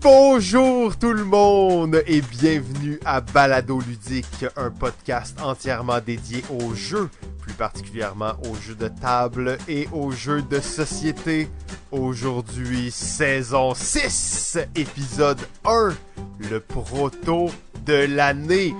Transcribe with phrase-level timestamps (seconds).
[0.00, 7.08] Bonjour tout le monde et bienvenue à Balado Ludique, un podcast entièrement dédié aux jeux,
[7.40, 11.48] plus particulièrement aux jeux de table et aux jeux de société.
[11.90, 15.94] Aujourd'hui, saison 6, épisode 1,
[16.50, 17.50] le proto
[17.84, 18.74] de l'année.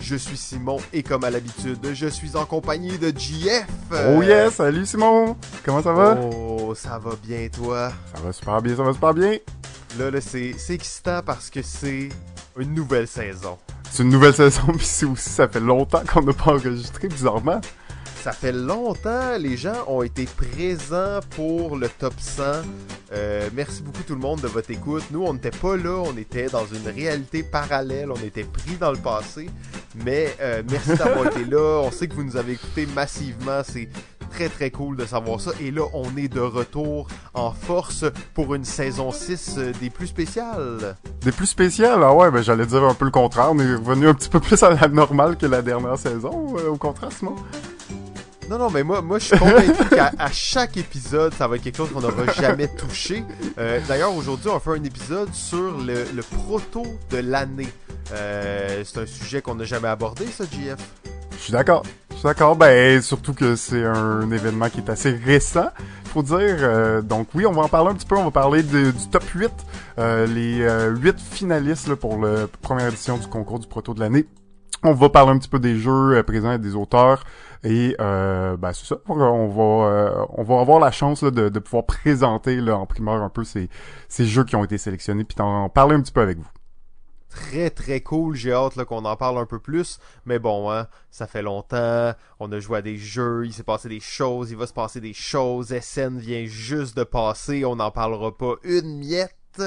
[0.00, 3.66] Je suis Simon et comme à l'habitude, je suis en compagnie de JF.
[3.92, 5.36] Oh yes, salut Simon.
[5.64, 6.18] Comment ça va?
[6.74, 7.92] Ça va bien toi?
[8.14, 9.38] Ça va super bien, ça va super bien.
[9.98, 12.08] Là, là c'est excitant parce que c'est
[12.58, 13.58] une nouvelle saison.
[13.90, 17.60] C'est une nouvelle saison, puis c'est aussi, ça fait longtemps qu'on n'a pas enregistré, bizarrement.
[18.22, 22.42] Ça fait longtemps, les gens ont été présents pour le top 100.
[23.12, 25.04] Euh, merci beaucoup tout le monde de votre écoute.
[25.10, 28.92] Nous, on n'était pas là, on était dans une réalité parallèle, on était pris dans
[28.92, 29.48] le passé.
[30.04, 31.80] Mais euh, merci d'avoir été là.
[31.82, 33.62] On sait que vous nous avez écouté massivement.
[33.64, 33.88] C'est
[34.30, 35.50] très très cool de savoir ça.
[35.60, 40.06] Et là, on est de retour en force pour une saison 6 euh, des plus
[40.06, 40.96] spéciales.
[41.22, 42.00] Des plus spéciales?
[42.02, 43.48] Ah ouais, ben j'allais dire un peu le contraire.
[43.52, 46.68] On est revenu un petit peu plus à la normale que la dernière saison, euh,
[46.70, 47.34] au contraire, Simon.
[48.48, 51.62] Non, non, mais moi, moi je suis convaincu qu'à à chaque épisode, ça va être
[51.62, 53.22] quelque chose qu'on n'aura jamais touché.
[53.58, 57.68] Euh, D'ailleurs, aujourd'hui, on fait un épisode sur le, le proto de l'année.
[58.12, 60.78] Euh, c'est un sujet qu'on n'a jamais abordé, ça, JF.
[61.40, 61.84] Je suis d'accord.
[62.10, 62.54] Je suis d'accord.
[62.54, 65.70] Ben, surtout que c'est un événement qui est assez récent,
[66.04, 66.36] faut dire.
[66.60, 68.14] Euh, donc oui, on va en parler un petit peu.
[68.18, 69.50] On va parler du top 8,
[69.98, 74.00] euh, les euh, 8 finalistes là, pour la première édition du concours du proto de
[74.00, 74.26] l'année.
[74.82, 77.24] On va parler un petit peu des jeux euh, présents et des auteurs.
[77.64, 78.96] Et euh, ben c'est ça.
[79.08, 82.84] On va euh, on va avoir la chance là, de, de pouvoir présenter là, en
[82.84, 83.70] primeur un peu ces,
[84.10, 86.48] ces jeux qui ont été sélectionnés, puis d'en parler un petit peu avec vous.
[87.30, 89.98] Très très cool, j'ai hâte qu'on en parle un peu plus.
[90.26, 93.88] Mais bon, hein, ça fait longtemps, on a joué à des jeux, il s'est passé
[93.88, 95.72] des choses, il va se passer des choses.
[95.80, 99.62] SN vient juste de passer, on n'en parlera pas une miette.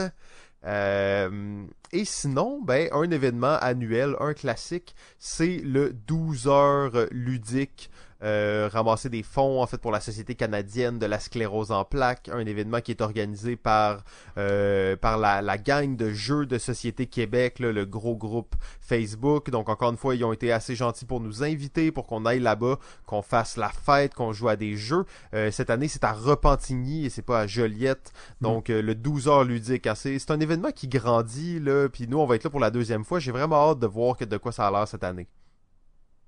[0.66, 7.90] Euh, et sinon, ben, un événement annuel, un classique, c'est le 12 heures ludique.
[8.24, 12.30] Euh, ramasser des fonds en fait pour la Société canadienne de la sclérose en plaques,
[12.32, 14.04] un événement qui est organisé par
[14.38, 19.50] euh, par la, la gang de jeux de Société Québec, là, le gros groupe Facebook.
[19.50, 22.40] Donc encore une fois, ils ont été assez gentils pour nous inviter, pour qu'on aille
[22.40, 25.06] là-bas, qu'on fasse la fête, qu'on joue à des jeux.
[25.34, 28.14] Euh, cette année, c'est à Repentigny et c'est pas à Joliette.
[28.42, 31.90] Donc euh, le 12 heures ludique, c'est c'est un événement qui grandit là.
[31.90, 33.20] Puis nous, on va être là pour la deuxième fois.
[33.20, 35.28] J'ai vraiment hâte de voir que de quoi ça a l'air cette année.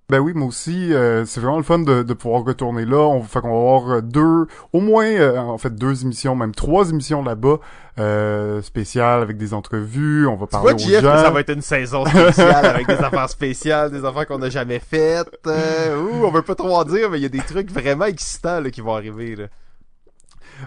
[0.07, 2.97] Ben oui, moi aussi, euh, c'est vraiment le fun de, de pouvoir retourner là.
[2.97, 6.53] On fait qu'on va avoir euh, deux, au moins, euh, en fait, deux émissions, même
[6.53, 7.57] trois émissions là-bas,
[7.97, 10.27] euh, spéciales avec des entrevues.
[10.27, 11.17] On va parler vois, aux que gens.
[11.17, 14.77] ça va être une saison spéciale avec des affaires spéciales, des affaires qu'on n'a jamais
[14.79, 15.27] faites.
[15.47, 18.05] Euh, ouh, on veut pas trop en dire, mais il y a des trucs vraiment
[18.05, 19.35] excitants là, qui vont arriver.
[19.35, 19.45] Là.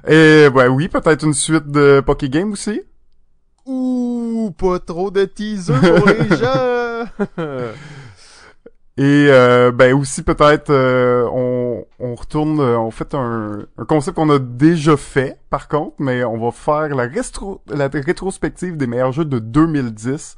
[0.08, 2.82] Et ben oui, peut-être une suite de Poké Game aussi.
[3.66, 7.04] Ouh, pas trop de teaser pour les gens.
[8.98, 14.16] Et euh, ben aussi peut-être euh, on, on retourne, euh, on fait un, un concept
[14.16, 19.24] qu'on a déjà fait par contre, mais on va faire la, rétrospective des meilleurs jeux
[19.24, 20.34] de 2010.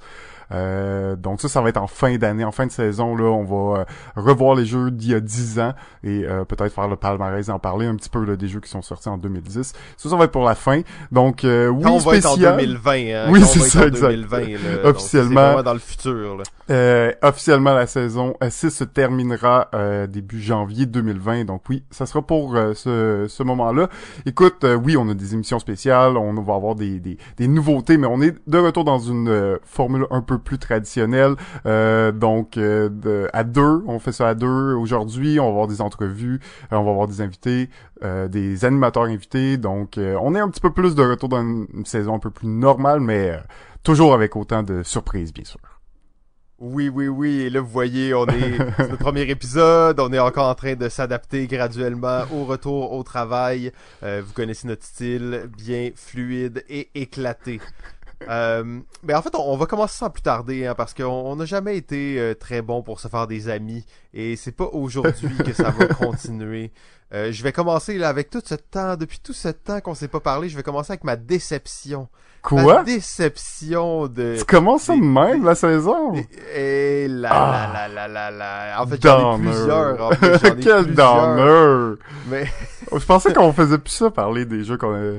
[0.53, 3.16] Euh, donc ça, ça va être en fin d'année, en fin de saison.
[3.16, 3.84] Là, on va euh,
[4.16, 5.72] revoir les jeux d'il y a 10 ans
[6.03, 8.61] et euh, peut-être faire le palmarès et en parler un petit peu là, des jeux
[8.61, 9.72] qui sont sortis en 2010.
[9.97, 10.81] Ça, ça va être pour la fin.
[11.12, 12.56] Donc euh, oui, on va être en spécial.
[12.56, 14.11] 2020, hein, Oui, c'est ça, exact.
[14.11, 14.47] 2020, là.
[14.83, 15.28] Donc, Officiellement.
[15.28, 16.38] C'est vraiment dans le futur.
[16.38, 17.12] Là.
[17.22, 21.44] Officiellement, la saison 6 se terminera euh, début janvier 2020.
[21.44, 23.88] Donc oui, ça sera pour euh, ce, ce moment-là.
[24.27, 27.97] Écoute, euh, oui, on a des émissions spéciales, on va avoir des, des, des nouveautés,
[27.97, 31.34] mais on est de retour dans une euh, formule un peu plus traditionnelle.
[31.67, 35.39] Euh, donc euh, de- à deux, on fait ça à deux aujourd'hui.
[35.41, 36.41] On va avoir des entrevues,
[36.73, 37.71] euh, on va avoir des invités,
[38.28, 39.59] des animateurs invités.
[39.59, 42.49] Donc on est un petit peu plus de retour dans une, saison un peu plus
[42.49, 43.39] normale, mais
[43.83, 45.61] toujours avec autant de surprises, bien sûr.
[46.59, 47.41] Oui, oui, oui.
[47.41, 49.99] Et là, vous voyez, on est notre premier épisode.
[49.99, 53.73] On est encore en train de s'adapter graduellement au retour au travail.
[54.03, 57.61] Vous connaissez notre style, bien fluide et éclaté.
[58.28, 61.37] Euh, ben en fait, on, on va commencer sans plus tarder, hein, parce qu'on on
[61.37, 65.37] n'a jamais été euh, très bon pour se faire des amis, et c'est pas aujourd'hui
[65.38, 66.70] que ça va continuer.
[67.12, 70.06] Euh, je vais commencer là avec tout ce temps, depuis tout ce temps qu'on s'est
[70.08, 72.08] pas parlé, je vais commencer avec ma déception.
[72.43, 72.62] Quoi?
[72.62, 74.37] Ma déception de.
[74.38, 76.14] Tu commences des- même, la saison?
[76.55, 77.70] Et là, Ah.
[77.73, 78.31] là, là, là, là,
[78.76, 78.82] là.
[78.82, 80.00] En fait, j'en ai plusieurs.
[80.02, 80.84] En fait, Quel plusieurs.
[81.37, 81.96] downer!
[82.28, 82.44] Mais
[82.93, 85.12] Je pensais qu'on faisait plus ça, parler des jeux qu'on a...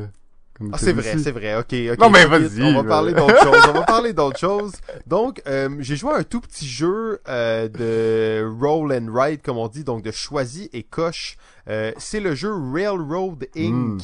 [0.71, 1.55] ah, c'est vrai, c'est vrai.
[1.55, 1.99] Ok, ok.
[1.99, 3.63] Non, mais vas-y, On va parler d'autres choses.
[3.69, 4.73] On va parler d'autres choses.
[5.07, 9.57] Donc, euh, j'ai joué à un tout petit jeu euh, de roll and write, comme
[9.57, 11.37] on dit, donc de choisis et coche.
[11.69, 13.71] Euh, c'est le jeu Railroad Inc.
[13.71, 13.97] Hmm.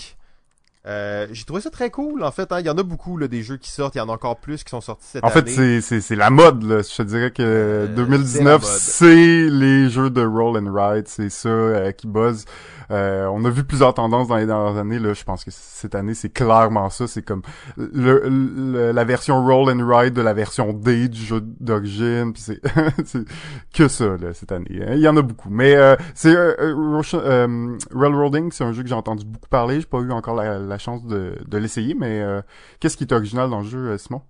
[0.85, 2.49] Euh, j'ai trouvé ça très cool, en fait.
[2.53, 2.61] Hein.
[2.61, 3.95] Il y en a beaucoup là, des jeux qui sortent.
[3.95, 5.41] Il y en a encore plus qui sont sortis cette en année.
[5.41, 6.81] fait, c'est, c'est, c'est la mode, là.
[6.81, 8.61] Je te dirais que Euh, 2019, c'est la mode.
[8.63, 11.07] c'est les jeux de roll and ride.
[11.09, 12.45] C'est ça euh, qui buzz.
[12.91, 14.99] Euh, on a vu plusieurs tendances dans les dernières années.
[14.99, 17.07] Là, je pense que cette année, c'est clairement ça.
[17.07, 17.41] C'est comme
[17.77, 22.33] le, le- la version roll and ride de la version D du jeu d'origine.
[22.35, 22.59] C'est,
[23.05, 23.23] c'est
[23.73, 24.81] que ça là, cette année.
[24.81, 24.93] hein.
[24.93, 25.49] Il y en a beaucoup.
[25.49, 29.49] Mais euh, c'est euh, euh, Roshan- euh, Railroading, c'est un jeu que j'ai entendu beaucoup
[29.49, 29.79] parler.
[29.81, 31.93] J'ai pas eu encore la, chance de, de l'essayer.
[31.93, 32.41] Mais euh,
[32.79, 34.21] qu'est-ce qui est original dans le jeu, euh, Simon?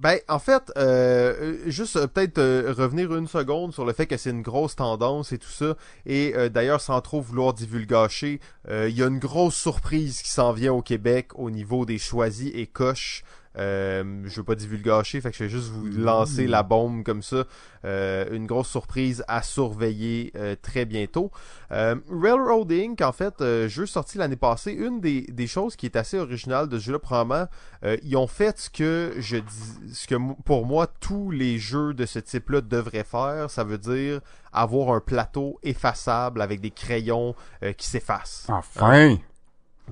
[0.00, 4.16] Ben, en fait, euh, juste euh, peut-être euh, revenir une seconde sur le fait que
[4.16, 5.76] c'est une grosse tendance et tout ça.
[6.06, 10.52] Et euh, d'ailleurs, sans trop vouloir divulgacher, il y a une grosse surprise qui s'en
[10.52, 13.24] vient au Québec au niveau des choisis et coches.
[13.58, 17.22] Euh, je veux pas divulgacher, fait que je vais juste vous lancer la bombe comme
[17.22, 17.44] ça.
[17.84, 21.30] Euh, une grosse surprise à surveiller euh, très bientôt.
[21.72, 25.86] Euh, Railroad Inc., en fait, euh, jeu sorti l'année passée, une des, des choses qui
[25.86, 27.46] est assez originale de ce jeu-là, probablement,
[27.84, 30.14] euh, ils ont fait ce que je dis, ce que
[30.44, 33.50] pour moi tous les jeux de ce type-là devraient faire.
[33.50, 34.20] Ça veut dire
[34.52, 38.46] avoir un plateau effaçable avec des crayons euh, qui s'effacent.
[38.48, 39.16] Enfin!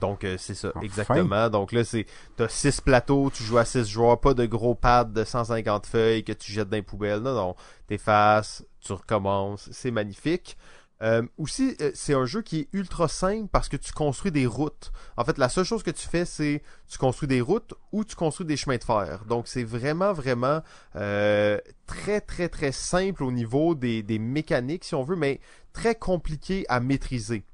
[0.01, 0.81] Donc euh, c'est ça, Enfin.
[0.81, 1.51] exactement.
[1.51, 2.07] Donc là c'est
[2.37, 6.25] t'as six plateaux, tu joues à six joueurs, pas de gros pads de 150 feuilles
[6.25, 7.21] que tu jettes dans les poubelles.
[7.21, 7.57] Non, non,
[7.87, 10.57] t'effaces, tu recommences, c'est magnifique.
[11.01, 14.47] Euh, aussi, euh, c'est un jeu qui est ultra simple parce que tu construis des
[14.47, 14.91] routes.
[15.17, 18.17] En fait, la seule chose que tu fais, c'est tu construis des routes ou tu
[18.17, 19.25] construis des chemins de fer.
[19.29, 20.61] Donc, c'est vraiment, vraiment
[20.97, 25.41] euh, très, très, très simple au niveau des, des mécaniques, si on veut, mais
[25.73, 27.45] très compliqué à maîtriser.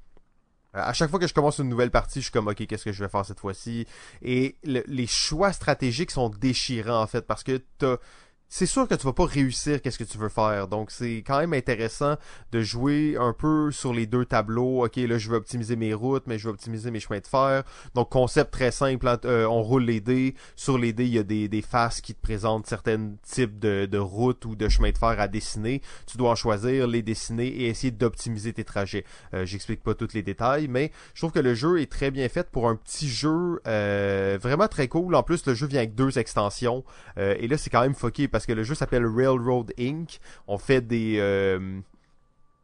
[0.75, 2.85] Euh, À chaque fois que je commence une nouvelle partie, je suis comme, ok, qu'est-ce
[2.85, 3.85] que je vais faire cette fois-ci?
[4.21, 7.97] Et le- les choix stratégiques sont déchirants, en fait, parce que t'as,
[8.57, 10.69] c'est sûr que tu vas pas réussir qu'est-ce que tu veux faire.
[10.69, 12.15] Donc, c'est quand même intéressant
[12.53, 14.85] de jouer un peu sur les deux tableaux.
[14.85, 17.63] Ok, là, je veux optimiser mes routes, mais je veux optimiser mes chemins de fer.
[17.95, 19.09] Donc, concept très simple.
[19.09, 20.35] hein, euh, on roule les dés.
[20.55, 23.87] Sur les dés, il y a des, des faces qui te présentent certains types de,
[23.87, 25.81] de routes ou de chemins de fer à dessiner.
[26.07, 29.03] Tu dois en choisir, les dessiner et essayer d'optimiser tes trajets.
[29.33, 32.29] Euh, J'explique pas tous les détails, mais je trouve que le jeu est très bien
[32.29, 35.13] fait pour un petit jeu euh, vraiment très cool.
[35.13, 36.85] En plus, le jeu vient avec deux extensions.
[37.17, 40.19] Euh, et là, c'est quand même fucké parce que le jeu s'appelle Railroad Inc.
[40.47, 41.79] On fait des, euh,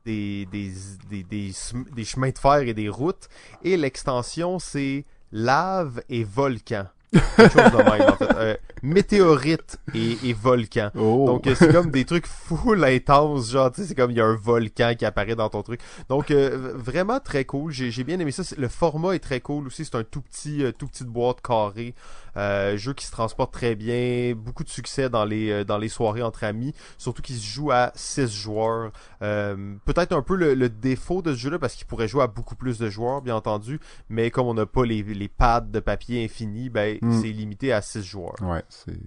[0.06, 0.72] des, des,
[1.10, 3.30] des, des, chemins de fer et des routes.
[3.64, 6.86] Et l'extension, c'est lave et volcan.
[7.12, 8.36] Quelque chose de même, en fait.
[8.36, 10.90] Euh, météorite et, et volcan.
[10.96, 11.26] Oh!
[11.28, 14.22] Donc euh, c'est comme des trucs full intenses, genre tu sais c'est comme il y
[14.22, 15.82] a un volcan qui apparaît dans ton truc.
[16.10, 18.44] Donc euh, vraiment très cool, j'ai j'ai bien aimé ça.
[18.58, 21.94] Le format est très cool aussi, c'est un tout petit euh, tout petite boîte carrée,
[22.38, 25.90] euh, jeu qui se transporte très bien, beaucoup de succès dans les euh, dans les
[25.90, 28.92] soirées entre amis, surtout qu'il se joue à 6 joueurs.
[29.22, 32.28] Euh, Peut-être un peu le, le défaut de ce jeu-là parce qu'il pourrait jouer à
[32.28, 33.80] beaucoup plus de joueurs bien entendu,
[34.10, 37.22] mais comme on n'a pas les, les pads de papier infini, ben Mm.
[37.22, 38.36] c'est limité à 6 joueurs.
[38.42, 38.98] Ouais, c'est...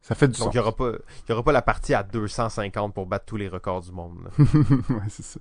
[0.00, 0.92] Ça fait du Donc, il n'y aura, pas-
[1.26, 4.18] il y aura pas la partie à 250 pour battre tous les records du monde.
[4.38, 5.38] ouais, c'est ça.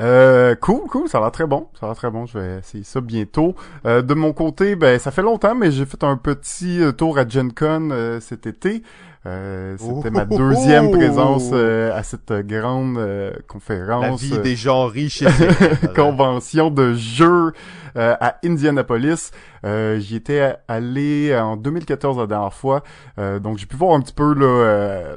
[0.00, 2.58] Euh, cool, cool, ça a l'air très bon, ça a l'air très bon, je vais
[2.60, 3.54] essayer ça bientôt.
[3.84, 7.18] Euh, de mon côté, ben ça fait longtemps, mais j'ai fait un petit euh, tour
[7.18, 8.82] à Gen Con euh, cet été.
[9.26, 10.36] Euh, C'était ma Oh!
[10.38, 14.20] deuxième présence euh, à cette grande euh, La conférence.
[14.22, 15.22] vie euh, des gens riches
[15.94, 17.52] convention de jeux
[17.96, 19.30] euh, à Indianapolis.
[19.64, 22.82] Euh, J'y étais allé en 2014 la dernière fois,
[23.18, 25.16] Euh, donc j'ai pu voir un petit peu là, euh,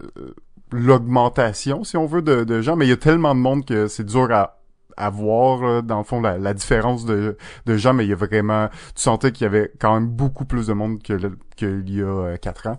[0.71, 3.87] l'augmentation, si on veut, de, de gens, mais il y a tellement de monde que
[3.87, 4.57] c'est dur à
[4.97, 8.13] à voir là, dans le fond la, la différence de, de gens mais il y
[8.13, 11.17] a vraiment tu sentais qu'il y avait quand même beaucoup plus de monde que
[11.55, 12.77] qu'il y a euh, quatre ans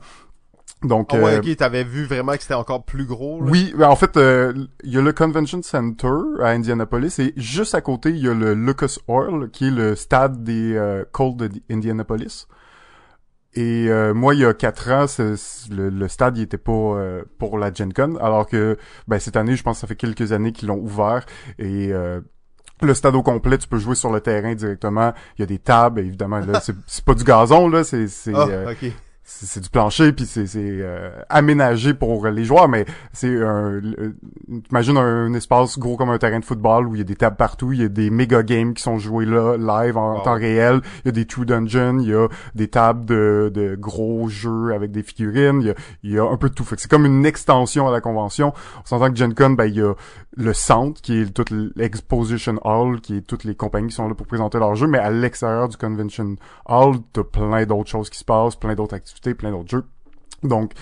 [0.83, 3.43] donc Ah ouais, euh, ok, t'avais vu vraiment que c'était encore plus gros.
[3.43, 3.51] là?
[3.51, 4.53] oui, ben, en fait, euh,
[4.85, 8.35] il y a le Convention Center à Indianapolis et juste à côté, il y a
[8.35, 11.37] le Lucas Oil, qui est le stade des euh, Colts
[11.69, 12.47] d'Indianapolis.
[13.57, 17.25] Et euh, moi, il y a quatre ans, le, le stade il était pas euh,
[17.39, 18.77] pour la Gen Con, alors que
[19.09, 21.25] ben, cette année, je pense que ça fait quelques années qu'ils l'ont ouvert
[21.59, 22.21] et euh,
[22.83, 25.15] le stade au complet, tu peux jouer sur le terrain directement.
[25.39, 26.41] Il y a des tables, évidemment.
[26.41, 28.75] Là, c'est c'est pas du gazon, là, c'est c'est Ah, euh.
[29.27, 33.75] C'est c'est du plancher puis c'est c'est euh, aménagé pour les joueurs mais c'est un
[33.75, 34.13] euh,
[34.71, 37.37] imagine un, espace gros comme un terrain de football où il y a des tables
[37.37, 40.23] partout il y a des méga games qui sont joués là live en Wow.
[40.23, 40.81] temps réel.
[41.05, 44.73] Il y a des true dungeons il y a des tables de, de gros jeux
[44.73, 46.65] avec des figurines il y a, il y a un peu de tout.
[46.65, 48.53] Fait que c'est comme une extension à la convention.
[48.83, 49.95] On s'entend que Gen Con ben il y a
[50.37, 54.15] le centre qui est toute l'exposition hall qui est toutes les compagnies qui sont là
[54.15, 58.19] pour présenter leurs jeux mais à l'extérieur du convention hall t'as plein d'autres choses qui
[58.19, 59.85] se passent plein d'autres activités plein d'autres jeux
[60.43, 60.73] donc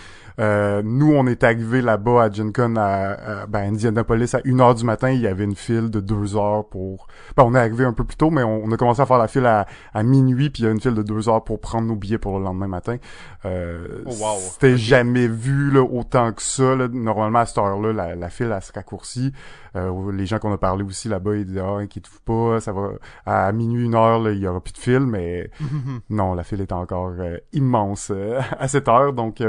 [0.41, 4.75] Euh, nous, on est arrivé là-bas à Gen Con à, à ben, Indianapolis à 1h
[4.75, 5.11] du matin.
[5.11, 7.07] Il y avait une file de deux heures pour...
[7.37, 9.29] Ben, on est arrivé un peu plus tôt, mais on, a commencé à faire la
[9.29, 11.87] file à, à minuit, puis il y a une file de deux heures pour prendre
[11.87, 12.97] nos billets pour le lendemain matin.
[13.45, 14.39] Euh, oh, wow.
[14.39, 16.75] C'était jamais vu là, autant que ça.
[16.75, 16.89] Là.
[16.89, 19.33] Normalement, à cette heure-là, la, la file, elle se raccourcit.
[19.77, 22.93] Euh, les gens qu'on a parlé aussi là-bas, ils disaient ah, inquiétez-vous pas, ça va
[23.27, 25.51] à minuit une heure, là, il y aura plus de file, mais
[26.11, 29.13] non, la file est encore euh, immense euh, à cette heure.
[29.13, 29.43] Donc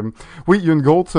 [0.48, 1.18] oui, il y a une grosse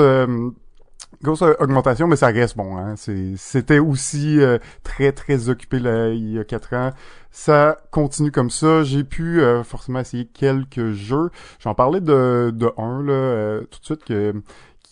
[1.23, 2.77] grosse augmentation, mais ça reste bon.
[2.77, 2.95] Hein.
[2.97, 4.39] C'était aussi
[4.83, 6.91] très très occupé là, il y a quatre ans.
[7.31, 8.83] Ça continue comme ça.
[8.83, 11.29] J'ai pu forcément essayer quelques jeux.
[11.59, 14.33] J'en parlais de, de un là tout de suite que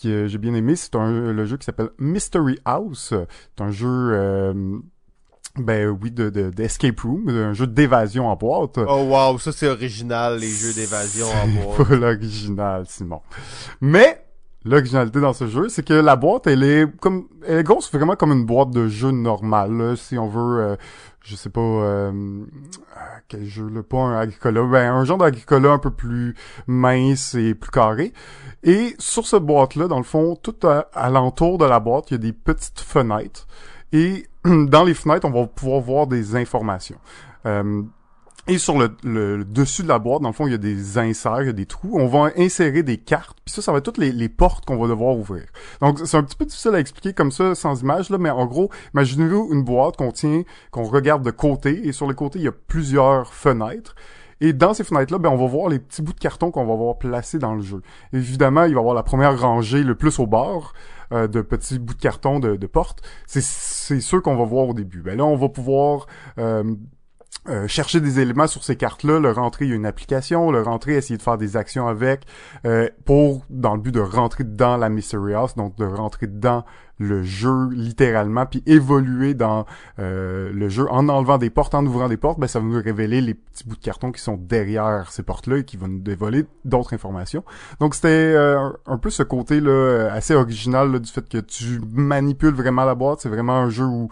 [0.07, 3.13] que j'ai bien aimé, c'est un le jeu qui s'appelle Mystery House.
[3.13, 4.53] C'est un jeu euh,
[5.57, 8.77] ben oui, de d'escape room, un jeu d'évasion en boîte.
[8.77, 11.87] Oh wow, ça c'est original, les jeux d'évasion en boîte.
[11.87, 13.21] pas l'original, Simon.
[13.79, 14.25] Mais
[14.65, 18.15] l'originalité dans ce jeu, c'est que la boîte, elle est comme, elle est grosse vraiment
[18.15, 19.95] comme une boîte de jeu normale.
[19.97, 20.75] si on veut, euh,
[21.25, 22.45] je sais pas euh,
[23.27, 26.35] quel jeu, là, pas un agricola, ben un genre d'agricola un peu plus
[26.67, 28.13] mince et plus carré.
[28.63, 32.15] Et sur cette boîte-là, dans le fond, tout à, l'entour de la boîte, il y
[32.15, 33.47] a des petites fenêtres.
[33.91, 36.99] Et dans les fenêtres, on va pouvoir voir des informations.
[37.47, 37.81] Euh,
[38.47, 41.41] et sur le, dessus de la boîte, dans le fond, il y a des inserts,
[41.41, 41.97] il y a des trous.
[41.99, 43.37] On va insérer des cartes.
[43.43, 45.45] Puis ça, ça va être toutes les, portes qu'on va devoir ouvrir.
[45.81, 48.45] Donc, c'est un petit peu difficile à expliquer comme ça, sans image, là, mais en
[48.45, 51.87] gros, imaginez-vous une boîte qu'on tient, qu'on regarde de côté.
[51.87, 53.95] Et sur les côtés, il y a plusieurs fenêtres.
[54.41, 56.75] Et dans ces fenêtres-là, ben, on va voir les petits bouts de carton qu'on va
[56.75, 57.81] voir placés dans le jeu.
[58.13, 60.73] Évidemment, il va y avoir la première rangée le plus au bord
[61.13, 63.01] euh, de petits bouts de carton de, de porte.
[63.25, 65.01] C'est, c'est ceux qu'on va voir au début.
[65.01, 66.05] Ben là, on va pouvoir
[66.37, 66.75] euh,
[67.47, 70.63] euh, chercher des éléments sur ces cartes-là, le rentrer, il y a une application, le
[70.63, 72.21] rentrer, essayer de faire des actions avec,
[72.65, 76.65] euh, pour, dans le but de rentrer dans la Mystery House, donc de rentrer dans
[76.97, 79.67] le jeu littéralement, puis évoluer dans
[79.99, 82.81] euh, le jeu en enlevant des portes, en ouvrant des portes, ben ça va nous
[82.81, 85.99] révéler les petits bouts de carton qui sont derrière ces portes-là et qui vont nous
[85.99, 87.43] dévoiler d'autres informations.
[87.79, 92.95] Donc c'était un peu ce côté-là assez original du fait que tu manipules vraiment la
[92.95, 94.09] boîte, c'est vraiment un jeu où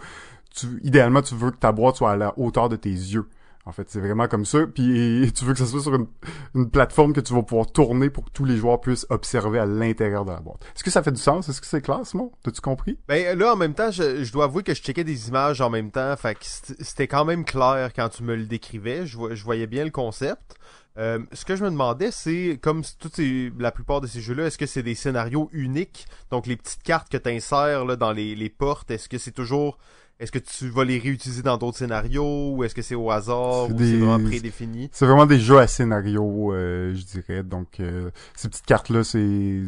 [0.83, 3.27] idéalement, tu veux que ta boîte soit à la hauteur de tes yeux.
[3.65, 4.60] En fait, c'est vraiment comme ça.
[4.67, 8.25] Puis tu veux que ça soit sur une, plateforme que tu vas pouvoir tourner pour
[8.25, 10.65] que tous les joueurs puissent observer à l'intérieur de la boîte.
[10.75, 11.48] Est-ce que ça fait du sens?
[11.48, 12.31] Est-ce que c'est clair, Simon?
[12.43, 12.98] T'as-tu compris?
[13.07, 15.91] Ben là, en même temps, je, dois avouer que je checkais des images en même
[15.91, 16.15] temps.
[16.17, 19.05] Fait que c'était quand même clair quand tu me le décrivais.
[19.05, 20.55] Je, voyais bien le concept.
[20.98, 23.19] Euh, ce que je me demandais, c'est comme toutes
[23.57, 26.05] la plupart de ces jeux-là, est-ce que c'est des scénarios uniques?
[26.29, 29.31] Donc les petites cartes que tu insères là, dans les, les portes, est-ce que c'est
[29.31, 29.79] toujours
[30.20, 33.70] est-ce que tu vas les réutiliser dans d'autres scénarios ou est-ce que c'est au hasard
[33.70, 34.89] ou c'est vraiment prédéfini?
[34.91, 37.43] C'est vraiment des jeux à scénario, euh, je dirais.
[37.43, 39.62] Donc euh, ces petites cartes là, c'est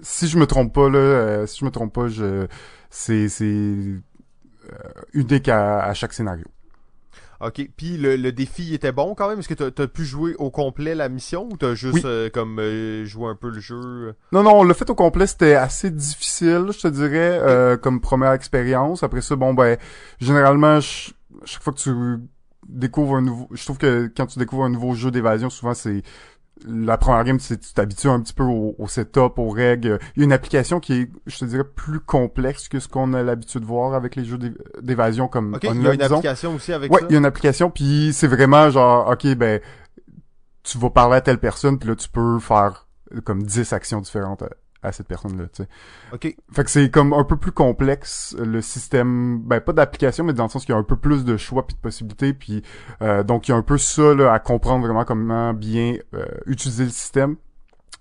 [0.00, 2.46] si je me trompe pas là, euh, si je me trompe pas, je
[2.90, 4.00] c'est c'est
[5.12, 6.46] unique à chaque scénario.
[7.44, 9.40] Ok, puis le, défi était bon quand même?
[9.40, 12.60] Est-ce que t'as as pu jouer au complet la mission ou t'as juste euh, comme
[12.60, 14.14] euh, joué un peu le jeu?
[14.30, 18.30] Non, non, le fait au complet c'était assez difficile, je te dirais, euh, comme première
[18.30, 19.02] expérience.
[19.02, 19.76] Après ça, bon ben,
[20.20, 21.90] généralement, chaque fois que tu
[22.68, 26.02] découvres un nouveau, je trouve que quand tu découvres un nouveau jeu d'évasion, souvent c'est
[26.66, 29.98] la première game, tu t'habitues un petit peu au, setup, aux règles.
[30.16, 33.12] Il y a une application qui est, je te dirais, plus complexe que ce qu'on
[33.14, 34.38] a l'habitude de voir avec les jeux
[34.80, 37.06] d'évasion comme okay, Il y a une application aussi avec ouais, ça?
[37.08, 39.60] il y a une application, puis c'est vraiment genre, OK, ben,
[40.62, 42.86] tu vas parler à telle personne, puis là, tu peux faire
[43.24, 44.42] comme 10 actions différentes
[44.82, 45.68] à cette personne-là, tu sais.
[46.12, 46.36] OK.
[46.52, 50.44] Fait que c'est comme un peu plus complexe le système, ben pas d'application, mais dans
[50.44, 52.62] le sens qu'il y a un peu plus de choix puis de possibilités, puis
[53.00, 56.26] euh, donc il y a un peu ça là, à comprendre vraiment comment bien euh,
[56.46, 57.36] utiliser le système.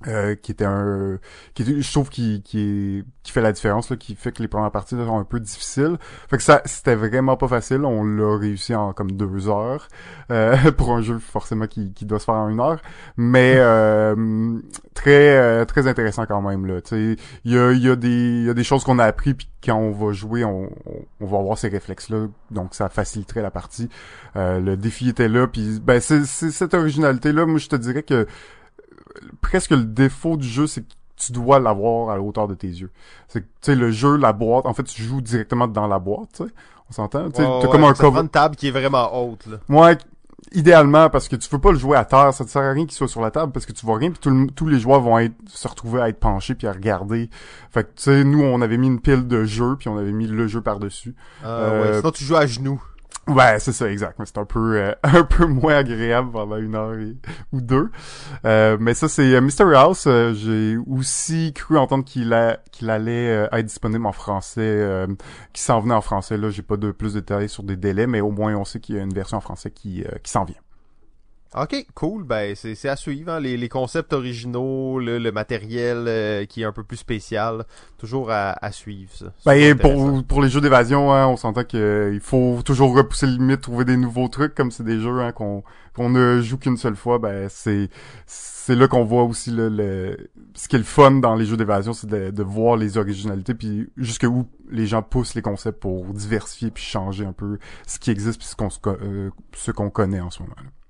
[0.07, 1.19] Euh, qui était un
[1.53, 4.71] qui je trouve qui qui qui fait la différence là, qui fait que les premières
[4.71, 5.97] parties sont un peu difficiles.
[6.27, 7.85] Fait que ça c'était vraiment pas facile.
[7.85, 9.87] On l'a réussi en comme deux heures
[10.31, 12.81] euh, pour un jeu forcément qui, qui doit se faire en une heure.
[13.15, 14.59] Mais euh,
[14.95, 16.81] très euh, très intéressant quand même là.
[16.81, 18.97] Tu sais il y a il y a des il y a des choses qu'on
[18.97, 20.71] a appris puis quand on va jouer on,
[21.19, 23.89] on, va avoir ces réflexes là donc ça faciliterait la partie.
[24.35, 28.25] Le défi était là puis ben c'est cette originalité là moi je te dirais que
[29.41, 32.67] presque le défaut du jeu, c'est que tu dois l'avoir à la hauteur de tes
[32.67, 32.91] yeux.
[33.27, 36.29] C'est tu sais le jeu, la boîte, en fait tu joues directement dans la boîte,
[36.35, 36.49] tu sais.
[36.89, 38.19] On s'entend, tu sais, comme un cover.
[38.19, 39.57] une table qui est vraiment haute là.
[39.69, 39.97] Ouais,
[40.51, 42.85] idéalement parce que tu peux pas le jouer à terre, ça te sert à rien
[42.85, 45.17] qu'il soit sur la table parce que tu vois rien puis tous les joueurs vont
[45.19, 47.29] être se retrouver à être penchés puis à regarder.
[47.69, 50.11] Fait que tu sais nous on avait mis une pile de jeux puis on avait
[50.11, 51.15] mis le jeu par-dessus.
[51.45, 51.97] Euh, ouais.
[51.99, 52.81] Sinon tu joues à genoux.
[53.27, 54.19] Ouais, c'est ça, exact.
[54.25, 56.95] C'est un peu euh, un peu moins agréable pendant une heure
[57.51, 57.89] ou deux.
[58.45, 60.05] Euh, mais ça, c'est euh, Mystery House.
[60.07, 62.35] Euh, j'ai aussi cru entendre qu'il
[62.71, 65.05] qu'il allait être disponible en français,
[65.53, 66.37] qu'il s'en venait en français.
[66.37, 68.79] Là, j'ai pas de plus de détails sur des délais, mais au moins on sait
[68.79, 70.55] qu'il y a une version en français qui qui s'en vient.
[71.53, 72.23] Ok, cool.
[72.23, 73.33] Ben c'est à suivre.
[73.33, 73.41] Hein.
[73.41, 77.65] Les, les, concepts originaux, le, le matériel euh, qui est un peu plus spécial,
[77.97, 79.11] toujours à, à suivre.
[79.13, 79.33] Ça.
[79.45, 83.33] Ben pour pour les jeux d'évasion, hein, on s'entend qu'il euh, faut toujours repousser les
[83.33, 84.55] limites, trouver des nouveaux trucs.
[84.55, 85.61] Comme c'est des jeux hein, qu'on
[85.93, 87.89] qu'on ne joue qu'une seule fois, ben c'est
[88.25, 91.57] c'est là qu'on voit aussi le, le, ce qui est le fun dans les jeux
[91.57, 96.05] d'évasion, c'est de, de, voir les originalités puis jusqu'où les gens poussent les concepts pour
[96.13, 100.21] diversifier puis changer un peu ce qui existe puis ce qu'on euh, ce qu'on connaît
[100.21, 100.55] en ce moment.
[100.55, 100.80] -là.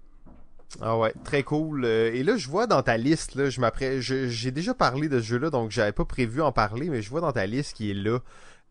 [0.79, 1.85] Ah ouais, très cool.
[1.85, 5.19] Euh, et là, je vois dans ta liste, là, je m'apprête, j'ai déjà parlé de
[5.19, 7.91] ce jeu-là, donc j'avais pas prévu en parler, mais je vois dans ta liste qui
[7.91, 8.19] est là.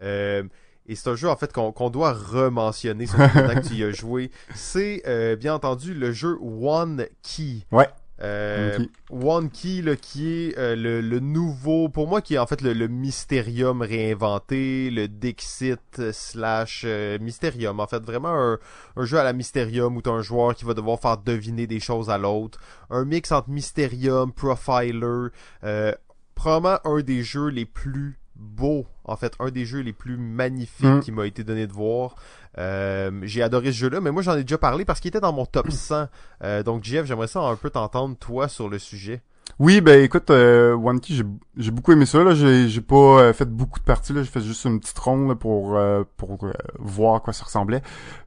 [0.03, 0.43] Euh,
[0.87, 4.31] et c'est un jeu en fait qu'on doit rementionner sur que tu y as joué.
[4.55, 7.67] C'est euh, bien entendu le jeu One Key.
[7.71, 7.89] Ouais.
[8.23, 8.79] Euh,
[9.11, 12.61] One Key, là, qui est euh, le, le, nouveau, pour moi, qui est en fait
[12.61, 17.81] le, le Mysterium réinventé, le Dixit slash euh, Mysterium.
[17.81, 18.59] En fait, vraiment un,
[18.97, 21.81] un, jeu à la Mysterium où t'as un joueur qui va devoir faire deviner des
[21.81, 22.59] choses à l'autre.
[22.91, 25.29] Un mix entre Mysterium, Profiler,
[25.65, 25.93] euh,
[26.35, 30.87] probablement un des jeux les plus beaux, en fait, un des jeux les plus magnifiques
[30.87, 31.01] mm.
[31.01, 32.17] qui m'a été donné de voir.
[32.59, 35.33] Euh, j'ai adoré ce jeu-là, mais moi j'en ai déjà parlé parce qu'il était dans
[35.33, 36.07] mon top 100.
[36.43, 39.23] Euh, donc Jeff, j'aimerais ça un peu t'entendre toi sur le sujet.
[39.59, 41.15] Oui, ben écoute, euh, One Key,
[41.57, 42.25] j'ai beaucoup aimé ça.
[42.25, 44.13] Là, j'ai j'ai pas euh, fait beaucoup de parties.
[44.13, 46.39] Là, j'ai fait juste une petite ronde pour euh, pour
[46.79, 47.83] voir à quoi ça ressemblait.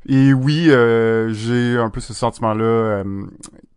[0.05, 3.03] Et oui, j'ai un peu ce sentiment-là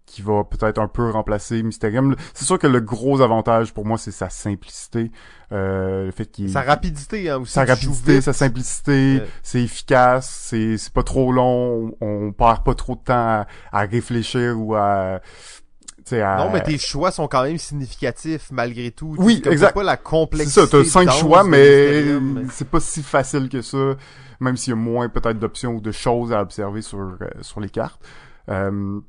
[0.04, 2.14] qui va peut-être un peu remplacer Mysterium.
[2.34, 5.10] C'est sûr que le gros avantage pour moi, c'est sa simplicité.
[5.52, 10.76] Euh, le fait qu'il sa rapidité hein, aussi sa rapidité sa simplicité c'est efficace c'est
[10.76, 15.20] c'est pas trop long on, perd pas trop de temps à, réfléchir ou à
[16.12, 16.36] à...
[16.38, 19.16] Non, mais tes choix sont quand même significatifs malgré tout.
[19.18, 19.74] Oui, exact.
[19.74, 20.60] pas la complexité.
[20.60, 22.04] C'est ça, t'as cinq choix, mais,
[22.50, 23.96] c'est pas si facile que ça,
[24.40, 27.60] même s'il y a moins peut-être d'options ou de choses à observer sur euh, sur
[27.60, 28.00] les cartes.
[28.48, 29.00] Euh,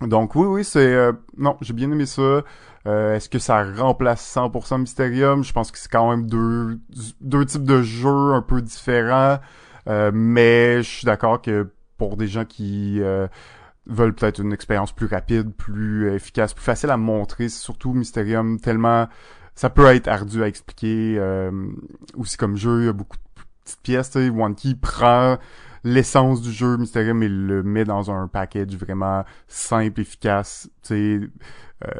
[0.00, 2.42] donc oui, oui, c'est euh, non, j'ai bien aimé ça.
[2.86, 5.44] Euh, est-ce que ça remplace 100% Mysterium?
[5.44, 6.80] Je pense que c'est quand même deux
[7.20, 9.38] deux types de jeux un peu différents,
[9.88, 13.00] euh, mais je suis d'accord que pour des gens qui
[13.86, 18.60] veulent peut-être une expérience plus rapide, plus efficace, plus facile à montrer, c'est surtout Mysterium
[18.60, 19.08] tellement
[19.54, 21.20] ça peut être ardu à expliquer.
[22.14, 25.38] Aussi comme jeu, il y a beaucoup de petites pièces, tu sais, One Key prend
[25.84, 31.30] l'essence du jeu Mysterium et le met dans un package vraiment simple, efficace, tu sais,
[31.84, 31.90] euh,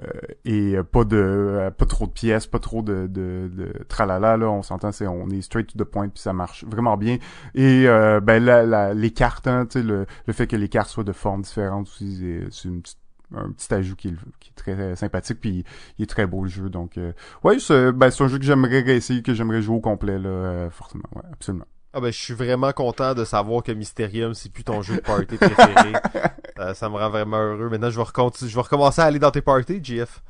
[0.44, 4.50] et pas de euh, pas trop de pièces, pas trop de de, de tralala là,
[4.50, 7.18] on s'entend c'est on est straight to the point puis ça marche vraiment bien.
[7.54, 10.88] Et euh, ben la, les cartes hein, tu sais le, le fait que les cartes
[10.90, 12.98] soient de formes différentes aussi c'est une petite
[13.36, 15.64] un petit ajout qui est, qui est très sympathique puis
[15.98, 17.12] il est très beau le jeu donc euh,
[17.44, 20.70] ouais c'est ben c'est un jeu que j'aimerais essayer que j'aimerais jouer au complet là
[20.70, 21.66] forcément ouais absolument
[21.98, 25.00] ah ben, je suis vraiment content de savoir que Mysterium, c'est plus ton jeu de
[25.00, 25.92] party préféré.
[26.61, 27.68] Euh, ça me rend vraiment heureux.
[27.68, 28.04] Maintenant, je vais,
[28.40, 30.24] je vais recommencer à aller dans tes parties, GF.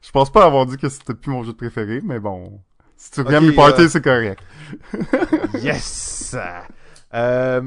[0.00, 2.62] Je pense pas avoir dit que c'était plus mon jeu de préféré, mais bon.
[2.96, 4.42] Si tu reviens okay, mes parties, euh, c'est correct.
[5.62, 6.34] yes!
[7.12, 7.60] Euh,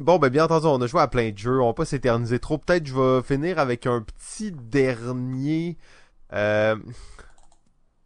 [0.00, 1.60] bon, ben bien entendu, on a joué à plein de jeux.
[1.60, 2.58] On va pas s'éterniser trop.
[2.58, 5.78] Peut-être je vais finir avec un petit dernier...
[6.32, 6.74] Euh...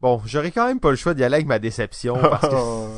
[0.00, 2.88] Bon, j'aurais quand même pas le choix d'y aller avec ma déception parce que oh,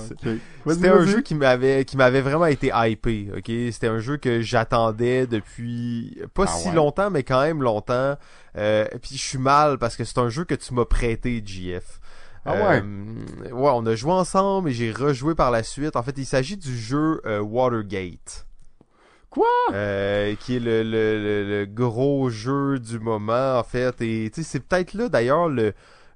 [0.69, 4.41] c'était un jeu qui m'avait qui m'avait vraiment été hypé, OK, c'était un jeu que
[4.41, 8.17] j'attendais depuis pas ah si longtemps mais quand même longtemps.
[8.57, 12.01] Euh, puis je suis mal parce que c'est un jeu que tu m'as prêté, JF.
[12.45, 12.83] Ah ouais?
[12.83, 15.97] Euh, ouais, on a joué ensemble et j'ai rejoué par la suite.
[15.97, 18.47] En fait, il s'agit du jeu euh, Watergate.
[19.31, 19.47] Quoi?
[19.73, 24.01] Euh, qui est le, le, le, gros jeu du moment, en fait.
[24.03, 25.73] Et tu sais, c'est peut-être là d'ailleurs le,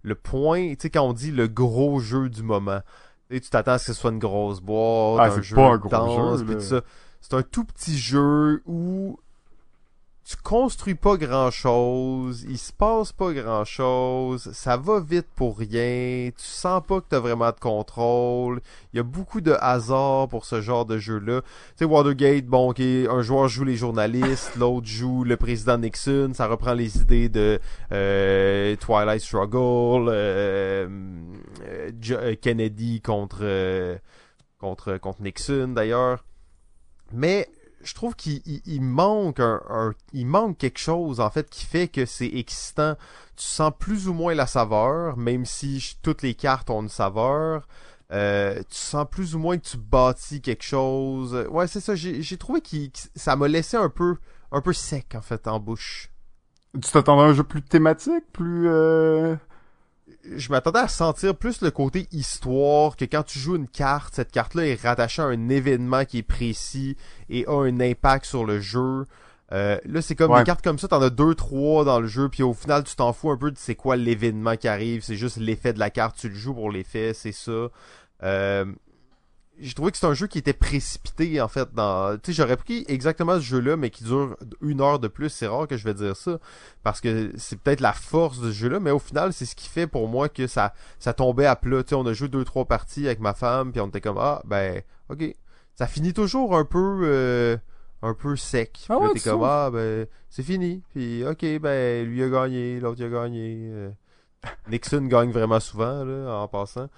[0.07, 2.81] le point, tu sais, quand on dit le gros jeu du moment,
[3.29, 5.79] tu t'attends à ce que ce soit une grosse boîte, ah, un jeu pas un
[5.79, 6.83] gros jeu,
[7.21, 9.19] C'est un tout petit jeu où
[10.29, 15.57] tu construis pas grand chose, il se passe pas grand chose, ça va vite pour
[15.57, 18.61] rien, tu sens pas que t'as vraiment de contrôle,
[18.93, 21.43] il y a beaucoup de hasard pour ce genre de jeu-là.
[21.43, 26.33] Tu sais, Watergate, bon, ok, un joueur joue les journalistes, l'autre joue le président Nixon,
[26.35, 27.61] ça reprend les idées de
[27.93, 30.89] euh, Twilight Struggle, euh,
[32.11, 33.99] euh, Kennedy contre,
[34.59, 36.25] contre, contre Nixon d'ailleurs.
[37.12, 37.49] Mais
[37.87, 42.31] je trouve qu'il manque un, il manque quelque chose en fait qui fait que c'est
[42.35, 42.96] excitant.
[43.37, 47.66] Tu sens plus ou moins la saveur, même si toutes les cartes ont une saveur.
[48.12, 51.46] Euh, tu sens plus ou moins que tu bâtis quelque chose.
[51.51, 51.94] Ouais, c'est ça.
[51.94, 52.77] J'ai trouvé que
[53.14, 54.16] ça m'a laissé un peu,
[54.53, 56.11] un peu sec en fait en bouche.
[56.75, 58.68] Tu t'attendais à un jeu plus thématique, plus.
[58.68, 59.37] Euh...
[60.37, 64.31] Je m'attendais à sentir plus le côté histoire que quand tu joues une carte, cette
[64.31, 66.97] carte-là est rattachée à un événement qui est précis
[67.29, 69.05] et a un impact sur le jeu.
[69.53, 72.29] Euh, là, c'est comme des cartes comme ça, t'en as deux, trois dans le jeu,
[72.29, 75.03] puis au final, tu t'en fous un peu de c'est quoi l'événement qui arrive.
[75.03, 77.69] C'est juste l'effet de la carte, tu le joues pour l'effet, c'est ça.
[78.23, 78.64] Euh,
[79.59, 82.57] j'ai trouvé que c'est un jeu qui était précipité en fait dans tu sais j'aurais
[82.57, 85.77] pris exactement ce jeu là mais qui dure une heure de plus c'est rare que
[85.77, 86.38] je vais dire ça
[86.83, 89.57] parce que c'est peut-être la force de ce jeu là mais au final c'est ce
[89.57, 92.29] qui fait pour moi que ça ça tombait à plat tu sais on a joué
[92.29, 95.35] deux trois parties avec ma femme puis on était comme ah ben ok
[95.75, 97.57] ça finit toujours un peu euh,
[98.03, 98.87] un peu sec.
[98.88, 100.83] Ah t'es comme, ah, ben, c'est fini.
[100.90, 103.69] Puis, ok, ben, lui a gagné, l'autre a gagné.
[103.71, 103.90] Euh.
[104.71, 106.88] Nixon gagne vraiment souvent, là, en passant.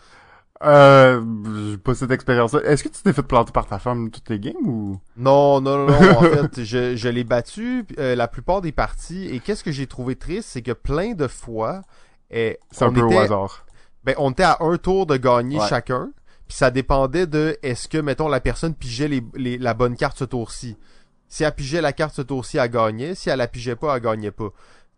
[0.65, 1.23] Euh,
[1.71, 2.63] j'ai pas cette expérience-là.
[2.65, 4.99] Est-ce que tu t'es fait planter par ta femme toutes les games ou?
[5.17, 6.17] Non, non, non, non.
[6.19, 9.27] en fait, je, je l'ai battu euh, la plupart des parties.
[9.27, 11.83] Et qu'est-ce que j'ai trouvé triste, c'est que plein de fois,
[12.31, 13.67] et c'est un peu au hasard.
[14.05, 16.11] Ben, on était à un tour de gagner chacun.
[16.49, 20.19] Puis ça dépendait de est-ce que, mettons, la personne pigeait les, les, la bonne carte
[20.19, 20.79] ce tour-ci.
[21.29, 23.15] Si elle pigeait la carte ce tour-ci, elle gagnait.
[23.15, 24.49] Si elle la pigeait pas, elle gagnait pas.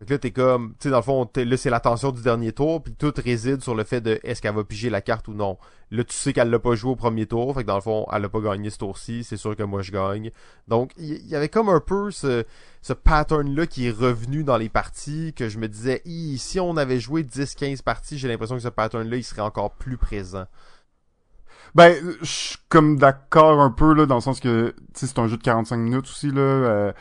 [0.01, 2.83] Donc là, t'es comme, tu sais, dans le fond, là, c'est l'attention du dernier tour,
[2.83, 5.59] puis tout réside sur le fait de est-ce qu'elle va piger la carte ou non.
[5.91, 8.07] Là, tu sais qu'elle l'a pas joué au premier tour, fait que dans le fond,
[8.11, 10.31] elle a pas gagné ce tour-ci, c'est sûr que moi je gagne.
[10.69, 12.45] Donc, il y, avait comme un peu ce,
[12.81, 16.03] ce pattern-là qui est revenu dans les parties, que je me disais,
[16.39, 19.99] si on avait joué 10-15 parties, j'ai l'impression que ce pattern-là, il serait encore plus
[19.99, 20.47] présent.
[21.75, 25.19] Ben, je suis comme d'accord un peu, là, dans le sens que, tu sais, c'est
[25.19, 26.93] un jeu de 45 minutes aussi, là, euh,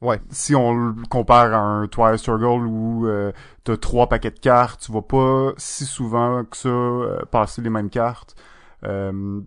[0.00, 0.18] Ouais.
[0.30, 3.32] Si on le compare à un Twilight Struggle où euh,
[3.64, 7.68] t'as trois paquets de cartes, tu vas pas si souvent que ça euh, passer les
[7.68, 8.34] mêmes cartes.
[8.84, 9.42] Euh,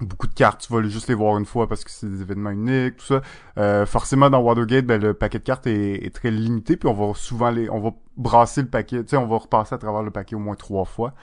[0.00, 2.50] beaucoup de cartes, tu vas juste les voir une fois parce que c'est des événements
[2.50, 3.22] uniques, tout ça.
[3.58, 6.94] Euh, forcément, dans Watergate, ben, le paquet de cartes est, est, très limité, puis on
[6.94, 10.02] va souvent les, on va brasser le paquet, tu sais, on va repasser à travers
[10.02, 11.14] le paquet au moins trois fois.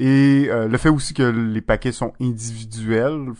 [0.00, 3.32] Et euh, le fait aussi que les paquets sont individuels,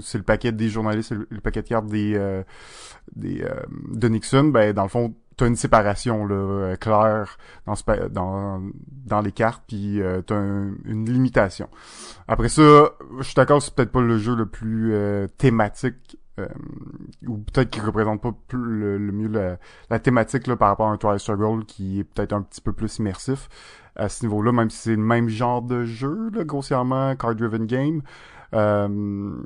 [0.00, 2.44] c'est le paquet des journalistes, le, paquet de cartes des, euh,
[3.16, 3.52] des euh,
[3.90, 8.62] de Nixon, ben dans le fond, t'as une séparation là, claire dans, ce, dans,
[9.06, 11.68] dans les cartes, puis euh, t'as une limitation.
[12.28, 14.94] Après ça, je suis d'accord, c'est peut-être pas le jeu le plus
[15.36, 16.48] thématique euh,
[17.28, 19.28] ou peut-être qu'il représente pas le, mieux
[19.88, 22.72] la, thématique là, par rapport à un Twilight Struggle qui est peut-être un petit peu
[22.72, 23.48] plus immersif
[23.96, 28.02] à ce niveau-là, même si c'est le même genre de jeu, là, grossièrement, card-driven game.
[28.54, 29.36] Euh,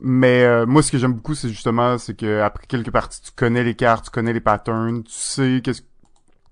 [0.00, 3.32] mais euh, moi, ce que j'aime beaucoup, c'est justement, c'est que après quelques parties, tu
[3.32, 5.82] connais les cartes, tu connais les patterns, tu sais qu'est-ce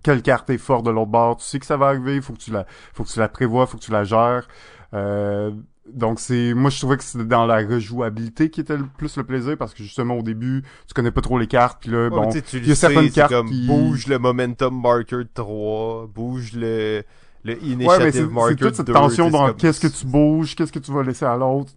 [0.07, 2.39] quelle carte est forte de l'autre bord, tu sais que ça va arriver, faut que
[2.39, 4.47] tu la, faut que tu la prévois, faut que tu la gères.
[4.95, 5.51] Euh,
[5.93, 9.25] donc c'est moi je trouvais que c'était dans la rejouabilité qui était le plus le
[9.25, 12.31] plaisir parce que justement au début tu connais pas trop les cartes puis là bon
[12.53, 17.03] il y a certaines cartes comme bouge le momentum marker 3 bouge le
[17.45, 20.93] le initiative marker c'est toute cette tension dans qu'est-ce que tu bouges qu'est-ce que tu
[20.93, 21.73] vas laisser à l'autre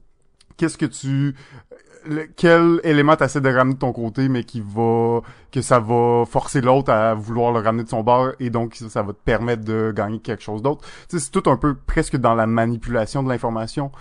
[0.57, 1.35] qu'est-ce que tu
[2.35, 6.61] quel élément t'essaies de ramener de ton côté, mais qui va, que ça va forcer
[6.61, 9.93] l'autre à vouloir le ramener de son bord, et donc ça va te permettre de
[9.95, 10.85] gagner quelque chose d'autre.
[11.07, 13.91] C'est tout un peu presque dans la manipulation de l'information.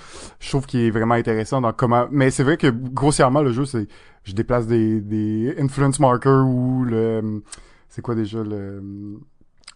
[0.41, 3.65] Je trouve qu'il est vraiment intéressant dans comment, mais c'est vrai que grossièrement le jeu,
[3.65, 3.89] c'est,
[4.25, 7.43] je déplace des, des influence markers ou le,
[7.89, 8.83] c'est quoi déjà le,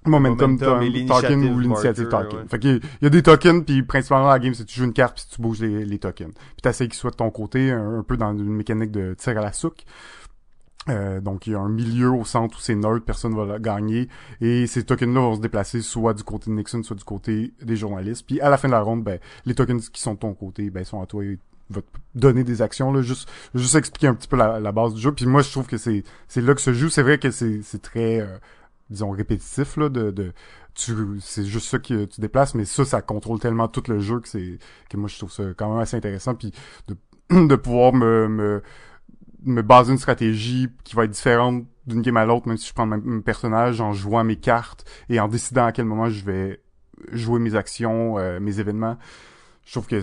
[0.05, 2.49] Momentum, token ou l'initiative token.
[2.49, 5.17] Fait qu'il y a des tokens, puis principalement la game, c'est tu joues une carte
[5.17, 6.33] puis tu bouges les, les tokens.
[6.35, 9.43] Puis t'essayes qu'ils soient de ton côté, un, peu dans une mécanique de tir à
[9.43, 9.85] la souque.
[10.89, 14.09] Euh, donc il y a un milieu au centre où c'est neutre, personne va gagner
[14.41, 17.77] et ces tokens-là vont se déplacer soit du côté de Nixon, soit du côté des
[17.77, 18.27] journalistes.
[18.27, 20.71] Puis à la fin de la ronde, ben les tokens qui sont de ton côté,
[20.71, 21.39] ben sont à toi et
[21.71, 23.01] vont te donner des actions là.
[23.01, 25.13] Juste juste expliquer un petit peu la, la base du jeu.
[25.13, 26.89] Puis moi je trouve que c'est c'est là que se joue.
[26.89, 28.39] C'est vrai que c'est c'est très euh,
[28.93, 30.33] disons répétitif là de, de
[30.75, 34.21] tu c'est juste ça que tu déplaces mais ça ça contrôle tellement tout le jeu
[34.21, 36.53] que c'est que moi je trouve ça quand même assez intéressant puis
[36.89, 36.97] de
[37.49, 38.63] de pouvoir me, me
[39.45, 42.75] me baser une stratégie qui va être différente d'une game à l'autre même si je
[42.75, 46.61] prends le personnage en jouant mes cartes et en décidant à quel moment je vais
[47.11, 48.97] jouer mes actions euh, mes événements.
[49.65, 50.01] Je trouve que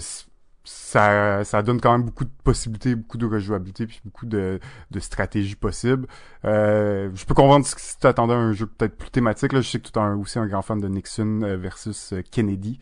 [0.71, 4.59] ça, ça donne quand même beaucoup de possibilités, beaucoup de rejouabilité, puis beaucoup de,
[4.91, 6.07] de stratégies possibles.
[6.45, 9.53] Euh, je peux comprendre si tu attendais un jeu peut-être plus thématique.
[9.53, 12.21] Là, je sais que tu es aussi un grand fan de Nixon euh, versus euh,
[12.31, 12.77] Kennedy.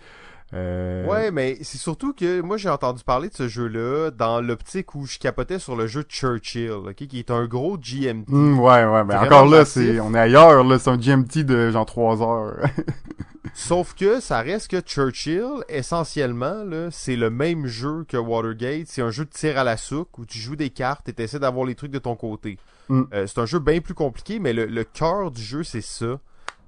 [0.54, 1.06] Euh...
[1.06, 5.06] Ouais, mais c'est surtout que moi j'ai entendu parler de ce jeu-là dans l'optique où
[5.06, 8.30] je capotais sur le jeu Churchill, ok, qui est un gros GMT.
[8.30, 11.72] Mmh, ouais, ouais, mais encore là, c'est, on est ailleurs, là, c'est un GMT de
[11.72, 12.58] genre 3 heures.
[13.60, 18.86] Sauf que ça reste que Churchill, essentiellement, c'est le même jeu que Watergate.
[18.86, 21.24] C'est un jeu de tir à la souque où tu joues des cartes et tu
[21.24, 22.60] essaies d'avoir les trucs de ton côté.
[22.88, 23.02] Mm.
[23.14, 26.20] Euh, c'est un jeu bien plus compliqué, mais le, le cœur du jeu, c'est ça.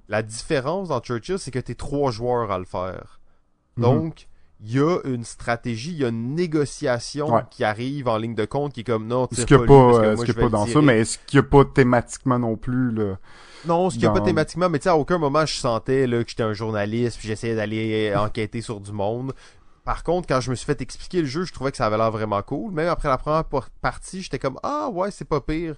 [0.08, 3.20] La différence dans Churchill, c'est que tu es trois joueurs à le faire.
[3.76, 3.82] Mhm.
[3.82, 4.28] Donc,
[4.62, 7.42] il y a une stratégie, il y a une négociation Ouais.
[7.50, 9.72] qui arrive en ligne de compte qui est comme non, Ce tire n'y a pas,
[9.74, 11.46] lui, pas, parce que euh, ce je vais pas dans ça, mais est-ce qu'il n'y
[11.46, 13.18] a pas thématiquement non plus, là?
[13.66, 16.06] Non, ce qu'il n'y a pas thématiquement, mais tu sais, à aucun moment je sentais
[16.06, 19.32] là, que j'étais un journaliste puis j'essayais d'aller enquêter sur du monde.
[19.84, 21.96] Par contre, quand je me suis fait expliquer le jeu, je trouvais que ça avait
[21.96, 22.72] l'air vraiment cool.
[22.72, 23.44] Même après la première
[23.80, 25.74] partie, j'étais comme Ah ouais, c'est pas pire.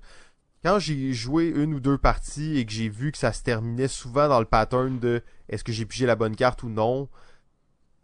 [0.65, 3.89] Quand j'ai joué une ou deux parties et que j'ai vu que ça se terminait
[3.89, 7.09] souvent dans le pattern de est-ce que j'ai pigé la bonne carte ou non,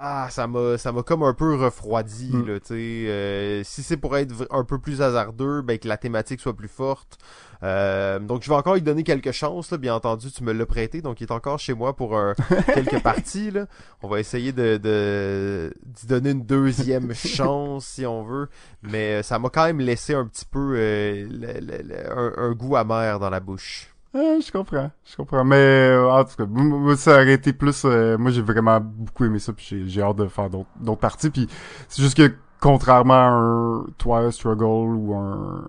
[0.00, 2.46] ah ça m'a ça m'a comme un peu refroidi Mm.
[2.46, 2.74] là, tu sais.
[3.08, 6.68] Euh, si c'est pour être un peu plus hasardeux, ben que la thématique soit plus
[6.68, 7.18] forte.
[7.64, 9.78] Euh, donc je vais encore lui donner quelques chances, là.
[9.78, 12.34] bien entendu, tu me l'as prêté, donc il est encore chez moi pour un-
[12.74, 13.50] quelques parties.
[13.50, 13.66] Là.
[14.02, 18.48] On va essayer de, de d'y donner une deuxième chance si on veut,
[18.82, 22.32] mais euh, ça m'a quand même laissé un petit peu euh, le- le- le- un,
[22.36, 23.92] un goût amer dans la bouche.
[24.18, 25.44] Euh, je comprends, je comprends.
[25.44, 27.82] Mais euh, en tout cas, moi, ça aurait été plus...
[27.84, 31.30] euh, moi, j'ai vraiment beaucoup aimé ça, puis j'ai, j'ai hâte de faire d'autres, parties.
[31.30, 31.46] Puis
[31.88, 35.64] c'est juste que, contrairement à un Twilight Struggle ou un...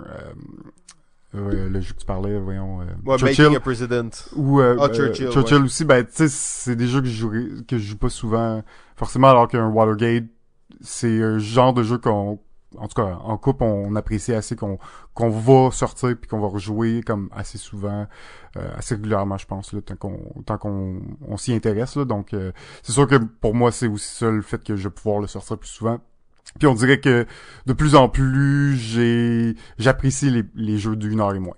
[1.36, 2.82] euh, le jeu que tu parlais, voyons...
[2.82, 4.10] euh, Moi, Churchill, a President.
[4.36, 7.46] ou euh, Ah, euh, Churchill, aussi, ben, tu sais, c'est des jeux que je jouerais,
[7.68, 8.64] que je joue pas souvent,
[8.96, 10.26] forcément, alors qu'un Watergate,
[10.82, 12.40] c'est un genre de jeu qu'on,
[12.78, 14.78] en tout cas, en couple, on apprécie assez, qu'on
[15.14, 18.08] qu'on va sortir puis qu'on va rejouer comme assez souvent,
[18.58, 22.06] euh, assez régulièrement, je pense, là, tant qu'on tant qu'on on s'y intéresse, là.
[22.06, 22.52] Donc, euh,
[22.84, 25.28] c'est sûr que pour moi, c'est aussi ça le fait que je vais pouvoir le
[25.28, 26.00] sortir plus souvent.
[26.58, 27.26] Puis on dirait que
[27.66, 31.56] de plus en plus, j'ai j'apprécie les, les jeux d'une heure et moins.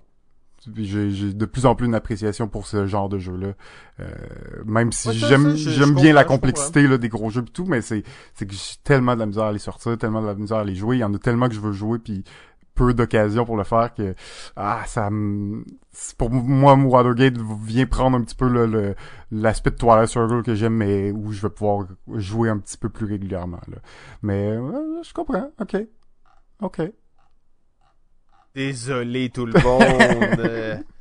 [0.78, 3.54] J'ai de plus en plus une appréciation pour ce genre de jeu-là.
[4.00, 4.06] Euh,
[4.65, 7.82] même si Ouais, j'aime j'aime bien la complexité là, des gros jeux et tout, mais
[7.82, 10.58] c'est c'est que j'ai tellement de la misère à les sortir, tellement de la misère
[10.58, 10.97] à les jouer.
[10.97, 12.24] Il y en a tellement que je veux jouer puis
[12.74, 14.15] peu d'occasions pour le faire que
[14.56, 15.10] ah ça
[16.17, 18.95] pour moi Watergate vient prendre un petit peu le-
[19.30, 22.88] l'aspect de Twilight Struggle que j'aime mais où je vais pouvoir jouer un petit peu
[22.89, 23.78] plus régulièrement là.
[24.21, 25.52] Mais euh, je comprends.
[25.60, 25.76] OK.
[26.62, 26.82] OK.
[28.54, 30.86] Désolé tout le monde.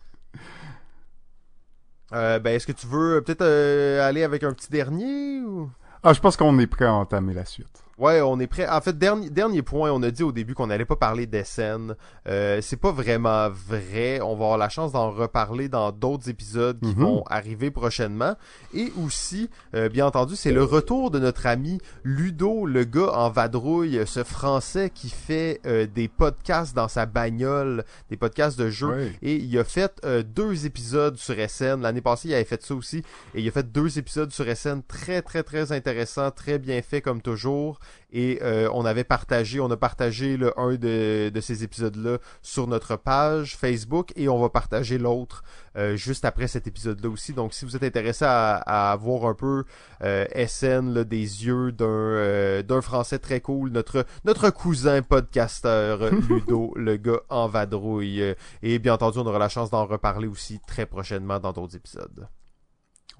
[2.12, 5.70] Euh, ben, est-ce que tu veux peut-être euh, aller avec un petit dernier ou...
[6.02, 7.84] Ah, je pense qu'on est prêt à entamer la suite.
[8.00, 8.66] Ouais, on est prêt.
[8.66, 11.94] En fait, dernier, dernier point, on a dit au début qu'on n'allait pas parler d'Essen.
[12.26, 14.20] Euh, c'est pas vraiment vrai.
[14.22, 17.02] On va avoir la chance d'en reparler dans d'autres épisodes qui Mhm.
[17.02, 18.36] vont arriver prochainement.
[18.72, 23.28] Et aussi, euh, bien entendu, c'est le retour de notre ami Ludo, le gars en
[23.28, 29.10] vadrouille, ce Français qui fait euh, des podcasts dans sa bagnole, des podcasts de jeux.
[29.20, 31.82] Et il a fait euh, deux épisodes sur SN.
[31.82, 33.02] L'année passée, il avait fait ça aussi.
[33.34, 37.02] Et il a fait deux épisodes sur SN très, très, très intéressants, très bien fait
[37.02, 37.78] comme toujours.
[38.12, 42.66] Et euh, on avait partagé, on a partagé le un de, de ces épisodes-là sur
[42.66, 45.44] notre page Facebook et on va partager l'autre
[45.76, 47.32] euh, juste après cet épisode-là aussi.
[47.32, 49.64] Donc, si vous êtes intéressé à, à voir un peu
[50.02, 56.10] euh, SN là, des yeux d'un euh, d'un Français très cool, notre notre cousin podcasteur
[56.28, 58.34] Ludo, le gars en vadrouille.
[58.62, 62.28] Et bien entendu, on aura la chance d'en reparler aussi très prochainement dans d'autres épisodes.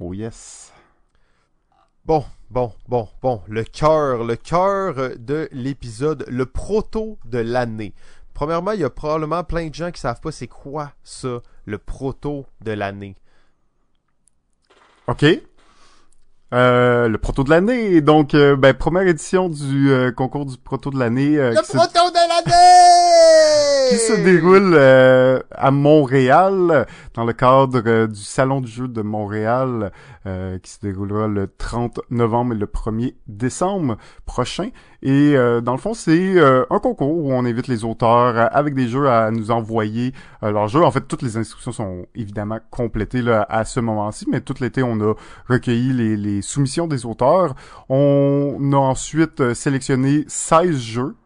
[0.00, 0.72] Oh yes.
[2.06, 7.92] Bon, bon, bon, bon, le cœur, le cœur de l'épisode, le proto de l'année.
[8.34, 11.78] Premièrement, il y a probablement plein de gens qui savent pas c'est quoi ça, le
[11.78, 13.16] proto de l'année.
[15.08, 15.24] OK.
[16.52, 18.00] Euh, le proto de l'année.
[18.00, 21.36] Donc, euh, ben, première édition du euh, concours du proto de l'année.
[21.38, 22.69] euh, qui se- de l'année!
[23.90, 29.02] Qui se déroule euh, à Montréal dans le cadre euh, du Salon du jeu de
[29.02, 29.90] Montréal
[30.26, 34.68] euh, qui se déroulera le 30 novembre et le 1er décembre prochain.
[35.02, 38.74] Et euh, dans le fond, c'est euh, un concours où on invite les auteurs avec
[38.74, 40.84] des jeux à nous envoyer leurs jeux.
[40.84, 44.84] En fait, toutes les instructions sont évidemment complétées là, à ce moment-ci, mais tout l'été,
[44.84, 45.14] on a
[45.48, 47.56] recueilli les, les soumissions des auteurs.
[47.88, 51.16] On a ensuite sélectionné 16 jeux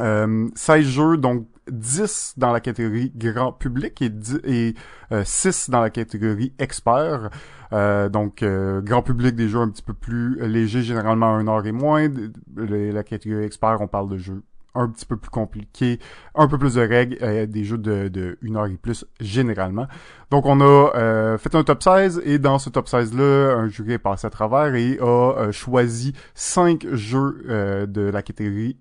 [0.00, 4.74] euh, 16 jeux, donc 10 dans la catégorie grand public et, 10 et
[5.12, 7.30] euh, 6 dans la catégorie expert.
[7.72, 11.66] Euh, donc euh, grand public des jeux un petit peu plus légers, généralement un heure
[11.66, 12.08] et moins.
[12.56, 14.42] La catégorie expert, on parle de jeux
[14.74, 15.98] un petit peu plus compliqués,
[16.36, 19.88] un peu plus de règles, des jeux de, une heure et plus généralement.
[20.30, 23.94] Donc on a fait un top 16 et dans ce top 16 là, un jury
[23.94, 28.76] est passé à travers et a choisi 5 jeux de la catégorie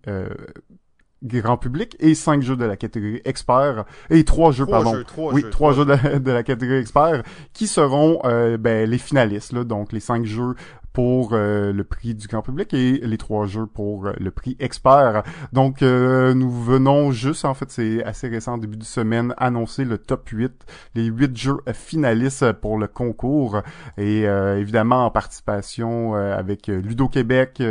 [1.24, 5.04] grand public et cinq jeux de la catégorie expert et trois jeux Trois pardon jeux,
[5.04, 8.98] trois oui jeux, trois jeux de, de la catégorie expert qui seront euh, ben, les
[8.98, 10.56] finalistes là, donc les cinq jeux
[10.98, 14.58] pour euh, le prix du grand public et les trois jeux pour euh, le prix
[14.60, 15.22] expert.
[15.54, 19.86] Donc euh, nous venons juste, en fait c'est assez récent, en début de semaine, annoncer
[19.86, 20.52] le top 8,
[20.96, 23.62] les 8 jeux finalistes pour le concours
[24.00, 27.62] et euh, évidemment en participation euh, avec Ludo Québec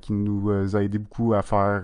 [0.00, 1.82] qui nous a aidé beaucoup à faire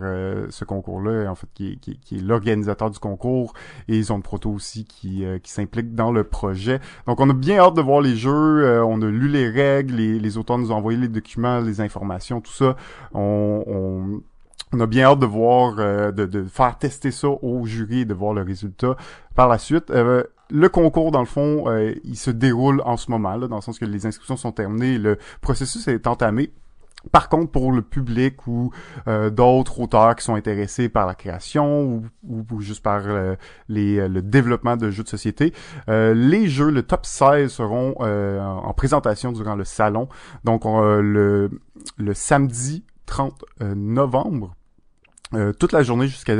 [0.51, 3.53] ce concours-là, en fait qui, qui, qui est l'organisateur du concours
[3.89, 6.79] et Zone Proto aussi qui, qui s'implique dans le projet.
[7.09, 10.21] Donc on a bien hâte de voir les jeux, on a lu les règles, les,
[10.21, 12.77] les auteurs nous envoyé les documents, les informations, tout ça.
[13.15, 14.21] On,
[14.79, 18.35] a bien hâte de voir, euh, de, de faire tester ça au jury de voir
[18.35, 18.97] le résultat
[19.35, 19.91] par la suite.
[19.91, 23.57] Euh, le concours, dans le fond, euh, il se déroule en ce moment, là, dans
[23.57, 26.53] le sens que les inscriptions sont terminées, le processus est entamé.
[27.13, 28.71] Par contre, pour le public ou
[29.09, 33.35] euh, d'autres auteurs qui sont intéressés par la création ou, juste par euh,
[33.71, 35.53] euh, le développement de jeux de société,
[35.89, 40.09] les jeux, le top 16 seront en en présentation durant le salon.
[40.45, 41.51] Donc on, le,
[42.13, 44.55] samedi 30 euh, novembre,
[45.59, 46.35] toute la journée jusqu'à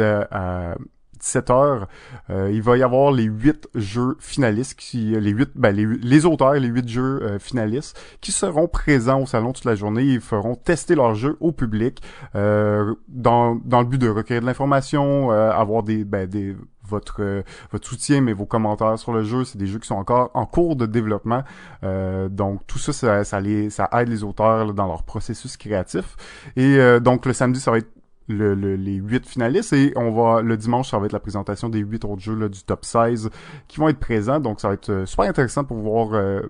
[1.21, 1.89] à 17 heures,
[2.31, 6.27] euh, il va y avoir les huit jeux finalistes, qui, les huit, ben, les, les
[6.27, 10.03] auteurs les huit jeux euh, finalistes qui seront présents au salon toute la journée.
[10.03, 12.03] Ils feront tester leurs jeux au public
[12.35, 16.57] euh, dans, dans le but de recueillir de l'information, euh, avoir des, ben, des
[16.91, 19.45] votre euh, votre soutien mais vos commentaires sur le jeu.
[19.45, 21.43] C'est des jeux qui sont encore en cours de développement.
[21.85, 25.57] Euh, donc tout ça ça, ça les ça aide les auteurs là, dans leur processus
[25.57, 26.17] créatif.
[26.57, 27.91] Et euh, donc le samedi ça va être
[28.33, 31.69] le, le- les huit finalistes et on va le dimanche ça va être la présentation
[31.69, 33.31] des huit autres jeux là, du top 16
[33.69, 36.41] qui vont être présents donc ça va être euh, super intéressant pour voir euh,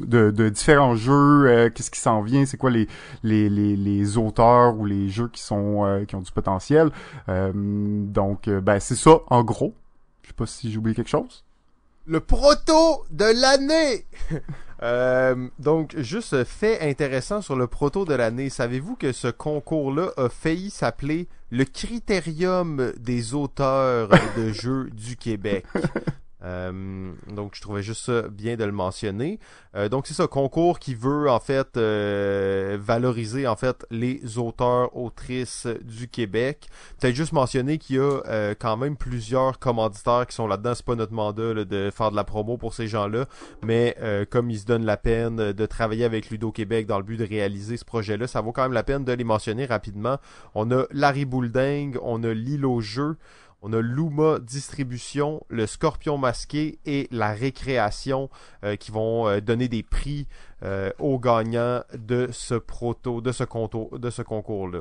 [0.00, 2.86] de, de différents jeux, euh, qu'est-ce qui s'en vient, c'est quoi les,
[3.24, 6.90] les, les, les auteurs ou les jeux qui sont euh, qui ont du potentiel.
[7.28, 9.74] Euh, donc euh, ben c'est ça en gros.
[10.22, 11.44] Je sais pas si j'ai oublié quelque chose.
[12.06, 14.06] Le proto de l'année!
[14.82, 18.48] Euh, donc, juste fait intéressant sur le proto de l'année.
[18.48, 25.66] Savez-vous que ce concours-là a failli s'appeler le Critérium des auteurs de jeux du Québec?
[26.42, 29.38] Euh, donc je trouvais juste ça bien de le mentionner.
[29.74, 34.96] Euh, donc c'est ça, concours qui veut en fait euh, valoriser en fait les auteurs
[34.96, 36.68] autrices du Québec.
[36.98, 40.74] Peut-être juste mentionner qu'il y a euh, quand même plusieurs commanditaires qui sont là-dedans.
[40.74, 43.26] C'est pas notre mandat là, de faire de la promo pour ces gens-là,
[43.62, 47.04] mais euh, comme ils se donnent la peine de travailler avec Ludo Québec dans le
[47.04, 50.18] but de réaliser ce projet-là, ça vaut quand même la peine de les mentionner rapidement.
[50.54, 53.16] On a Larry Boulding, on a Lilo Jeu.
[53.62, 58.30] On a Luma Distribution, le Scorpion Masqué et la Récréation
[58.64, 60.26] euh, qui vont euh, donner des prix
[60.62, 64.80] euh, aux gagnants de ce proto, de ce contour, de ce concours-là.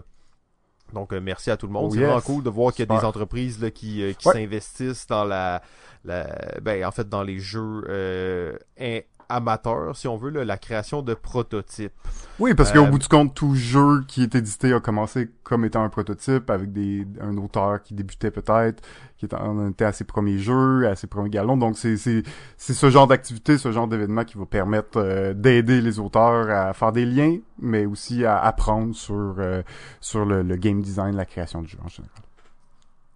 [0.93, 1.87] Donc euh, merci à tout le monde.
[1.89, 2.07] Oh, C'est yes.
[2.07, 2.99] vraiment cool de voir qu'il y a Super.
[3.01, 4.33] des entreprises là, qui, euh, qui Ouais.
[4.33, 5.61] s'investissent dans la,
[6.05, 6.25] la
[6.61, 11.01] ben en fait dans les jeux euh, in- amateurs, si on veut, là, la création
[11.01, 11.93] de prototypes.
[12.39, 15.65] Oui, parce qu'au Euh, bout du compte, tout jeu qui est édité a commencé comme
[15.65, 18.81] étant un prototype avec des un auteur qui débutait peut-être,
[19.17, 21.57] qui était, en était à ses premiers jeux, à ses premiers galons.
[21.57, 22.23] Donc c'est c'est
[22.57, 26.73] c'est ce genre d'activité, ce genre d'événement qui va permettre euh, d'aider les auteurs à
[26.73, 29.61] faire des liens, mais aussi à apprendre sur euh,
[29.99, 32.13] sur le, le game design, la création de jeux en général.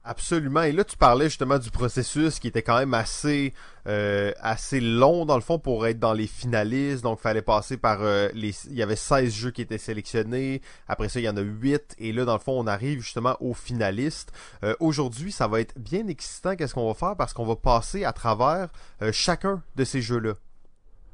[0.05, 0.63] Absolument.
[0.63, 3.53] Et là, tu parlais justement du processus qui était quand même assez
[3.87, 7.03] euh, assez long dans le fond pour être dans les finalistes.
[7.03, 8.53] Donc, il fallait passer par euh, les.
[8.67, 10.61] Il y avait 16 jeux qui étaient sélectionnés.
[10.89, 11.95] Après ça, il y en a 8.
[11.99, 14.33] Et là, dans le fond, on arrive justement aux finalistes.
[14.65, 16.57] Euh, Aujourd'hui, ça va être bien excitant.
[16.57, 17.15] Qu'est-ce qu'on va faire?
[17.15, 18.67] Parce qu'on va passer à travers
[19.01, 20.33] euh, chacun de ces jeux-là.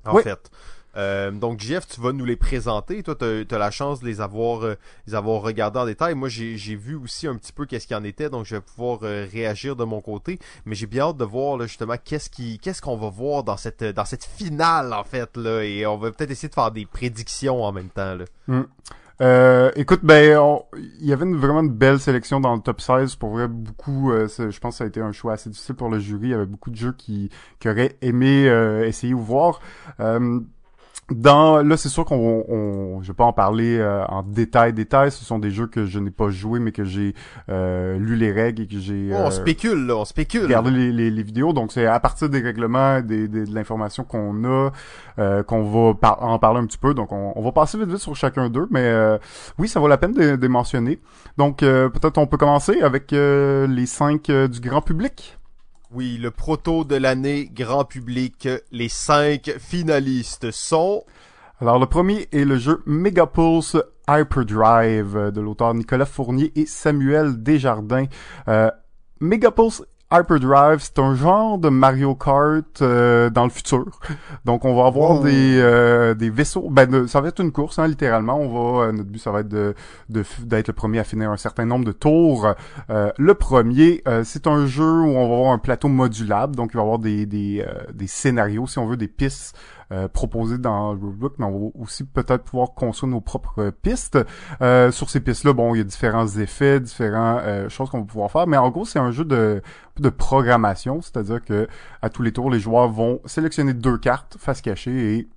[0.05, 0.23] En Oui.
[0.23, 0.49] fait.
[0.97, 3.03] Euh, donc Jeff, tu vas nous les présenter.
[3.03, 4.75] Toi, tu as, la chance de les avoir, euh,
[5.07, 6.15] les avoir regardés en détail.
[6.15, 8.99] Moi, j'ai vu aussi un petit peu qu'est-ce qu'il en était, donc je vais pouvoir
[9.03, 10.39] euh, réagir de mon côté.
[10.65, 14.05] Mais j'ai bien hâte de voir là, justement qu'est-ce qu'on va voir dans cette, dans
[14.05, 17.71] cette finale en fait là, et on va peut-être essayer de faire des prédictions en
[17.71, 18.25] même temps là.
[19.21, 20.39] Euh, écoute, ben,
[20.77, 23.15] il y avait une, vraiment une belle sélection dans le top 16.
[23.15, 25.89] Pour vrai, beaucoup, euh, je pense que ça a été un choix assez difficile pour
[25.89, 26.27] le jury.
[26.27, 28.45] Il y avait beaucoup de jeux qui, qui auraient aimé
[28.85, 29.59] essayer ou voir.
[29.99, 30.39] Euh,
[31.11, 35.11] dans, là, c'est sûr qu'on, on, je vais pas en parler euh, en détail, détail.
[35.11, 37.13] Ce sont des jeux que je n'ai pas joués, mais que j'ai
[37.49, 39.09] euh, lu les règles et que j'ai.
[39.13, 40.43] Oh, on euh, spécule là, on spécule.
[40.43, 41.53] regarder les, les, les vidéos.
[41.53, 44.71] Donc c'est à partir des règlements, des, des- de l'information qu'on a,
[45.19, 46.93] euh, qu'on va par- en parler un petit peu.
[46.93, 49.17] Donc on, on va passer vite vite sur chacun d'eux, mais euh,
[49.57, 50.99] oui, ça vaut la peine de, de mentionner.
[51.37, 55.38] Donc euh, peut-être on peut commencer avec euh, les cinq du grand public.
[55.91, 58.47] Oui, le proto de l'année grand public.
[58.71, 61.03] Les cinq finalistes sont
[61.59, 63.75] Alors le premier est le jeu Megapulse
[64.07, 68.05] Hyperdrive de l'auteur Nicolas Fournier et Samuel Desjardins.
[68.47, 68.69] Euh,
[69.19, 73.85] Megapulse Hyperdrive, c'est un genre de Mario Kart euh, dans le futur.
[74.45, 75.23] Donc on va avoir Oh.
[75.23, 76.67] des euh, des vaisseaux.
[76.71, 78.37] Ben de- ça va être une course hein, littéralement.
[78.39, 78.49] On
[78.79, 79.75] va euh, notre but ça va être de
[80.09, 82.47] d'être le premier à finir un certain nombre de tours.
[82.89, 86.55] Euh, le premier, euh, c'est un jeu où on va avoir un plateau modulable.
[86.55, 89.55] Donc il va y avoir des des euh, des scénarios si on veut des pistes
[89.91, 93.71] euh, proposées dans le rulebook, mais on va aussi peut-être pouvoir construire nos propres euh,
[93.71, 94.19] pistes.
[94.61, 98.05] Euh, sur ces pistes-là, bon, il y a différents effets, différentes euh, choses qu'on va
[98.05, 99.61] pouvoir faire, mais en gros, c'est un jeu de
[99.99, 101.67] de programmation, c'est-à-dire que
[102.01, 105.27] à tous les tours, les joueurs vont sélectionner deux cartes face cachée et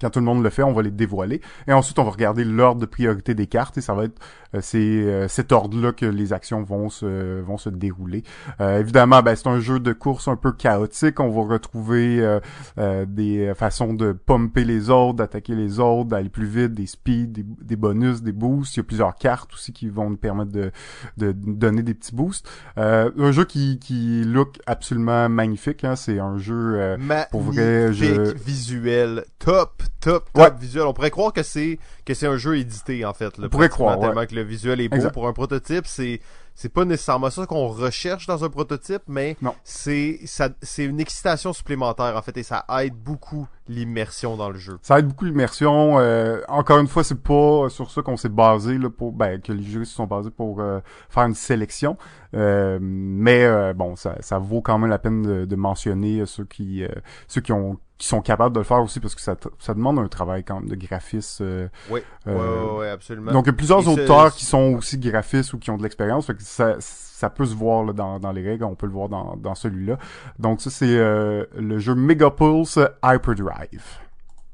[0.00, 1.40] quand tout le monde le fait, on va les dévoiler.
[1.66, 4.18] Et ensuite, on va regarder l'ordre de priorité des cartes et ça va être
[4.60, 8.22] c'est euh, cet ordre-là que les actions vont se vont se dérouler.
[8.60, 11.20] Euh, évidemment, ben, c'est un jeu de course un peu chaotique.
[11.20, 12.40] On va retrouver euh,
[12.78, 17.28] euh, des façons de pomper les autres, d'attaquer les autres, d'aller plus vite, des speeds,
[17.32, 18.76] des, des bonus, des boosts.
[18.76, 20.70] Il y a plusieurs cartes aussi qui vont nous permettre de,
[21.16, 22.48] de donner des petits boosts.
[22.78, 25.84] Euh, un jeu qui, qui look absolument magnifique.
[25.84, 25.96] Hein.
[25.96, 26.74] C'est un jeu...
[26.76, 26.96] euh,
[27.30, 30.50] pour vrai, je- visuel, top, top, top Ouais.
[30.60, 30.84] visuel.
[30.86, 33.38] On pourrait croire que c'est que c'est un jeu édité en fait.
[33.38, 34.06] Là, On pourrait croire, ouais.
[34.06, 35.12] tellement que le visuel est beau Exact.
[35.12, 35.86] pour un prototype.
[35.86, 36.20] C'est
[36.54, 41.52] c'est pas nécessairement ça qu'on recherche dans un prototype, mais c'est ça c'est une excitation
[41.54, 44.78] supplémentaire en fait et ça aide beaucoup l'immersion dans le jeu.
[44.82, 45.98] Ça aide beaucoup l'immersion.
[45.98, 49.52] Euh, encore une fois, c'est pas sur ça qu'on s'est basé là pour ben que
[49.52, 51.96] les jurys se sont basés pour euh, faire une sélection.
[52.34, 56.26] Euh, mais euh, bon, ça, ça vaut quand même la peine de, de mentionner euh,
[56.26, 56.88] ceux qui euh,
[57.28, 59.96] ceux qui ont qui sont capables de le faire aussi parce que ça, ça demande
[60.00, 61.40] un travail quand même de graphiste.
[61.40, 63.30] euh, Oui, euh, ouais, absolument.
[63.30, 65.84] donc il y a plusieurs Et auteurs qui sont aussi graphistes ou qui ont de
[65.84, 68.86] l'expérience, fait que ça, ça peut se voir là, dans, dans les règles, on peut
[68.86, 69.98] le voir dans, dans celui-là.
[70.40, 73.84] Donc ça c'est euh, le jeu Megapulse Hyperdrive.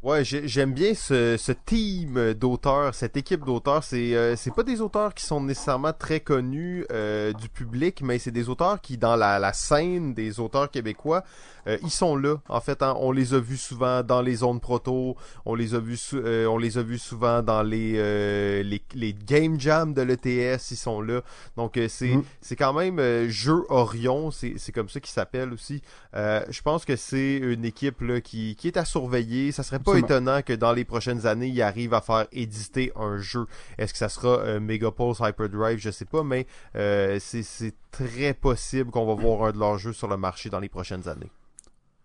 [0.01, 3.83] Ouais, j'ai- j'aime bien ce, ce team d'auteurs, cette équipe d'auteurs.
[3.83, 8.21] C'est euh, c'est pas des auteurs qui sont nécessairement très connus euh, du public, mais
[8.21, 11.25] c'est des auteurs qui, dans la, la scène des auteurs québécois,
[11.67, 12.37] euh, ils sont là.
[12.49, 12.95] En fait, hein.
[13.01, 16.59] on les a vus souvent dans les zones proto, on les a vus, euh, on
[16.59, 20.71] les a vus souvent dans les euh, les, les game jams de l'ETS.
[20.71, 21.23] Ils sont là.
[21.57, 22.23] Donc euh, c'est Mhm.
[22.41, 25.83] c'est quand même euh, jeu Orion, c'est c'est comme ça qu'il s'appelle aussi.
[26.15, 29.51] Euh, je pense que c'est une équipe là, qui, qui est à surveiller.
[29.51, 33.19] Ça serait pas étonnant que dans les prochaines années, ils arrivent à faire éditer un
[33.19, 33.47] jeu.
[33.79, 35.79] Est-ce que ça sera euh, Megapulse Hyperdrive?
[35.79, 39.93] Je sais pas, mais euh, c'est très possible qu'on va voir un de leurs jeux
[39.93, 41.31] sur le marché dans les prochaines années.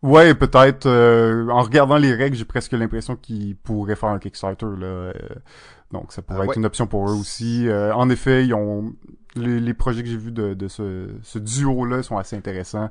[0.01, 0.85] Ouais, peut-être.
[0.85, 4.65] euh, en regardant les règles, j'ai presque l'impression qu'ils pourraient faire un Kickstarter.
[4.65, 5.13] Là, euh,
[5.93, 6.55] donc, ça pourrait Ah être ouais.
[6.57, 7.69] une option pour eux aussi.
[7.69, 8.93] Euh, en effet, ils ont
[9.35, 12.89] les, projets que j'ai vus de, ce, duo-là sont assez intéressants.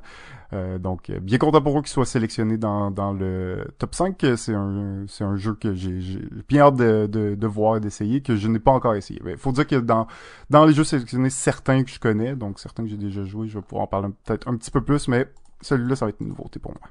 [0.51, 4.25] Euh, donc, euh, bien content pour eux qu'ils soient sélectionnés dans, le top 5.
[4.35, 8.59] C'est un, jeu que j'ai j'ai bien hâte de voir et d'essayer, que je n'ai
[8.59, 9.21] pas encore essayé.
[9.25, 10.07] Il faut dire que dans,
[10.49, 13.57] dans les jeux sélectionnés, certains que je connais, donc certains que j'ai déjà joué, je
[13.57, 15.27] vais pouvoir en parler peut-être un petit peu plus, mais
[15.61, 16.89] celui-là, ça va être une nouveauté pour moi.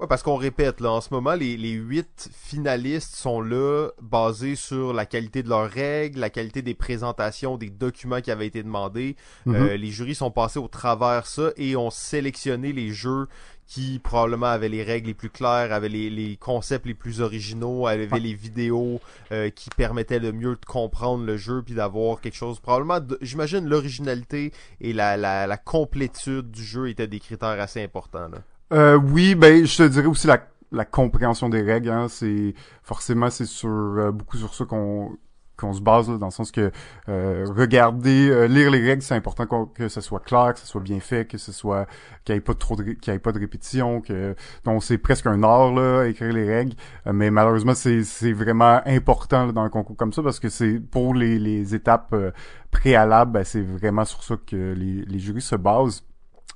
[0.00, 4.54] Ouais, parce qu'on répète, là, en ce moment, les, les huit finalistes sont là, basés
[4.54, 8.62] sur la qualité de leurs règles, la qualité des présentations, des documents qui avaient été
[8.62, 9.16] demandés.
[9.46, 9.54] Mhm.
[9.56, 13.26] Euh, les jurys sont passés au travers ça et ont sélectionné les jeux
[13.66, 17.86] qui probablement avaient les règles les plus claires, avaient les, les concepts les plus originaux,
[17.88, 19.00] avaient les vidéos
[19.32, 22.60] euh, qui permettaient de mieux de comprendre le jeu puis d'avoir quelque chose.
[22.60, 28.28] Probablement, j'imagine, l'originalité et la, la, la complétude du jeu étaient des critères assez importants.
[28.28, 28.38] Là.
[28.72, 31.90] Euh, oui, ben je te dirais aussi la, la compréhension des règles.
[31.90, 35.16] Hein, c'est forcément c'est sur euh, beaucoup sur ça qu'on
[35.56, 36.70] qu'on se base là, dans le sens que
[37.08, 40.66] euh, regarder, euh, lire les règles, c'est important qu'on- que ce soit clair, que ce
[40.68, 41.86] soit bien fait, que ce soit
[42.24, 44.84] qu'il n'y ait pas de trop de, qu'il y ait pas de répétition, que donc
[44.84, 46.74] c'est presque un art là écrire les règles.
[47.08, 50.48] Euh, mais malheureusement c'est c'est vraiment important là, dans un concours comme ça parce que
[50.48, 52.30] c'est pour les les étapes euh,
[52.70, 56.04] préalables, ben, c'est vraiment sur ça que les les jurys se basent.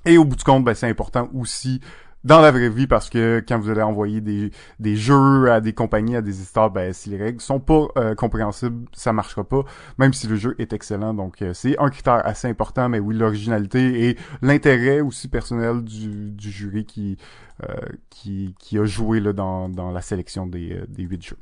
[0.05, 1.79] Et au bout du compte, ben, c'est important aussi
[2.23, 5.73] dans la vraie vie parce que quand vous allez envoyer des, des jeux à des
[5.73, 9.63] compagnies, à des histoires, ben, si les règles sont pas euh, compréhensibles, ça marchera pas,
[9.97, 11.13] même si le jeu est excellent.
[11.13, 16.31] Donc, euh, c'est un critère assez important, mais oui, l'originalité et l'intérêt aussi personnel du,
[16.31, 17.17] du jury qui,
[17.63, 17.75] euh,
[18.09, 21.37] qui, qui a joué là, dans, dans la sélection des, euh, des huit jeux.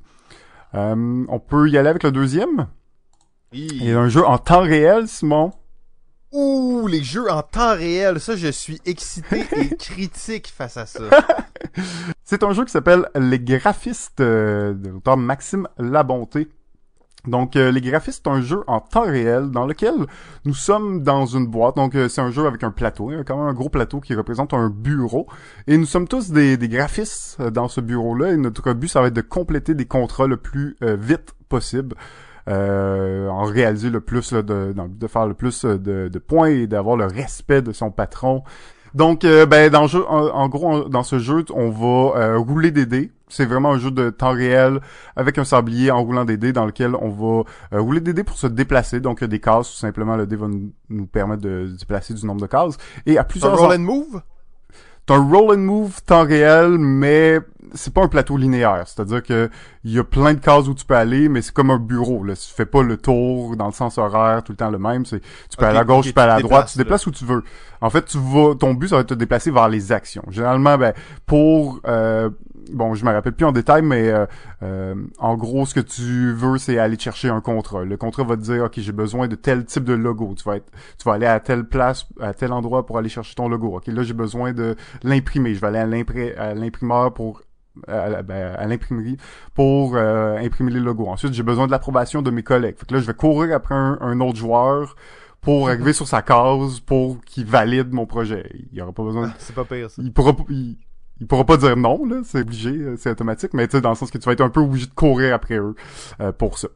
[0.74, 2.68] Euh, on peut y aller avec le deuxième?
[3.54, 5.52] Il y a un jeu en temps réel, Simon?
[6.32, 11.04] Ouh, les jeux en temps réel, ça je suis excité et critique face à ça.
[12.24, 16.48] C'est un jeu qui s'appelle Les graphistes euh, de l'auteur Maxime Labonté.
[17.28, 19.94] Donc, euh, Les Graphistes, c'est un jeu en temps réel dans lequel
[20.46, 21.76] nous sommes dans une boîte.
[21.76, 24.16] Donc, euh, c'est un jeu avec un plateau, hein, quand même un gros plateau qui
[24.16, 25.28] représente un bureau.
[25.68, 28.32] Et nous sommes tous des, des graphistes dans ce bureau-là.
[28.32, 31.96] Et notre but, ça va être de compléter des contrats le plus vite possible.
[32.48, 37.06] En réaliser le plus, de, de faire le plus de, de points et d'avoir le
[37.06, 38.44] respect de son patron.
[38.94, 43.12] Donc, ben, dans le jeu, en, gros, dans ce jeu, on va rouler des dés
[43.32, 44.82] c'est vraiment un jeu de temps réel
[45.16, 48.24] avec un sablier en roulant des dés dans lequel on va euh, rouler des dés
[48.24, 49.00] pour se déplacer.
[49.00, 50.48] Donc des cases, tout simplement, le dé va
[50.90, 52.78] nous, permettre de se déplacer du nombre de cases.
[53.06, 53.54] Et à plusieurs...
[53.54, 54.22] Un roll and move?
[55.08, 57.40] C'est un roll and move temps réel, mais
[57.74, 58.84] c'est pas un plateau linéaire.
[58.86, 59.50] C'est-à-dire que
[59.84, 62.24] il y a plein de cases où tu peux aller, mais c'est comme un bureau.
[62.24, 62.36] Là.
[62.36, 65.06] Tu fais pas le tour dans le sens horaire tout le temps le même.
[65.06, 67.12] C'est tu peux aller à gauche, tu peux aller à droite, tu te déplaces où
[67.12, 67.44] tu veux.
[67.82, 70.24] En fait, tu vas, ton but ça va être de te déplacer vers les actions.
[70.30, 70.94] Généralement, ben
[71.26, 72.30] pour euh,
[72.72, 74.26] bon, je me rappelle plus en détail, mais euh,
[74.64, 77.84] euh, en gros, ce que tu veux, c'est aller chercher un contrat.
[77.84, 80.34] Le contrat va te dire, ok, j'ai besoin de tel type de logo.
[80.38, 83.36] Tu vas être, tu vas aller à telle place, à tel endroit pour aller chercher
[83.36, 83.76] ton logo.
[83.76, 85.54] Ok, là, j'ai besoin de l'imprimer.
[85.54, 87.42] Je vais aller à l'imprimeur pour
[87.88, 89.18] à, ben, à l'imprimerie
[89.54, 91.08] pour euh, imprimer les logos.
[91.08, 92.76] Ensuite, j'ai besoin de l'approbation de mes collègues.
[92.78, 94.96] Fait que là, je vais courir après un, autre joueur
[95.40, 98.50] pour arriver sur sa case pour qu'il valide mon projet.
[98.72, 99.34] Il y aura pas besoin.
[99.40, 100.02] C'est pas pire ça.
[100.02, 100.78] Il pourra il
[101.28, 103.96] pourra pas dire non, là, c'est obligé, euh, c'est automatique, mais tu sais, dans le
[103.96, 105.76] sens que tu vas être un peu obligé de courir après eux
[106.20, 106.68] euh, pour ça.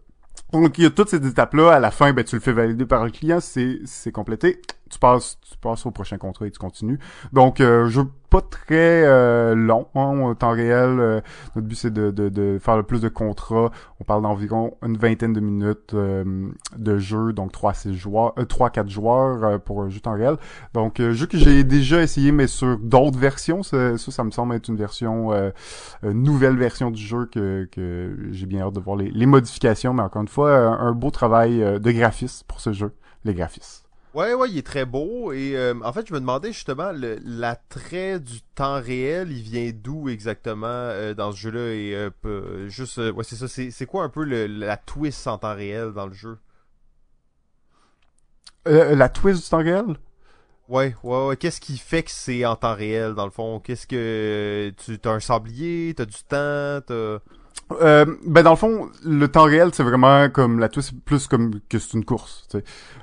[0.53, 1.73] Donc il y a toutes ces étapes-là.
[1.73, 4.61] À la fin, ben tu le fais valider par le client, c'est c'est complété.
[4.95, 6.99] Tu passes tu passes au prochain contrat et tu continues.
[7.33, 10.99] Donc euh, jeu pas très euh, long hein, en temps réel.
[10.99, 11.21] Euh,
[11.53, 13.71] notre but c'est de, de, de, faire le plus de contrats.
[13.99, 18.69] On parle d'environ une vingtaine de minutes euh, de jeu, donc 3 6 joueurs, 3
[18.69, 20.37] 4 joueurs pour un jeu temps réel.
[20.73, 24.69] Donc jeu que j'ai déjà essayé mais sur d'autres versions, ça, ça, me semble être
[24.69, 25.31] une version
[26.03, 30.03] nouvelle version du jeu que, que j'ai bien hâte de voir les, les modifications mais
[30.03, 32.93] encore une fois un beau travail de graphiste pour ce jeu,
[33.25, 33.84] les graphistes.
[34.15, 35.33] Ouais, ouais, il est très beau.
[35.33, 40.07] Et euh, en fait, je me demandais justement, l'attrait du temps réel, il vient d'où
[40.07, 43.47] exactement euh, dans ce jeu-là Et euh, juste, ouais, c'est ça.
[43.49, 46.37] C'est quoi un peu la twist en temps réel dans le jeu?
[48.65, 49.97] La twist du temps réel?
[50.69, 51.37] Ouais, ouais, ouais.
[51.37, 53.59] Qu'est-ce qui fait que c'est en temps réel dans le fond?
[53.59, 57.19] Qu'est-ce que tu as un sablier, t'as du temps, t'as
[57.71, 61.59] euh, ben dans le fond, le temps réel, c'est vraiment comme la twist, plus comme
[61.67, 62.47] que c'est une course.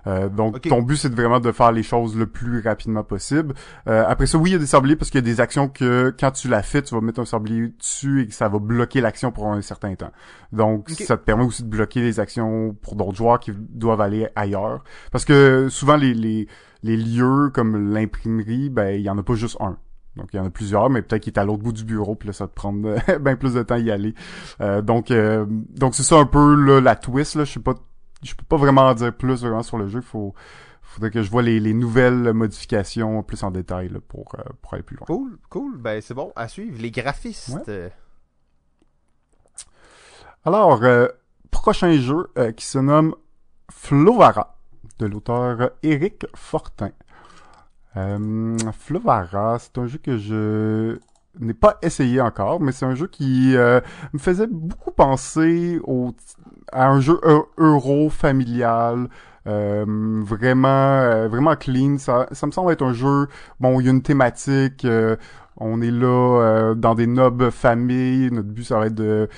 [0.07, 3.55] Euh, donc ton but, c'est vraiment de faire les choses le plus rapidement possible.
[3.89, 5.69] Euh, après ça, oui, il y a des sabliers parce qu'il y a des actions
[5.69, 8.61] que quand tu la fais, tu vas mettre un sablier dessus et que ça va
[8.61, 10.13] bloquer l'action pour un certain temps.
[10.53, 14.29] Donc ça te permet aussi de bloquer les actions pour d'autres joueurs qui doivent aller
[14.37, 14.85] ailleurs.
[15.11, 16.47] Parce que souvent les, les,
[16.85, 19.77] les lieux comme l'imprimerie, ben il y en a pas juste un.
[20.17, 22.15] Donc il y en a plusieurs, mais peut-être qu'il est à l'autre bout du bureau,
[22.15, 24.15] puis là ça te prendre bien plus de temps à y aller.
[24.61, 27.45] Euh, donc euh, donc c'est ça un peu là, la twist là.
[27.45, 27.75] Je sais pas,
[28.23, 30.01] je peux pas vraiment en dire plus vraiment sur le jeu.
[30.01, 30.35] Il faut
[30.83, 34.75] faudrait que je vois les, les, nouvelles modifications plus en détail là, pour euh, pour
[34.75, 35.07] aller plus loin.
[35.07, 35.79] Cool, cool.
[35.79, 36.81] Ben c'est bon à suivre.
[36.81, 37.71] Les graphistes.
[40.45, 40.83] Alors
[41.51, 43.15] prochain jeu qui se nomme
[43.71, 44.59] Flovara
[44.99, 46.91] de l'auteur Eric Fortin.
[47.97, 48.57] Euh,
[49.59, 50.99] c'est un jeu que je
[51.41, 53.81] n'ai pas essayé encore, mais c'est un jeu qui euh,
[54.13, 56.13] me faisait beaucoup penser au,
[56.73, 57.21] à un jeu
[57.59, 59.09] euro familial.
[59.49, 59.85] Euh,
[60.25, 60.69] vraiment
[61.01, 63.27] euh, vraiment clean ça, me semble être un jeu
[63.59, 64.87] bon il y a une thématique
[65.57, 69.29] on est là dans des nobles familles notre but ça de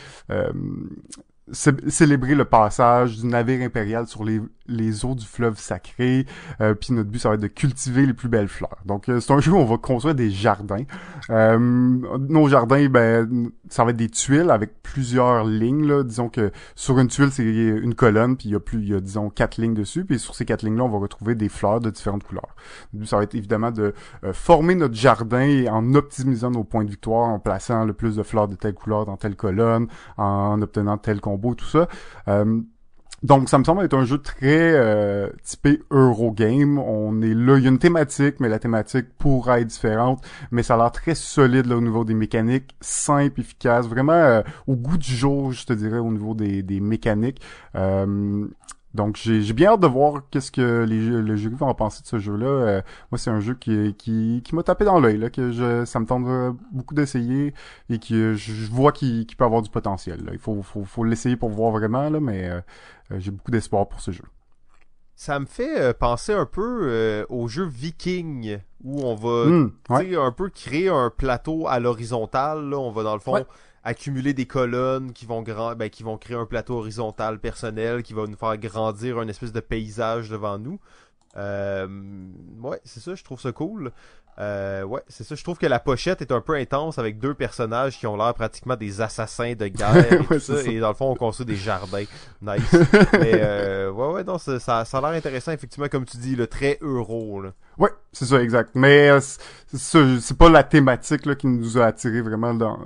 [1.53, 6.27] célébrer le passage du navire impérial sur les, les eaux du fleuve sacré.
[6.61, 8.79] Euh, puis notre but, ça va être de cultiver les plus belles fleurs.
[8.85, 10.85] Donc, euh, c'est un jeu où on va construire des jardins.
[11.31, 15.87] Euh, nos jardins, ben, ça va être des tuiles avec plusieurs lignes.
[15.87, 16.03] Là.
[16.03, 18.95] Disons que sur une tuile, c'est une colonne, puis il y a plus, il y
[18.95, 20.05] a disons quatre lignes dessus.
[20.05, 22.55] Puis sur ces quatre lignes-là, on va retrouver des fleurs de différentes couleurs.
[22.93, 23.95] Notre but, ça va être évidemment de
[24.33, 28.49] former notre jardin en optimisant nos points de victoire, en plaçant le plus de fleurs
[28.49, 31.89] de telle couleur dans telle colonne, en obtenant tel beau tout ça.
[33.25, 36.79] Donc, ça me semble être un jeu très euh, typé Eurogame.
[36.79, 40.23] On est là, il y a une thématique, mais la thématique pourrait être différente.
[40.51, 44.43] Mais ça a l'air très solide là, au niveau des mécaniques, simple, efficace, vraiment euh,
[44.67, 47.41] au goût du jour, je te dirais, au niveau des, des mécaniques.
[47.77, 48.47] Euh,
[48.95, 52.07] donc j'ai bien hâte de voir qu'est-ce que les, les jurys vont en penser de
[52.07, 52.47] ce jeu-là.
[52.47, 55.85] Euh, moi, c'est un jeu qui, qui, qui m'a tapé dans l'œil, là, que je,
[55.85, 56.25] ça me tente
[56.71, 57.55] beaucoup d'essayer
[57.91, 60.25] et que je, vois qu'il peut avoir du potentiel.
[60.25, 60.31] Là.
[60.33, 62.61] Il faut, faut, faut l'essayer pour voir vraiment, là, mais euh,
[63.11, 64.25] euh, j'ai beaucoup d'espoir pour ce jeu.
[65.17, 70.49] Ça me fait penser un peu au jeu Viking où on va hmm, un peu
[70.51, 72.75] créer un plateau à l'horizontale.
[72.75, 73.45] On va dans le fond
[73.85, 78.15] accumuler des colonnes qui vont grand, ben, qui vont créer un plateau horizontal personnel, qui
[78.15, 80.81] va nous faire grandir un espèce de paysage devant nous.
[81.37, 81.87] Euh,
[82.63, 83.93] ouais, c'est ça, je trouve ça cool.
[84.39, 85.37] Euh, ouais, c'est ça.
[85.37, 88.35] Je trouve que la pochette est un peu intense avec deux personnages qui ont l'air
[88.35, 91.57] pratiquement des assassins de guerre et tout ça, Et dans le fond, on construit des
[91.57, 92.05] jardins.
[92.43, 92.73] Nice.
[93.13, 96.47] Mais euh, ouais, ouais, non, ça, ça, a l'air intéressant, effectivement, comme tu dis, le
[96.47, 97.43] très euro.
[97.43, 97.53] Là.
[97.79, 98.71] Ouais, c'est ça, exact.
[98.75, 102.79] Mais euh, c'est pas la thématique là, qui nous a attiré vraiment dans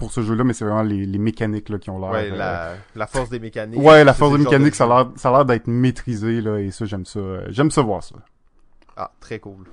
[0.00, 2.10] pour ce jeu-là, mais c'est vraiment les, les mécaniques là, qui ont l'air.
[2.10, 3.80] Ouais, la, euh, la force des mécaniques.
[3.80, 6.72] Ouais, la force des mécaniques, ça a l'air, ça a l'air d'être maîtrisé là, et
[6.72, 8.16] ça j'aime ça, j'aime ça voir ça.
[8.96, 9.66] Ah, très cool.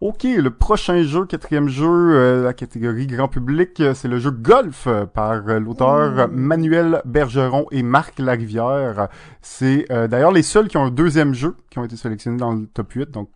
[0.00, 4.32] Ok, le prochain jeu, quatrième jeu, euh, la catégorie grand public, euh, c'est le jeu
[4.32, 9.08] Golf euh, par l'auteur Manuel Bergeron et Marc Larivière.
[9.40, 12.66] C'est d'ailleurs les seuls qui ont un deuxième jeu qui ont été sélectionnés dans le
[12.66, 13.30] top 8, donc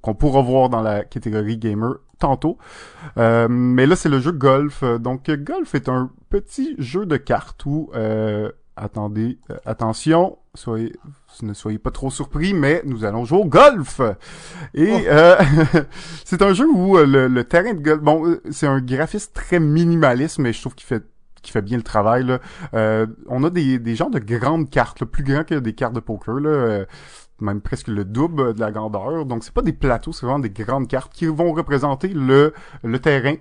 [0.00, 2.58] qu'on pourra voir dans la catégorie gamer tantôt.
[3.16, 4.82] mais là, c'est le jeu Golf.
[5.00, 7.90] Donc, Golf est un petit jeu de cartes où
[8.76, 10.94] attendez, euh, attention, soyez,
[11.42, 14.00] ne soyez pas trop surpris, mais nous allons jouer au golf.
[14.74, 15.08] Et oh.
[15.08, 15.36] euh,
[16.24, 20.38] c'est un jeu où euh, le, terrain de golf, bon, c'est un graphiste très minimaliste,
[20.38, 21.04] mais je trouve qu'il fait
[21.42, 22.24] qui fait bien le travail.
[22.24, 23.06] Là.
[23.28, 26.40] on a des, des genres de grandes cartes, plus grands que des cartes de poker,
[26.40, 26.86] là,
[27.40, 29.24] même presque le double de la grandeur.
[29.24, 32.98] Donc c'est pas des plateaux, c'est vraiment des grandes cartes qui vont représenter le, le
[32.98, 33.34] terrain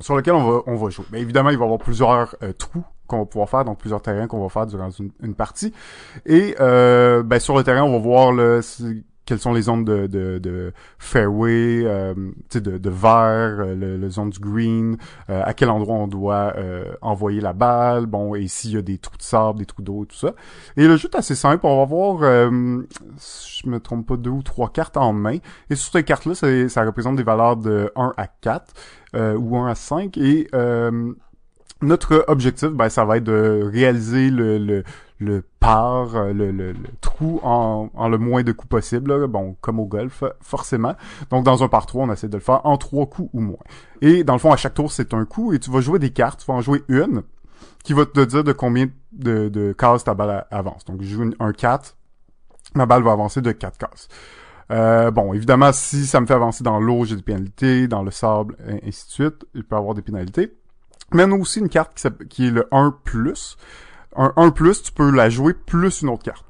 [0.00, 1.06] sur lequel on va, on va jouer.
[1.12, 4.26] Mais évidemment, il va y avoir plusieurs trous qu'on va pouvoir faire, donc plusieurs terrains
[4.26, 5.72] qu'on va faire durant une, partie.
[6.26, 8.60] Et euh, ben, sur le terrain, on va voir le,
[9.24, 12.14] quelles sont les zones de, de, de fairway, euh,
[12.52, 14.96] de, de vert, euh, le, le, zone du green,
[15.30, 18.82] euh, à quel endroit on doit euh, envoyer la balle, bon, et s'il y a
[18.82, 20.34] des trous de sable, des trous d'eau, tout ça.
[20.76, 22.50] Et le jeu est assez simple, on va voir,
[23.16, 25.38] si je me trompe pas, deux ou trois cartes en main.
[25.70, 28.74] Et sur ces cartes-là, ça, ça représente des valeurs de 1 à 4
[29.38, 30.16] ou 1 à 5.
[30.18, 30.48] Et
[31.82, 34.84] notre objectif, ben, ça va être de réaliser le, le,
[35.22, 40.24] le par, euh, le, trou en, le moins de coups possible, bon, comme au golf,
[40.40, 40.94] forcément.
[41.30, 43.58] Donc, dans un par 3, on essaie de le faire en trois coups ou moins.
[44.00, 46.10] Et dans le fond, à chaque tour, c'est un coup, et tu vas jouer des
[46.10, 47.22] cartes, tu vas en jouer une,
[47.84, 50.84] qui va te dire de combien de, de cases ta balle avance.
[50.84, 51.96] Donc, je joue un 4,
[52.74, 54.08] ma balle va avancer de 4 cases.
[54.70, 58.10] Euh, bon, évidemment, si ça me fait avancer dans l'eau, j'ai des pénalités, dans le
[58.10, 60.52] sable, et ainsi de suite, il peut avoir des pénalités.
[61.12, 63.56] Mais on a aussi une carte qui, est le 1+.
[64.16, 66.44] Un 1+, tu peux la jouer plus une autre carte.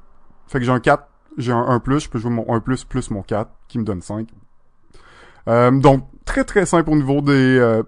[0.47, 1.07] Fait que j'ai un 4,
[1.37, 4.29] j'ai un 1+, je peux jouer mon 1+, plus mon 4, qui me donne 5.
[5.47, 7.83] Euh, donc, très très simple au niveau des, euh,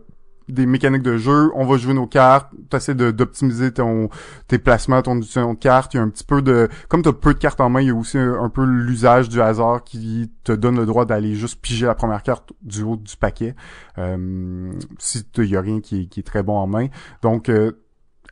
[0.49, 1.51] des mécaniques de jeu.
[1.55, 2.51] On va jouer nos cartes.
[2.69, 4.09] Tu essaies d'optimiser ton
[4.47, 5.93] tes placements, ton utilisation de cartes.
[5.93, 6.69] Il y a un petit peu de...
[6.89, 9.29] Comme tu as peu de cartes en main, il y a aussi un, peu l'usage
[9.29, 12.97] du hasard qui te donne le droit d'aller juste piger la première carte du haut
[12.97, 13.55] du paquet.
[13.97, 16.87] Euh, si il y a rien qui, qui, est très bon en main.
[17.21, 17.49] Donc...
[17.49, 17.71] Euh,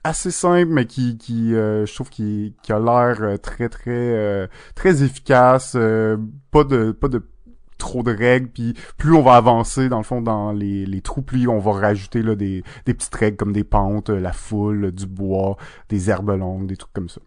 [0.04, 5.04] assez simple mais qui qui euh, je trouve qui, qui a l'air très très très
[5.04, 5.78] efficace
[6.52, 7.24] pas de pas de
[7.84, 11.22] trop de règles, puis plus on va avancer dans le fond dans les, les trous,
[11.22, 15.06] plus on va rajouter là, des, des petites règles comme des pentes, la foule, du
[15.06, 15.58] bois,
[15.90, 17.20] des herbes longues, des trucs comme ça.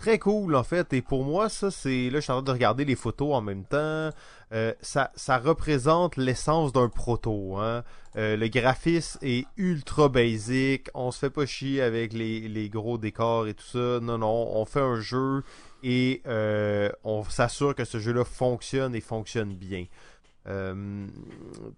[0.00, 2.50] Très cool en fait, et pour moi ça c'est là je suis en train de
[2.52, 4.10] regarder les photos en même temps.
[4.52, 7.58] Euh, ça, ça représente l'essence d'un proto.
[7.58, 7.84] Hein.
[8.16, 10.88] Euh, le graphisme est ultra basique.
[10.94, 14.00] On se fait pas chier avec les, les gros décors et tout ça.
[14.00, 15.44] Non, non, on fait un jeu
[15.82, 19.84] et euh, on s'assure que ce jeu-là fonctionne et fonctionne bien.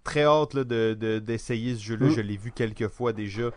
[0.04, 2.06] Très hâte de, d'essayer ce jeu-là.
[2.06, 2.10] Mm.
[2.10, 3.50] Je l'ai vu quelques fois déjà.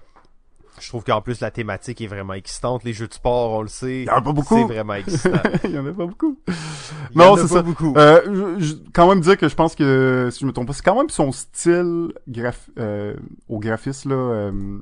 [0.79, 2.83] Je trouve qu'en plus la thématique est vraiment excitante.
[2.83, 4.01] Les jeux de sport, on le sait.
[4.01, 4.57] Il y en a pas beaucoup.
[4.57, 5.39] C'est vraiment excitant.
[5.63, 6.37] Il y en a pas beaucoup.
[7.15, 7.61] non, c'est ça.
[7.61, 7.93] Beaucoup.
[7.97, 10.83] Euh, je, quand même dire que je pense que si je me trompe pas, c'est
[10.83, 13.15] quand même son style graph, euh,
[13.47, 14.15] au graphiste là.
[14.15, 14.79] Euh,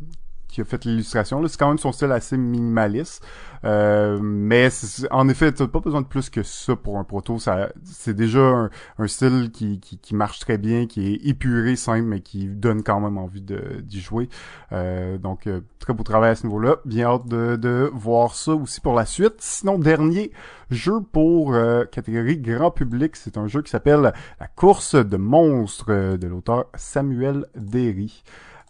[0.53, 1.45] qui a fait l'illustration.
[1.47, 3.25] C'est quand même son style assez minimaliste.
[3.65, 4.69] Euh, mais
[5.09, 7.37] en effet, t'as pas besoin de plus que ça pour un proto.
[7.83, 12.45] C'est déjà un, style qui, qui, marche très bien, qui est épuré, simple, mais qui
[12.47, 14.29] donne quand même envie d'y jouer.
[14.73, 16.77] Euh, donc, euh, très beau travail à ce niveau-là.
[16.85, 19.35] Bien hâte de, de voir ça aussi pour la suite.
[19.39, 20.31] Sinon, dernier
[20.69, 21.55] jeu pour
[21.91, 27.45] catégorie grand public, c'est un jeu qui s'appelle La course de monstres de l'auteur Samuel
[27.55, 28.23] Derry.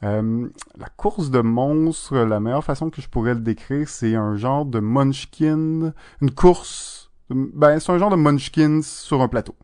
[0.04, 0.48] Euh,
[0.78, 4.66] la course de monstres, la meilleure façon que je pourrais le décrire, c'est un genre
[4.66, 9.56] de munchkin, une course, ben c'est un genre de munchkin sur un plateau.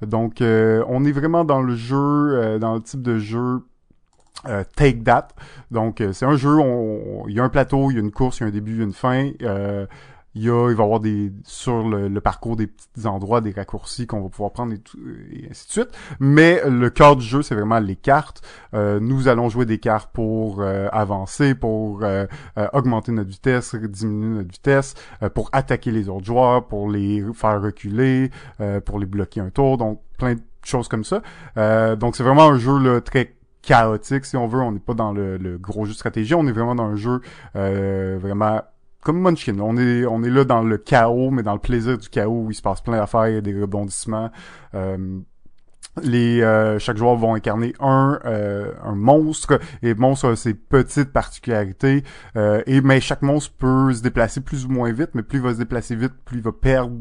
[0.00, 3.62] Donc euh, on est vraiment dans le jeu, euh, dans le type de jeu
[4.76, 5.28] Take That.
[5.72, 6.58] Donc c'est un jeu,
[7.26, 8.72] il y a un plateau, il y a une course, il y a un début,
[8.72, 9.32] il y a une fin.
[10.38, 13.50] Il y a, il va y avoir des sur le, parcours des petits endroits, des
[13.50, 14.96] raccourcis qu'on va pouvoir prendre et, tout,
[15.32, 15.88] et ainsi de suite.
[16.20, 18.40] Mais le cœur du jeu, c'est vraiment les cartes.
[18.72, 22.26] Euh, nous allons jouer des cartes pour euh, avancer, pour euh,
[22.72, 24.94] augmenter notre vitesse, diminuer notre vitesse,
[25.34, 28.30] pour attaquer les autres joueurs, pour les faire reculer,
[28.84, 29.76] pour les bloquer un tour.
[29.76, 31.22] Donc plein de choses comme ça.
[31.96, 34.60] donc c'est vraiment un jeu là, très chaotique si on veut.
[34.60, 36.34] On n'est pas dans le, le, gros jeu de stratégie.
[36.34, 37.20] On est vraiment dans un jeu
[37.54, 38.60] vraiment
[39.02, 39.58] comme Munchkin.
[39.60, 42.50] On est, on est là dans le chaos, mais dans le plaisir du chaos où
[42.50, 44.30] il se passe plein d'affaires, il des rebondissements.
[44.74, 45.20] Euh,
[46.02, 49.60] les euh, chaque joueur va incarner un euh, un monstre.
[49.82, 52.04] Et le monstre a ses petites particularités
[52.36, 55.42] euh, et mais chaque monstre peut se déplacer plus ou moins vite mais plus il
[55.42, 56.94] va se déplacer vite plus il va perdre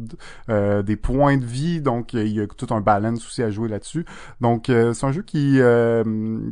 [0.83, 1.81] des points de vie.
[1.81, 4.05] Donc il y a tout un balance aussi à jouer là-dessus.
[4.41, 5.59] Donc c'est un jeu qui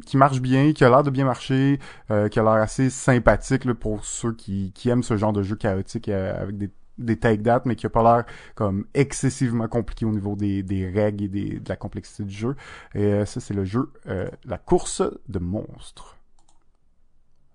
[0.06, 1.80] qui marche bien qui a l'air de bien marcher
[2.10, 6.10] qui a l'air assez sympathique pour ceux qui qui aiment ce genre de jeu chaotique
[6.10, 8.26] avec des des take that, mais qui a pas l'air
[8.56, 12.56] comme excessivement compliqué au niveau des, des règles et des, de la complexité du jeu.
[12.94, 16.18] Et euh, ça, c'est le jeu euh, La course de monstres.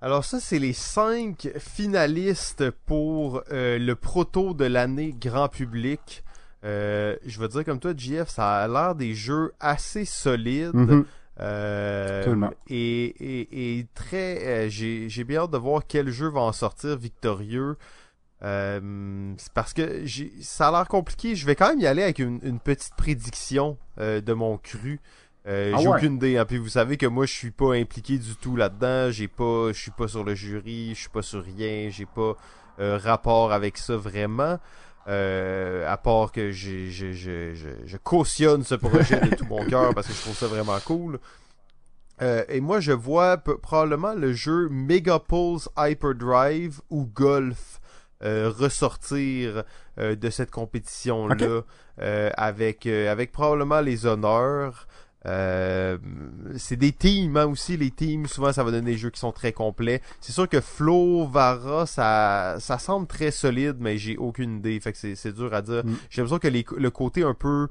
[0.02, 6.24] Alors ça, c'est les cinq finalistes pour euh, le proto de l'année grand public.
[6.62, 10.74] je veux dire comme toi, JF, ça a l'air des jeux assez solides.
[10.74, 12.50] Mm-hmm.
[12.68, 17.76] et, et, et, très j'ai bien hâte de voir quel jeu va en sortir victorieux
[18.42, 20.04] euh, c'est parce que
[20.40, 21.36] ça a l'air compliqué.
[21.36, 25.00] Je vais quand même y aller avec une, petite prédiction euh, de mon cru.
[25.46, 26.38] Euh, ah j'ai aucune idée.
[26.38, 26.44] Hein.
[26.46, 29.10] Puis vous savez que moi je suis pas impliqué du tout là-dedans.
[29.10, 31.90] J'ai pas, je suis pas sur le jury, je suis pas sur rien.
[31.90, 32.34] J'ai pas
[32.78, 34.58] rapport avec ça vraiment.
[35.06, 40.20] à part que je, je, cautionne ce projet de tout mon cœur parce que je
[40.20, 41.18] trouve ça vraiment cool.
[42.22, 47.79] et moi, je vois probablement le jeu Megapulse Hyperdrive ou Golf
[48.22, 49.64] euh, ressortir
[49.98, 51.36] euh, de cette compétition là
[52.00, 54.86] euh, avec avec probablement les honneurs.
[55.24, 58.26] C'est des teams hein, aussi les teams.
[58.26, 60.00] Souvent ça va donner des jeux qui sont très complets.
[60.20, 64.78] C'est sûr que Flo Vara ça ça semble très solide mais j'ai aucune idée.
[64.80, 65.84] Fait que c'est dur à dire.
[65.84, 65.96] Mm.
[66.08, 67.68] j'ai l'impression que les, le côté un peu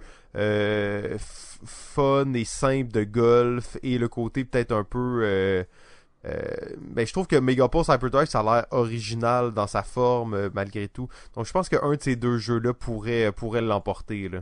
[1.66, 5.64] fun et simple de golf et le côté peut-être un peu euh,
[6.26, 10.88] ben, je trouve que Megapulse Hyperdrive ça a l'air original dans sa forme euh, malgré
[10.88, 11.08] tout.
[11.36, 14.28] Donc je pense qu'un de ces deux jeux-là pourrait, pourrait l'emporter.
[14.28, 14.40] Là.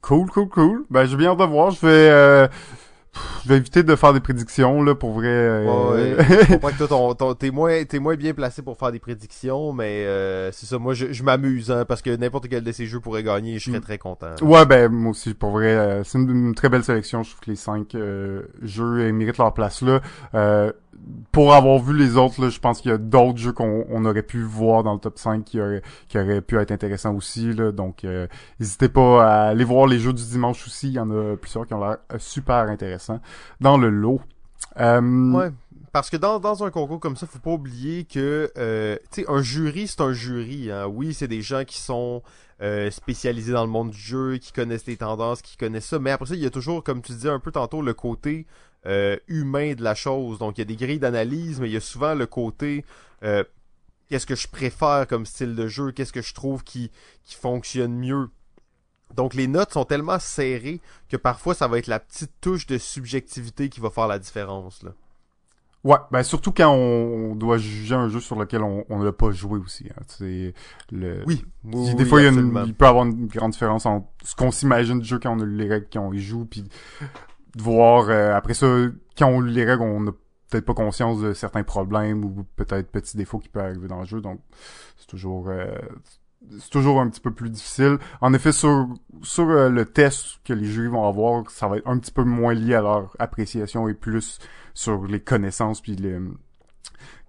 [0.00, 0.84] Cool, cool, cool.
[0.90, 1.70] Ben j'ai bien de voir.
[1.70, 2.48] Je vais euh,
[3.42, 5.28] je vais éviter de faire des prédictions là pour vrai.
[5.28, 6.16] Euh...
[6.16, 8.98] Ouais, je comprends que toi ton, t'es moins t'es moins bien placé pour faire des
[8.98, 10.78] prédictions, mais euh, c'est ça.
[10.78, 13.70] Moi je, je m'amuse hein, parce que n'importe quel de ces jeux pourrait gagner, je
[13.70, 13.82] serais mm.
[13.82, 14.34] très content.
[14.40, 17.22] Ouais ben moi aussi pour vrai euh, c'est une, très belle sélection.
[17.22, 20.00] Je trouve que les cinq euh, jeux méritent leur place là.
[21.32, 24.04] Pour avoir vu les autres là, je pense qu'il y a d'autres jeux qu'on on
[24.04, 27.72] aurait pu voir dans le top 5 qui auraient qui pu être intéressants aussi là.
[27.72, 28.06] Donc
[28.60, 30.88] n'hésitez pas à aller voir les jeux du dimanche aussi.
[30.88, 33.20] Il y en a plusieurs qui ont l'air super intéressants
[33.60, 34.20] dans le lot.
[34.80, 35.50] Euh, ouais,
[35.92, 39.30] parce que dans, dans un concours comme ça, faut pas oublier que euh, tu sais
[39.30, 40.70] un jury c'est un jury.
[40.70, 40.86] Hein.
[40.86, 42.22] Oui, c'est des gens qui sont
[42.62, 45.98] euh, spécialisés dans le monde du jeu, qui connaissent les tendances, qui connaissent ça.
[45.98, 48.46] Mais après ça, il y a toujours, comme tu disais un peu tantôt, le côté
[48.84, 50.38] humain de la chose.
[50.38, 52.84] Donc il y a des grilles d'analyse, mais il y a souvent le côté
[54.12, 56.90] qu'est-ce que je préfère comme style de jeu, qu'est-ce que je trouve qui
[57.24, 58.28] qui fonctionne mieux?
[59.14, 62.78] Donc les notes sont tellement serrées que parfois ça va être la petite touche de
[62.78, 64.82] subjectivité qui va faire la différence.
[64.82, 64.92] Là.
[65.84, 69.32] Ouais, ben surtout quand on, doit juger un jeu sur lequel on ne l'a pas
[69.32, 69.88] joué aussi.
[69.90, 70.02] Hein.
[70.06, 70.54] C'est
[70.92, 71.24] le.
[71.26, 71.44] Oui.
[71.64, 74.36] des fois il, y a une, il peut y avoir une grande différence entre ce
[74.36, 76.64] qu'on s'imagine du jeu quand on a les règles, quand on y joue, puis
[77.56, 78.66] de voir euh, après ça
[79.18, 80.12] quand on lit les règles, on n'a
[80.48, 84.06] peut-être pas conscience de certains problèmes ou peut-être petits défauts qui peuvent arriver dans le
[84.06, 84.20] jeu.
[84.20, 84.40] Donc
[84.96, 85.74] c'est toujours euh,
[86.58, 87.98] c'est toujours un petit peu plus difficile.
[88.20, 88.88] En effet, sur
[89.22, 92.24] sur euh, le test que les jurys vont avoir, ça va être un petit peu
[92.24, 94.38] moins lié à leur appréciation et plus
[94.74, 96.18] sur les connaissances puis les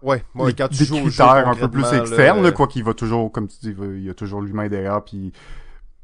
[0.02, 3.56] Ouais, les, quand tu critères un peu plus externes, quoi qu'il va toujours, comme tu
[3.62, 5.32] dis, il y a toujours l'humain derrière, puis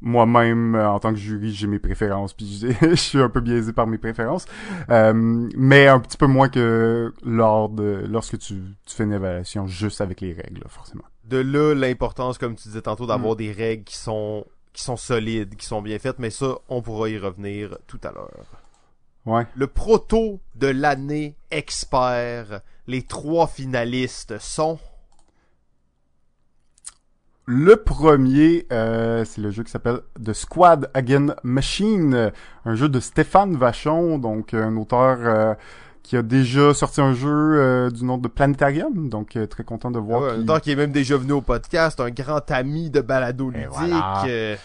[0.00, 3.72] moi-même, euh, en tant que jury, j'ai mes préférences, puis je suis un peu biaisé
[3.72, 4.46] par mes préférences,
[4.90, 8.54] euh, mais un petit peu moins que lors de lorsque tu,
[8.86, 12.82] tu fais une évaluation juste avec les règles, forcément de là l'importance, comme tu disais
[12.82, 13.38] tantôt, d'avoir mm.
[13.38, 17.08] des règles qui sont qui sont solides, qui sont bien faites, mais ça, on pourra
[17.08, 18.46] y revenir tout à l'heure.
[19.26, 19.46] Ouais.
[19.54, 24.78] Le proto de l'année expert, les trois finalistes sont.
[27.52, 32.30] Le premier, euh, c'est le jeu qui s'appelle The Squad Again Machine,
[32.64, 35.54] un jeu de Stéphane Vachon, donc un auteur euh,
[36.04, 40.22] qui a déjà sorti un jeu du nom de Planetarium, donc très content de voir.
[40.22, 40.72] Ouais, qu'il...
[40.72, 44.58] est même déjà venu au podcast, un grand ami de balado ludique.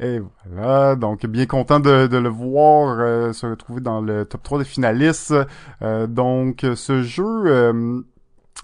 [0.00, 4.42] Et voilà, donc bien content de, de le voir euh, se retrouver dans le top
[4.42, 5.34] 3 des finalistes.
[5.82, 8.00] Euh, donc ce jeu, euh,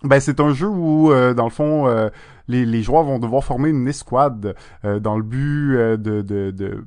[0.02, 2.10] ben c'est un jeu où dans le fond
[2.50, 6.84] les, les, joueurs vont devoir former une escouade dans le but de, de, de,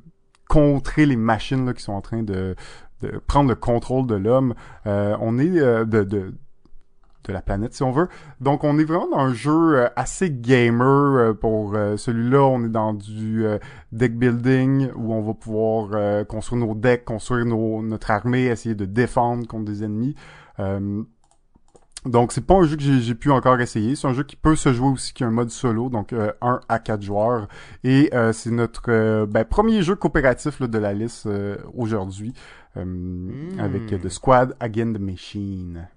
[0.48, 2.54] contrer les machines qui sont en train de,
[3.00, 4.54] de prendre le contrôle de l'homme.
[4.84, 6.34] on est de, de
[7.24, 8.08] de la planète si on veut.
[8.40, 12.42] Donc on est vraiment dans un jeu euh, assez gamer euh, pour euh, celui-là.
[12.42, 13.44] On est dans du
[13.92, 19.46] deck building où on va pouvoir construire nos decks, construire notre armée, essayer de défendre
[19.46, 20.14] contre des ennemis.
[22.04, 23.96] Donc c'est pas un jeu que j'ai pu encore essayer.
[23.96, 26.60] C'est un jeu qui peut se jouer aussi qui a un mode solo, donc 1
[26.68, 27.48] à 4 joueurs.
[27.82, 31.28] Et c'est notre ben, premier jeu coopératif de la liste
[31.74, 32.34] aujourd'hui.
[32.76, 35.88] avec The Squad Again the Machine.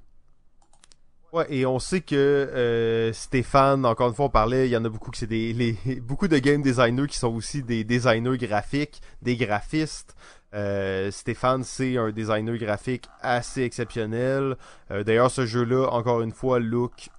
[1.33, 4.85] Ouais, et on sait que euh, Stéphane, encore une fois, on parlait, il y en
[4.85, 8.37] a beaucoup qui c'est des les, beaucoup de game designers qui sont aussi des designers
[8.37, 10.15] graphiques, des graphistes.
[10.53, 14.55] Euh, Stéphane, c'est un designer graphique assez exceptionnel.
[14.91, 17.09] Euh, d'ailleurs, ce jeu-là, encore une fois, look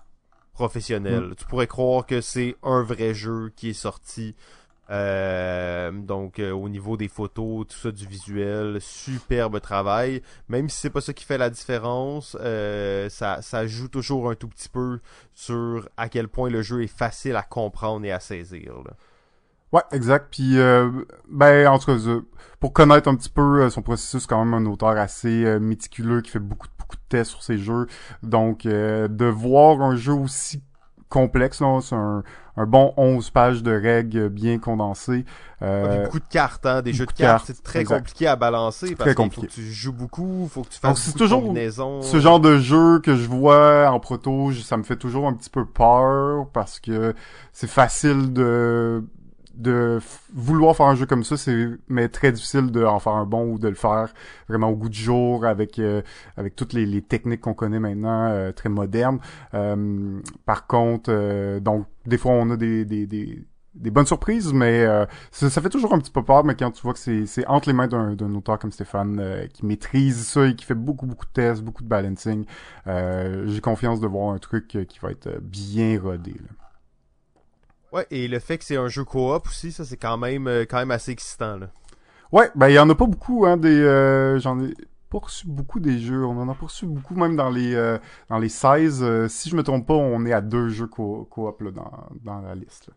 [0.52, 1.20] professionnel.
[1.20, 1.34] Mm.
[1.36, 4.34] Tu pourrais croire que c'est un vrai jeu qui est sorti
[4.90, 10.22] euh, donc euh, au niveau des photos, tout ça du visuel, superbe travail.
[10.48, 14.34] Même si c'est pas ça qui fait la différence, euh, ça, ça joue toujours un
[14.34, 15.00] tout petit peu
[15.34, 18.74] sur à quel point le jeu est facile à comprendre et à saisir.
[18.84, 18.92] Là.
[19.72, 20.28] Ouais, exact.
[20.30, 20.56] Puis,
[21.30, 21.98] ben, en tout cas,
[22.60, 26.38] pour connaître un petit peu son processus, quand même un auteur assez méticuleux qui fait
[26.38, 27.86] beaucoup, beaucoup de tests sur ses jeux.
[28.22, 30.62] Donc, de voir un jeu aussi
[31.08, 31.58] complexe.
[31.82, 32.22] C'est un,
[32.56, 35.24] un, bon 11 pages de règles bien condensées.
[35.62, 37.44] Euh, beaucoup de cartes, hein, des jeux de, cartes.
[37.46, 40.78] C'est très compliqué à balancer parce qu'il faut que tu joues beaucoup, faut que tu
[40.78, 42.02] fasses beaucoup toujours de combinaisons.
[42.02, 45.50] Ce genre de jeu que je vois en proto, ça me fait toujours un petit
[45.50, 47.14] peu peur parce que
[47.52, 49.04] c'est facile de
[49.58, 49.98] de
[50.32, 53.52] vouloir faire un jeu comme ça, c'est mais très difficile de en faire un bon
[53.52, 54.14] ou de le faire
[54.48, 56.02] vraiment au goût du jour avec euh,
[56.36, 59.18] avec toutes les, les techniques qu'on connaît maintenant euh, très modernes.
[59.54, 63.44] Euh, par contre, donc des fois on a des, des, des
[63.74, 64.84] des bonnes surprises, mais
[65.30, 67.72] ça, fait toujours un petit peu peur, mais quand tu vois que c'est, entre les
[67.72, 71.62] mains d'un, auteur comme Stéphane qui maîtrise ça et qui fait beaucoup, beaucoup de tests,
[71.62, 72.44] beaucoup de balancing,
[72.86, 76.32] j'ai confiance de voir un truc qui va être bien rodé.
[76.32, 76.67] Là.
[77.92, 80.64] Ouais, et le fait que c'est un jeu coop aussi, ça c'est quand même euh,
[80.68, 81.70] quand même assez excitant là.
[82.32, 84.74] Ouais, ben il y en a pas beaucoup hein des euh, j'en ai
[85.08, 88.38] pas reçu beaucoup des jeux, on en a reçu beaucoup même dans les euh, dans
[88.38, 92.08] les 16 si je me trompe pas, on est à deux jeux coop là, dans
[92.24, 92.90] dans la liste.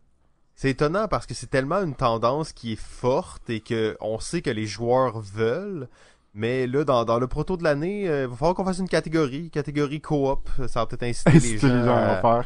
[0.55, 4.41] C'est étonnant parce que c'est tellement une tendance qui est forte et que on sait
[4.41, 5.87] que les joueurs veulent,
[6.33, 8.87] mais là, dans, dans le proto de l'année, euh, il va falloir qu'on fasse une
[8.87, 10.49] catégorie, catégorie coop.
[10.67, 12.45] Ça va peut-être inciter, les gens, les gens à, en faire.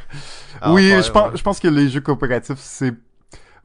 [0.72, 2.94] oui, je, pense, je pense que les jeux coopératifs, c'est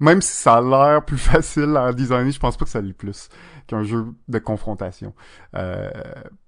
[0.01, 2.95] même si ça a l'air plus facile à designer, je pense pas que ça l'est
[2.95, 3.29] plus
[3.67, 5.15] qu'un jeu de confrontation.
[5.55, 5.91] Euh,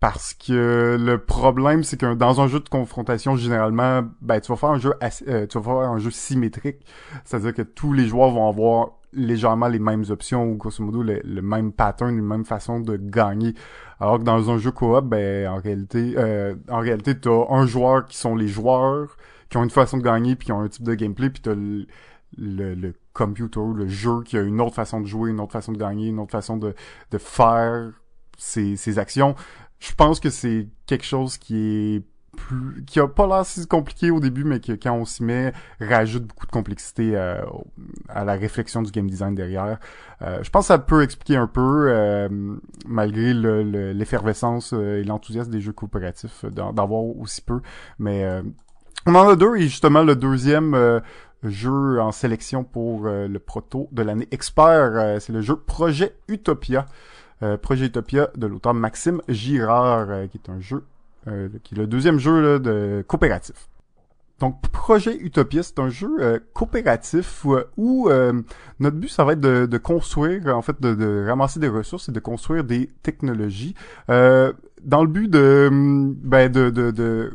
[0.00, 4.56] parce que le problème, c'est que dans un jeu de confrontation, généralement, ben tu vas
[4.56, 4.94] faire un jeu
[5.28, 6.84] euh, tu vas faire un jeu symétrique,
[7.24, 11.42] c'est-à-dire que tous les joueurs vont avoir légèrement les mêmes options ou grosso modo le,
[11.42, 13.54] même pattern, une même façon de gagner.
[14.00, 18.06] Alors que dans un jeu coop, ben en réalité, euh, en réalité, t'as un joueur
[18.06, 19.16] qui sont les joueurs
[19.48, 21.54] qui ont une façon de gagner puis qui ont un type de gameplay puis t'as
[21.54, 21.86] le,
[22.38, 25.72] le, le computer, le jeu qui a une autre façon de jouer, une autre façon
[25.72, 26.74] de gagner, une autre façon de,
[27.10, 27.92] de faire
[28.38, 29.34] ses, ses actions.
[29.78, 32.02] Je pense que c'est quelque chose qui est
[32.86, 36.24] qui a pas l'air si compliqué au début, mais qui, quand on s'y met, rajoute
[36.24, 37.42] beaucoup de complexité euh,
[38.08, 39.78] à la réflexion du game design derrière.
[40.22, 42.28] Euh, je pense que ça peut expliquer un peu, euh,
[42.86, 47.60] malgré l'effervescence et l'enthousiasme des jeux coopératifs, d'avoir aussi peu.
[47.98, 48.26] Mais
[49.06, 51.00] on en a deux, et justement le deuxième
[51.42, 56.86] jeu en sélection pour le proto de l'année expert, c'est le jeu Projet Utopia.
[57.62, 60.84] Projet Utopia de l'auteur Maxime Girard, qui est un jeu
[61.28, 63.68] euh, qui est le deuxième jeu de coopératif.
[64.40, 67.46] Donc, Projet Utopia, c'est un jeu euh, coopératif
[67.76, 68.32] où, euh,
[68.80, 72.18] notre but, ça va être de, construire, en fait, de, ramasser des ressources et de
[72.18, 73.74] construire des technologies
[74.08, 77.30] dans le but de, ben, de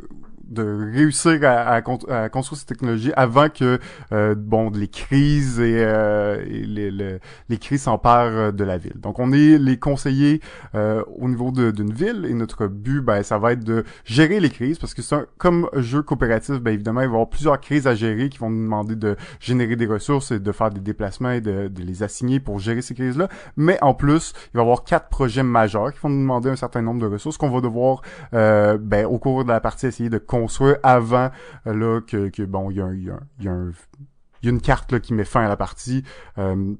[0.55, 1.81] réussir à, à,
[2.29, 3.79] construire cette technologie avant que
[4.11, 8.99] euh, bon les crises et, euh, les, les, crises s'emparent de la ville.
[8.99, 10.41] Donc on est les conseillers
[10.75, 14.49] euh, au niveau d'une ville et notre but ben ça va être de gérer les
[14.49, 17.87] crises parce que c'est comme jeu coopératif ben évidemment il va y avoir plusieurs crises
[17.87, 21.31] à gérer qui vont nous demander de générer des ressources et de faire des déplacements
[21.31, 23.27] et de, de les assigner pour gérer ces crises là.
[23.55, 26.55] Mais en plus il va y avoir quatre projets majeurs qui vont nous demander un
[26.55, 30.17] certain nombre de ressources qu'on va devoir ben au cours de la partie essayer de
[30.41, 31.29] construire avant
[31.65, 35.25] euh, là que, que bon, il y a, y, y, une carte là, qui met
[35.25, 36.03] fin à la partie.
[36.37, 36.75] Euh,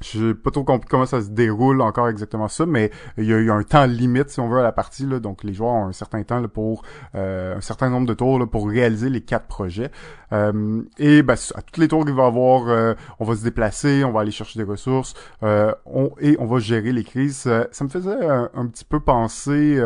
[0.00, 3.36] je sais pas trop comment ça se déroule encore exactement ça, mais il y a
[3.36, 5.06] eu un temps limite, si on veut, à la partie.
[5.06, 6.82] Là, donc les joueurs ont un certain temps là, pour
[7.14, 9.90] euh, un certain nombre de tours là, pour réaliser les quatre projets.
[10.32, 14.04] Euh, et ben, à tous les tours qu'il va avoir, euh, on va se déplacer,
[14.04, 17.48] on va aller chercher des ressources, on, et on va gérer les crises.
[17.70, 19.80] Ça, me faisait un, un, petit peu penser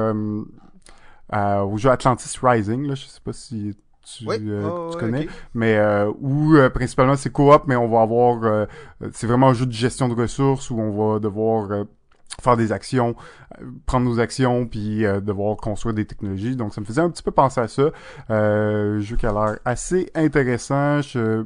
[1.32, 2.86] au jeu Atlantis Rising.
[2.86, 7.64] Là, je sais pas si tu, euh, connais, mais euh, où euh, principalement c'est coop,
[7.66, 8.66] mais on va avoir,
[9.12, 11.86] c'est vraiment un jeu de gestion de ressources où on va devoir
[12.40, 13.14] faire des actions,
[13.86, 16.56] prendre nos actions, puis devoir construire des technologies.
[16.56, 17.90] Donc ça me faisait un petit peu penser à ça.
[18.30, 21.02] Euh, jeu qui a l'air assez intéressant.
[21.02, 21.44] Je,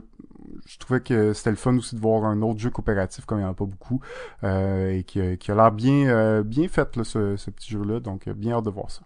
[0.66, 3.42] je trouvais que c'était le fun aussi de voir un autre jeu coopératif comme il
[3.42, 4.00] n'y en a pas beaucoup
[4.42, 8.00] et qui, qui a l'air bien bien fait là, ce, ce petit jeu là.
[8.00, 9.02] Donc bien hâte de voir ça.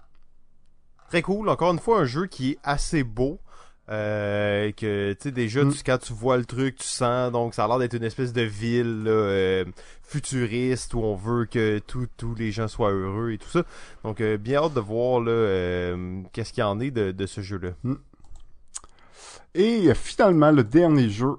[1.08, 1.48] Très cool.
[1.48, 3.40] Encore une fois, un jeu qui est assez beau.
[3.90, 5.72] Euh, que tu sais déjà mm.
[5.72, 8.34] tu, quand tu vois le truc tu sens donc ça a l'air d'être une espèce
[8.34, 9.64] de ville euh,
[10.02, 13.62] futuriste où on veut que tous les gens soient heureux et tout ça
[14.04, 17.24] donc euh, bien hâte de voir là euh, qu'est-ce qu'il y en est de, de
[17.24, 17.94] ce jeu là mm.
[19.54, 21.36] et finalement le dernier jeu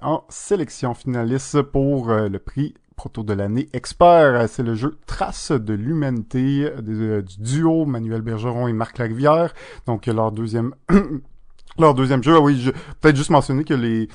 [0.00, 4.46] en sélection finaliste pour le prix proto de l'année expert.
[4.50, 9.54] C'est le jeu Trace de l'humanité euh, du duo Manuel Bergeron et Marc Larivière.
[9.86, 10.74] Donc leur deuxième
[11.78, 12.34] leur deuxième jeu.
[12.36, 12.70] Ah oui, je
[13.00, 14.08] peut-être juste mentionner que les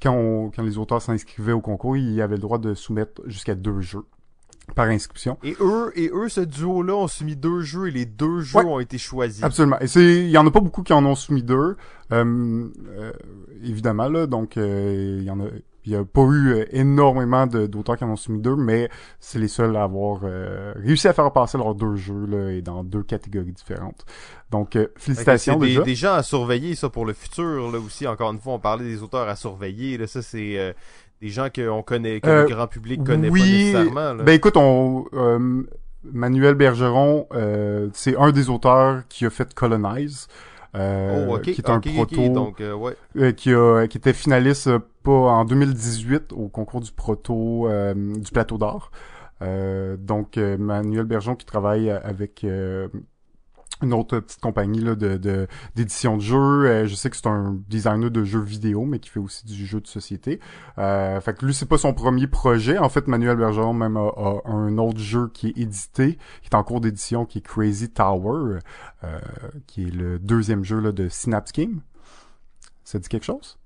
[0.00, 3.80] quand, quand les auteurs s'inscrivaient au concours, ils avaient le droit de soumettre jusqu'à deux
[3.80, 4.04] jeux
[4.76, 5.36] par inscription.
[5.42, 8.78] Et eux, et eux, ce duo-là ont soumis deux jeux et les deux jeux ont
[8.78, 9.42] été choisis.
[9.42, 9.80] Absolument.
[9.80, 11.76] Et c'est, il y en a pas beaucoup qui en ont soumis deux,
[12.12, 13.12] euh, euh,
[13.64, 14.28] évidemment là.
[14.28, 15.46] Donc il y en a,
[15.84, 19.38] il n'y a pas eu euh, énormément d'auteurs qui en ont soumis deux, mais c'est
[19.38, 22.84] les seuls à avoir euh, réussi à faire passer leurs deux jeux là, et dans
[22.84, 24.04] deux catégories différentes.
[24.50, 25.82] Donc, euh, félicitations des, déjà.
[25.82, 28.06] des gens à surveiller, ça, pour le futur, là aussi.
[28.06, 29.98] Encore une fois, on parlait des auteurs à surveiller.
[29.98, 30.74] Là, ça, c'est
[31.20, 34.14] des gens qu'on connaît, que le grand public connaît pas nécessairement.
[34.14, 34.22] Là.
[34.24, 35.06] Ben écoute, on...
[36.04, 37.28] Manuel Bergeron,
[37.92, 40.28] c'est un des auteurs qui a fait Colonize.
[40.74, 42.94] Euh, oh, qui est un proto donc, euh, ouais.
[43.16, 44.68] Euh, qui a qui était finaliste
[45.12, 48.90] en 2018 au concours du proto du plateau d'or.
[49.40, 52.44] donc Manuel Bergeron qui travaille avec
[53.82, 56.66] une autre petite compagnie là, de d'édition de, jeux.
[56.66, 59.66] Euh, je sais que c'est un designer de jeux vidéo, mais qui fait aussi du
[59.66, 60.40] jeu de société.
[60.78, 62.78] Euh, fait que lui, c'est pas son premier projet.
[62.78, 66.64] En fait, Manuel Bergeron même a, un autre jeu qui est édité, qui est en
[66.64, 68.58] cours d'édition, qui est Crazy Tower,
[69.04, 69.18] euh,
[69.66, 71.80] qui est le deuxième jeu là, de Synapse Game.
[72.84, 73.57] Ça dit quelque chose?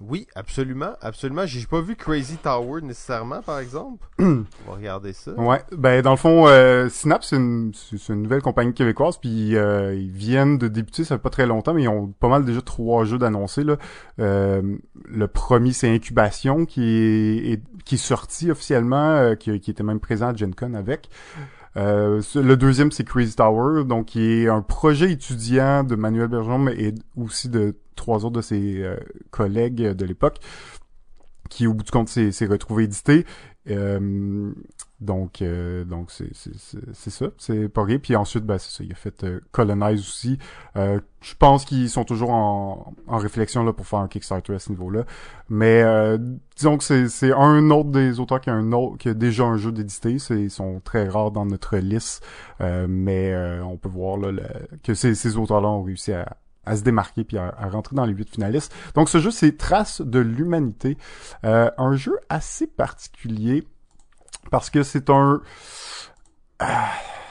[0.00, 1.46] Oui, absolument, absolument.
[1.46, 4.06] J'ai pas vu Crazy Tower nécessairement, par exemple.
[4.18, 5.32] On va regarder ça.
[5.32, 7.72] Ouais, ben dans le fond, euh, Synapse c'est une,
[8.08, 11.74] une, nouvelle compagnie québécoise, puis euh, ils viennent de débuter, ça fait pas très longtemps,
[11.74, 13.76] mais ils ont pas mal déjà trois jeux d'annoncer là.
[14.20, 14.76] Euh,
[15.06, 16.82] le premier c'est Incubation qui
[17.52, 21.08] est, qui est sorti officiellement, euh, qui, qui était même présent à Gen Con avec.
[21.76, 26.58] Euh, le deuxième, c'est Crazy Tower, donc qui est un projet étudiant de Manuel Bergeron,
[26.58, 28.96] mais et aussi de trois autres de ses euh,
[29.30, 30.38] collègues de l'époque,
[31.50, 33.24] qui au bout du compte s'est retrouvé édité.
[33.68, 34.52] Euh,
[35.00, 37.98] donc, euh, donc c'est c'est ça, c'est pas rien.
[37.98, 40.38] Puis ensuite, ben c'est ça, il a fait euh, Colonize aussi.
[40.76, 44.58] Euh, je pense qu'ils sont toujours en, en réflexion là pour faire un Kickstarter à
[44.58, 45.04] ce niveau-là.
[45.50, 45.84] Mais
[46.56, 49.44] disons que c'est c'est un autre des auteurs qui a un autre qui a déjà
[49.44, 50.18] un jeu d'édité.
[50.18, 52.24] C'est ils sont très rares dans notre liste,
[52.60, 54.32] mais on peut voir là
[54.82, 56.36] que ces, ces auteurs-là ont réussi à,
[56.66, 58.74] à se démarquer puis à, à, rentrer dans les huit finalistes.
[58.94, 60.98] Donc ce jeu, c'est Trace de l'humanité,
[61.44, 63.64] euh, un jeu assez particulier
[64.50, 65.40] parce que c'est un
[66.62, 66.66] euh,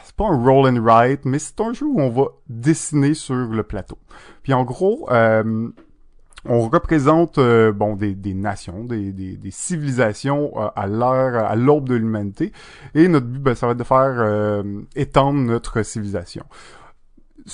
[0.04, 3.36] c'est pas un roll and write, mais c'est un jeu où on va dessiner sur
[3.36, 3.98] le plateau.
[4.44, 5.68] Puis en gros, euh,
[6.46, 11.56] on représente euh, bon des, des nations, des, des, des civilisations euh, à l'heure, à
[11.56, 12.54] l'aube de l'humanité,
[12.94, 14.64] et notre but, ben, ça va être de faire
[14.96, 16.46] étendre notre civilisation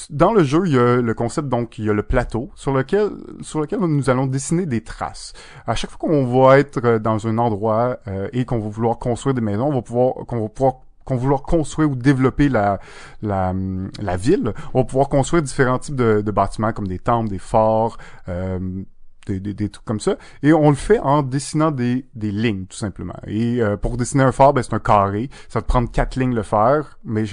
[0.10, 2.74] dans le jeu, il y a le concept, donc, il y a le plateau sur
[2.74, 3.10] lequel,
[3.42, 5.34] sur lequel nous allons dessiner des traces.
[5.68, 8.98] À chaque fois qu'on va être euh, dans un endroit euh, et qu'on va vouloir
[9.00, 10.74] construire des maisons, on va pouvoir, qu'on va pouvoir
[11.04, 12.80] qu'on vouloir construire ou développer la,
[13.22, 13.54] la,
[14.02, 17.40] la ville, on va pouvoir construire différents types de, de bâtiments comme des temples, des
[17.40, 17.98] forts,
[18.30, 18.84] euh,
[19.28, 20.18] des, des, des, trucs comme ça.
[20.44, 23.16] Et on le fait en dessinant des, des lignes, tout simplement.
[23.28, 25.30] Et euh, pour dessiner un phare, ben, c'est un carré.
[25.50, 27.26] Ça te prendre quatre lignes le faire, mais,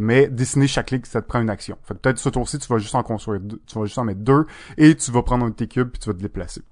[0.00, 1.76] mais dessiner chaque ligne, ça te prend une action.
[1.82, 4.20] Fait peut-être ce tour-ci, tu vas juste en construire deux, tu vas juste en mettre
[4.20, 4.46] deux,
[4.76, 6.62] et tu vas prendre un de tes cubes, puis tu vas te déplacer.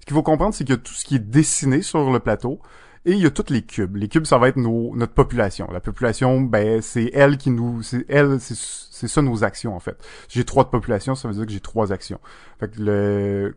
[0.00, 2.60] Ce qu'il faut comprendre, c'est que tout ce qui est dessiné sur le plateau,
[3.06, 3.96] et il y a toutes les cubes.
[3.96, 5.68] Les cubes, ça va être nos, notre population.
[5.72, 9.96] La population, ben, c'est elle qui nous, c'est elle, c'est ça nos actions, en fait.
[10.28, 12.20] J'ai trois de population, ça veut dire que j'ai trois actions.
[12.58, 13.56] Fait que le,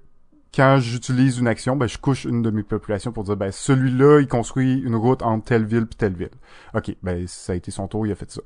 [0.56, 4.22] quand j'utilise une action, ben, je couche une de mes populations pour dire, ben, celui-là,
[4.22, 6.30] il construit une route entre telle ville puis telle ville.
[6.74, 8.42] OK, ben, ça a été son tour, il a fait ça.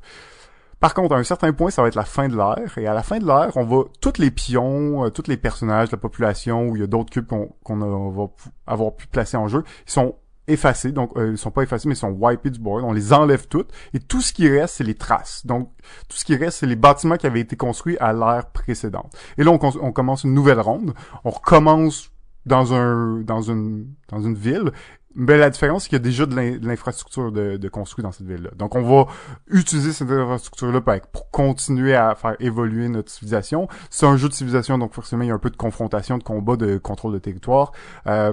[0.80, 2.78] Par contre, à un certain point, ça va être la fin de l'ère.
[2.78, 5.92] Et à la fin de l'ère, on va tous les pions, euh, tous les personnages
[5.92, 8.28] la population où il y a d'autres cubes qu'on va
[8.68, 10.16] avoir pu placer en jeu, ils sont
[10.48, 12.84] effacés, donc euh, ils sont pas effacés, mais ils sont wipés du board.
[12.84, 15.46] On les enlève toutes et tout ce qui reste, c'est les traces.
[15.46, 15.72] Donc
[16.08, 19.14] tout ce qui reste, c'est les bâtiments qui avaient été construits à l'ère précédente.
[19.38, 20.94] Et là, on, commence une nouvelle ronde.
[21.24, 22.12] On recommence
[22.46, 24.72] dans un dans une dans une ville.
[25.20, 27.72] Mais la différence, c'est qu'il y a déjà de l'infrastructure de, de
[28.04, 28.52] dans cette ville-là.
[28.56, 29.08] Donc, on va
[29.48, 30.80] utiliser cette infrastructure-là
[31.12, 33.68] pour continuer à faire évoluer notre civilisation.
[33.90, 36.24] C'est un jeu de civilisation, donc forcément, il y a un peu de confrontation, de
[36.24, 37.72] combat, de contrôle de territoire.
[38.06, 38.32] Euh,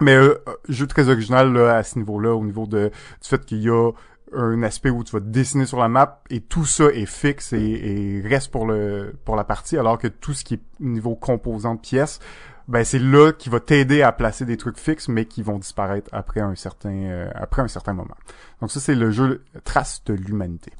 [0.00, 2.88] mais euh, jeu très original là, à ce niveau-là, au niveau de
[3.22, 3.92] du fait qu'il y a
[4.32, 8.22] un aspect où tu vas dessiner sur la map et tout ça est fixe et,
[8.24, 11.80] reste pour le pour la partie, alors que tout ce qui est niveau composant de
[11.80, 12.20] pièces,
[12.66, 16.08] ben c'est là qui va t'aider à placer des trucs fixes, mais qui vont disparaître
[16.12, 18.16] après un certain euh, après un certain moment.
[18.60, 20.72] Donc ça c'est le jeu Trace de l'humanité.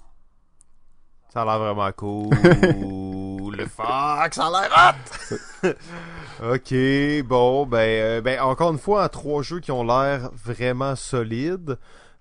[1.34, 2.30] Ça a l'air vraiment cool.
[3.56, 4.94] le Fox, ça a l'air
[5.64, 5.74] hot!
[6.54, 11.76] ok, bon, ben, euh, ben, encore une fois, trois jeux qui ont l'air vraiment solides.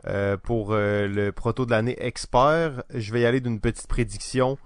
[0.07, 4.57] Euh, pour euh, le proto de l'année expert, je vais y aller d'une petite prédiction.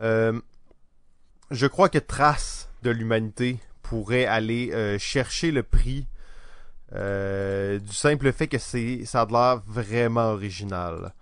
[0.00, 6.06] je crois que Trace de l'humanité pourrait aller chercher le prix
[6.92, 11.12] du simple fait que c'est ça a l'air vraiment original.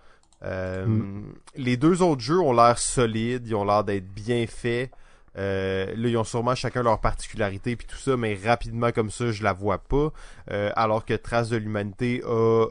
[0.42, 1.34] Euh, mm.
[1.56, 4.90] Les deux autres jeux ont l'air solides, ils ont l'air d'être bien faits.
[5.38, 9.30] Euh, là, ils ont sûrement chacun leur particularité puis tout ça, mais rapidement comme ça,
[9.32, 10.12] je la vois pas.
[10.50, 12.66] Euh, alors que Trace de l'humanité a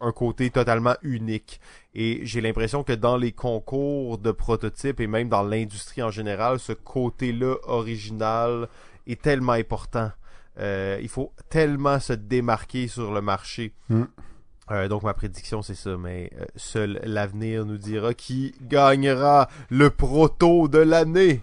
[0.00, 1.60] un côté totalement unique.
[1.94, 6.58] Et j'ai l'impression que dans les concours de prototypes et même dans l'industrie en général,
[6.58, 8.68] ce côté-là original
[9.06, 10.10] est tellement important.
[10.58, 13.72] il faut tellement se démarquer sur le marché.
[13.88, 14.04] Mm.
[14.70, 19.90] Euh, donc ma prédiction c'est ça, mais euh, seul l'avenir nous dira qui gagnera le
[19.90, 21.42] proto de l'année.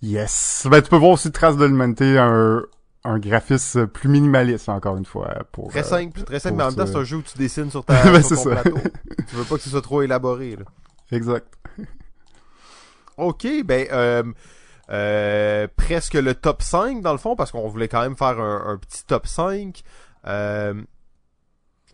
[0.00, 0.66] Yes.
[0.70, 2.62] Ben tu peux voir aussi Trace de l'humanité un,
[3.04, 6.76] un graphisme plus minimaliste encore une fois pour très simple, très simple, mais en même
[6.76, 8.78] temps c'est un jeu où tu dessines sur ta ben, ton plateau.
[9.28, 10.64] tu veux pas que ce soit trop élaboré là.
[11.10, 11.46] Exact.
[13.18, 14.22] OK, ben euh,
[14.90, 18.72] euh, presque le top 5 dans le fond parce qu'on voulait quand même faire un,
[18.72, 19.82] un petit top 5.
[20.26, 20.74] Euh,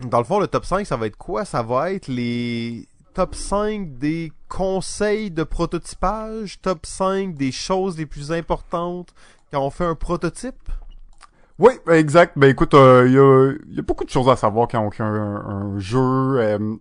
[0.00, 1.44] dans le fond, le top 5, ça va être quoi?
[1.44, 8.06] Ça va être les top 5 des conseils de prototypage, top 5 des choses les
[8.06, 9.14] plus importantes
[9.52, 10.70] quand on fait un prototype?
[11.60, 12.36] Oui, exact.
[12.36, 15.78] Ben écoute, il euh, y, a, beaucoup de choses à savoir quand on crée un,
[15.78, 16.00] jeu.
[16.00, 16.76] Euh,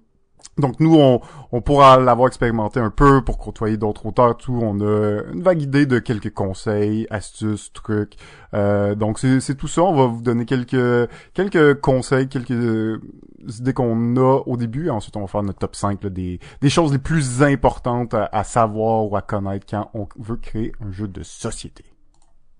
[0.57, 1.19] donc nous, on,
[1.51, 4.59] on pourra l'avoir expérimenté un peu pour côtoyer d'autres auteurs, tout.
[4.61, 8.17] On a une vague idée de quelques conseils, astuces, trucs.
[8.53, 9.81] Euh, donc c'est tout ça.
[9.81, 12.99] On va vous donner quelques quelques conseils, quelques
[13.47, 14.91] idées qu'on a au début.
[14.91, 19.11] Ensuite, on va faire notre top 5 des, des choses les plus importantes à, savoir
[19.11, 21.83] ou à connaître quand on veut créer un jeu de société.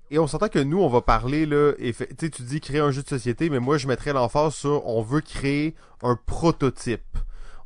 [0.10, 1.74] Et on s'entend que nous, on va parler, là,
[2.20, 5.22] tu dis créer un jeu de société, mais moi, je mettrais l'emphase sur on veut
[5.22, 7.18] créer un prototype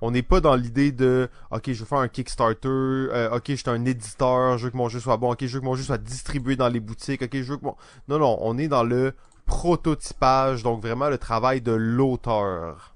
[0.01, 3.55] on n'est pas dans l'idée de ok je veux faire un Kickstarter, euh, ok je
[3.55, 5.75] suis un éditeur, je veux que mon jeu soit bon, ok je veux que mon
[5.75, 7.75] jeu soit distribué dans les boutiques, ok je veux que mon...
[8.07, 9.13] Non non, on est dans le
[9.45, 12.95] prototypage, donc vraiment le travail de l'auteur.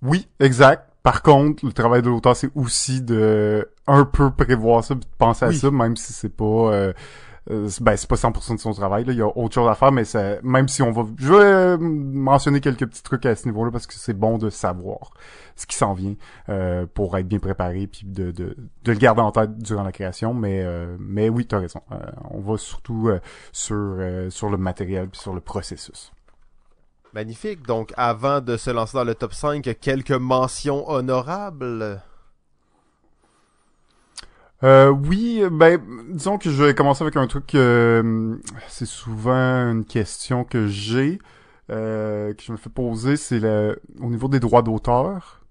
[0.00, 0.88] Oui, exact.
[1.02, 5.44] Par contre, le travail de l'auteur, c'est aussi de un peu prévoir ça, de penser
[5.44, 6.92] à ça, même si c'est pas euh,
[7.50, 9.12] euh, ben c'est pas 100% de son travail là.
[9.12, 10.04] il y a autre chose à faire mais
[10.44, 13.88] même si on va je vais euh, mentionner quelques petits trucs à ce niveau-là parce
[13.88, 15.10] que c'est bon de savoir
[15.56, 16.14] ce qui s'en vient
[16.48, 19.92] euh, pour être bien préparé puis de, de, de, le garder en tête durant la
[19.92, 20.64] création mais
[20.98, 21.80] mais oui tu as raison
[22.30, 23.10] on va surtout
[23.50, 23.96] sur
[24.28, 26.12] sur le matériel puis sur le processus
[27.14, 27.66] Magnifique.
[27.66, 32.00] Donc, avant de se lancer dans le top 5, quelques mentions honorables?
[34.64, 37.54] Euh, oui, ben disons que je vais commencer avec un truc.
[37.54, 38.36] Euh,
[38.68, 39.32] c'est souvent
[39.70, 41.18] une question que j'ai.
[41.70, 45.44] euh, que je me fais poser, c'est le au niveau des droits d'auteur.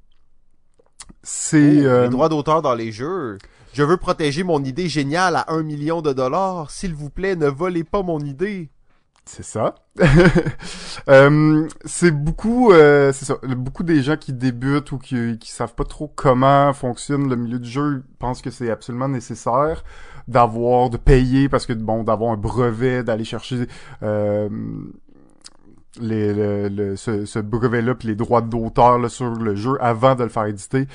[1.24, 3.38] C'est Oh, euh, les droits d'auteur dans les jeux.
[3.74, 6.71] Je veux protéger mon idée géniale à un million de dollars.
[6.71, 8.70] S'il vous plaît, ne volez pas mon idée.
[9.32, 9.75] C'est ça.
[11.08, 13.33] Euh, c'est beaucoup, euh, c'est.
[13.55, 17.58] Beaucoup des gens qui débutent ou qui, qui savent pas trop comment fonctionne le milieu
[17.58, 19.83] du jeu pensent que c'est absolument nécessaire
[20.28, 23.67] d'avoir, de payer parce que bon, d'avoir un brevet, d'aller chercher
[24.03, 24.49] euh,
[25.99, 30.45] le, le- ce, brevet-là puis les droits d'auteur sur le jeu avant de le faire
[30.45, 30.87] éditer.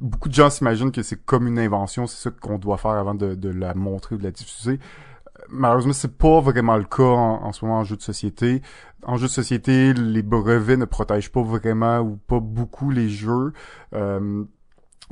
[0.00, 3.14] Beaucoup de gens s'imaginent que c'est comme une invention, c'est ça qu'on doit faire avant
[3.14, 4.78] de, de la montrer ou de la diffuser
[5.52, 8.62] malheureusement, c'est pas vraiment le cas en, ce moment en jeu de société.
[9.04, 13.52] En jeu de société, les brevets ne protègent pas vraiment ou pas beaucoup les jeux.
[13.94, 14.44] Euh,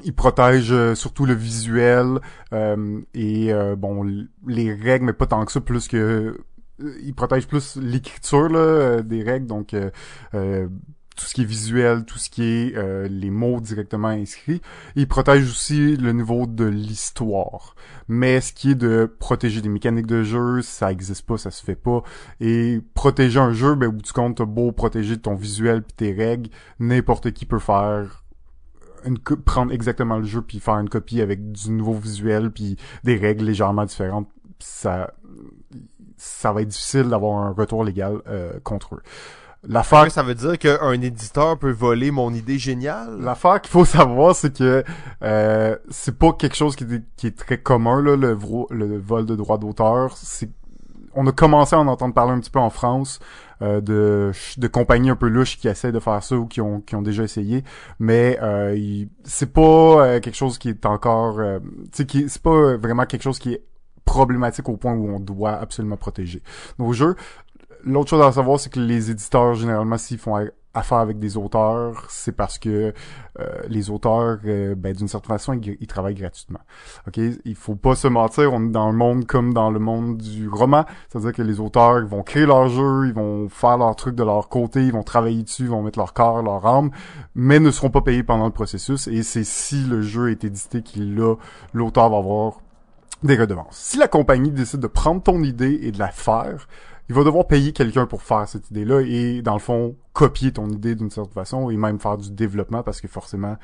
[0.04, 2.20] ils protègent euh, surtout le visuel
[2.52, 4.04] euh, et euh, bon
[4.46, 5.96] les règles, mais pas tant que ça, plus que
[6.82, 9.76] euh, ils protègent plus l'écriture euh, des règles, donc
[11.20, 14.62] tout ce qui est visuel, tout ce qui est euh, les mots directement inscrits.
[14.96, 17.74] Ils protègent aussi le niveau de l'histoire.
[18.08, 21.62] Mais ce qui est de protéger des mécaniques de jeu, ça existe pas, ça se
[21.62, 22.02] fait pas.
[22.40, 25.92] Et protéger un jeu, ben, au bout du compte, t'as beau protéger ton visuel puis
[25.94, 26.48] tes règles,
[26.78, 28.24] n'importe qui peut faire
[29.04, 33.16] une prendre exactement le jeu puis faire une copie avec du nouveau visuel puis des
[33.16, 34.28] règles légèrement différentes.
[34.58, 35.12] Ça,
[36.16, 39.02] ça va être difficile d'avoir un retour légal euh, contre eux.
[39.68, 43.18] L'affaire Ça veut dire qu'un éditeur peut voler mon idée géniale?
[43.20, 44.84] L'affaire qu'il faut savoir, c'est que
[45.22, 49.36] euh, c'est pas quelque chose qui est, qui est très commun là, le, vol de
[49.36, 50.16] droits d'auteur.
[50.16, 50.50] C'est
[51.14, 53.18] on a commencé à en entendre parler un petit peu en France
[53.62, 56.80] euh, de, de compagnies un peu louches qui essaient de faire ça ou qui ont,
[56.80, 57.64] qui ont déjà essayé,
[57.98, 61.58] mais euh, c'est pas euh, quelque chose qui est encore, euh,
[61.92, 63.64] c'est pas vraiment quelque chose qui est
[64.04, 66.42] problématique au point où on doit absolument protéger
[66.78, 67.16] nos jeux.
[67.84, 71.36] L'autre chose à savoir, c'est que les éditeurs, généralement, s'ils font a- affaire avec des
[71.36, 72.92] auteurs, c'est parce que
[73.40, 76.60] euh, les auteurs, euh, ben, d'une certaine façon, ils, travaillent gratuitement.
[77.08, 80.18] Ok, il faut pas se mentir, on est dans un monde comme dans le monde
[80.18, 83.96] du roman, c'est-à-dire que les auteurs ils vont créer leur jeu, ils vont faire leur
[83.96, 86.90] truc de leur côté, ils vont travailler dessus, ils vont mettre leur corps, leur âme,
[87.34, 89.08] mais ne seront pas payés pendant le processus.
[89.08, 91.34] Et c'est si le jeu est édité qu'il l'a,
[91.72, 92.60] l'auteur va avoir
[93.22, 93.76] des redevances.
[93.76, 96.68] Si la compagnie décide de prendre ton idée et de la faire,
[97.10, 100.68] il va devoir payer quelqu'un pour faire cette idée-là et, dans le fond, copier ton
[100.68, 103.56] idée d'une certaine façon et même faire du développement parce que forcément,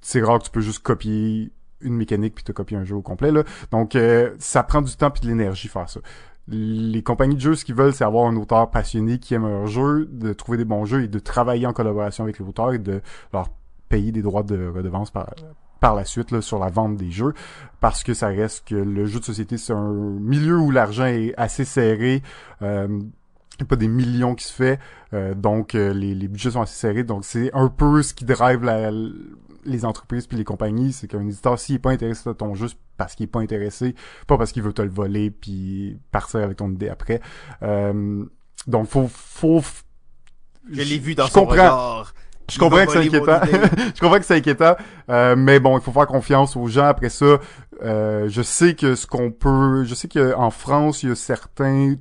[0.00, 1.52] c'est rare que tu peux juste copier
[1.82, 3.44] une mécanique puis te copier un jeu au complet, là.
[3.72, 6.00] Donc, euh, ça prend du temps puis de l'énergie faire ça.
[6.48, 9.66] Les compagnies de jeux, ce qu'ils veulent, c'est avoir un auteur passionné qui aime leur
[9.66, 12.78] jeu, de trouver des bons jeux et de travailler en collaboration avec les auteurs et
[12.78, 13.02] de
[13.34, 13.50] leur
[13.90, 15.28] payer des droits de redevance par,
[15.80, 17.34] par la suite là, sur la vente des jeux
[17.80, 21.34] parce que ça reste que le jeu de société c'est un milieu où l'argent est
[21.36, 22.22] assez serré
[22.62, 22.86] euh,
[23.58, 24.78] il y a pas des millions qui se fait
[25.12, 28.24] euh, donc euh, les, les budgets sont assez serrés donc c'est un peu ce qui
[28.24, 28.90] drive la,
[29.64, 32.68] les entreprises puis les compagnies c'est qu'un éditeur s'il est pas intéressé à ton jeu
[32.96, 33.94] parce qu'il est pas intéressé
[34.26, 37.20] pas parce qu'il veut te le voler puis partir avec ton idée après
[37.62, 38.24] euh,
[38.66, 39.62] donc faut faut
[40.70, 42.14] Je l'ai vu dans son regard.
[42.50, 43.40] Je comprends que c'est inquiétant.
[43.94, 44.76] je comprends que c'est inquiétant.
[45.10, 46.86] Euh, mais bon, il faut faire confiance aux gens.
[46.86, 47.38] Après ça,
[47.82, 49.84] euh, je sais que ce qu'on peut...
[49.84, 51.94] Je sais qu'en France, il y a certains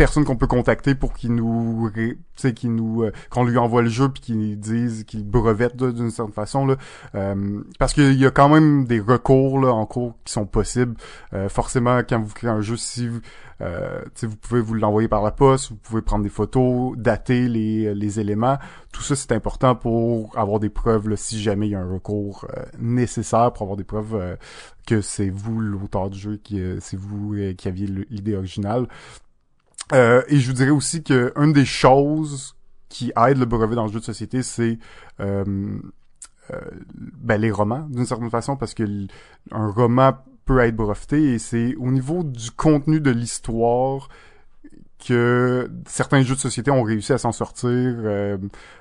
[0.00, 1.90] personnes qu'on peut contacter pour qu'ils nous
[2.34, 5.92] tu qu'ils nous euh, qu'on lui envoie le jeu puis qu'ils disent qu'ils brevettent là,
[5.92, 6.76] d'une certaine façon là.
[7.14, 10.94] Euh, parce qu'il y a quand même des recours là en cours qui sont possibles.
[11.34, 13.20] Euh, forcément quand vous créez un jeu si vous
[13.60, 17.94] euh, vous pouvez vous l'envoyer par la poste vous pouvez prendre des photos dater les
[17.94, 18.56] les éléments.
[18.94, 21.92] Tout ça c'est important pour avoir des preuves là, si jamais il y a un
[21.92, 24.36] recours euh, nécessaire pour avoir des preuves euh,
[24.86, 28.88] que c'est vous l'auteur du jeu qui euh, c'est vous euh, qui aviez l'idée originale
[29.92, 32.56] euh, et je vous dirais aussi que une des choses
[32.88, 34.78] qui aide le brevet dans le jeu de société, c'est
[35.20, 35.78] euh,
[36.50, 36.60] euh,
[36.94, 38.84] ben, les romans, d'une certaine façon, parce que
[39.52, 40.12] un roman
[40.44, 44.08] peut être breveté et c'est au niveau du contenu de l'histoire
[45.06, 47.94] que certains jeux de société ont réussi à s'en sortir.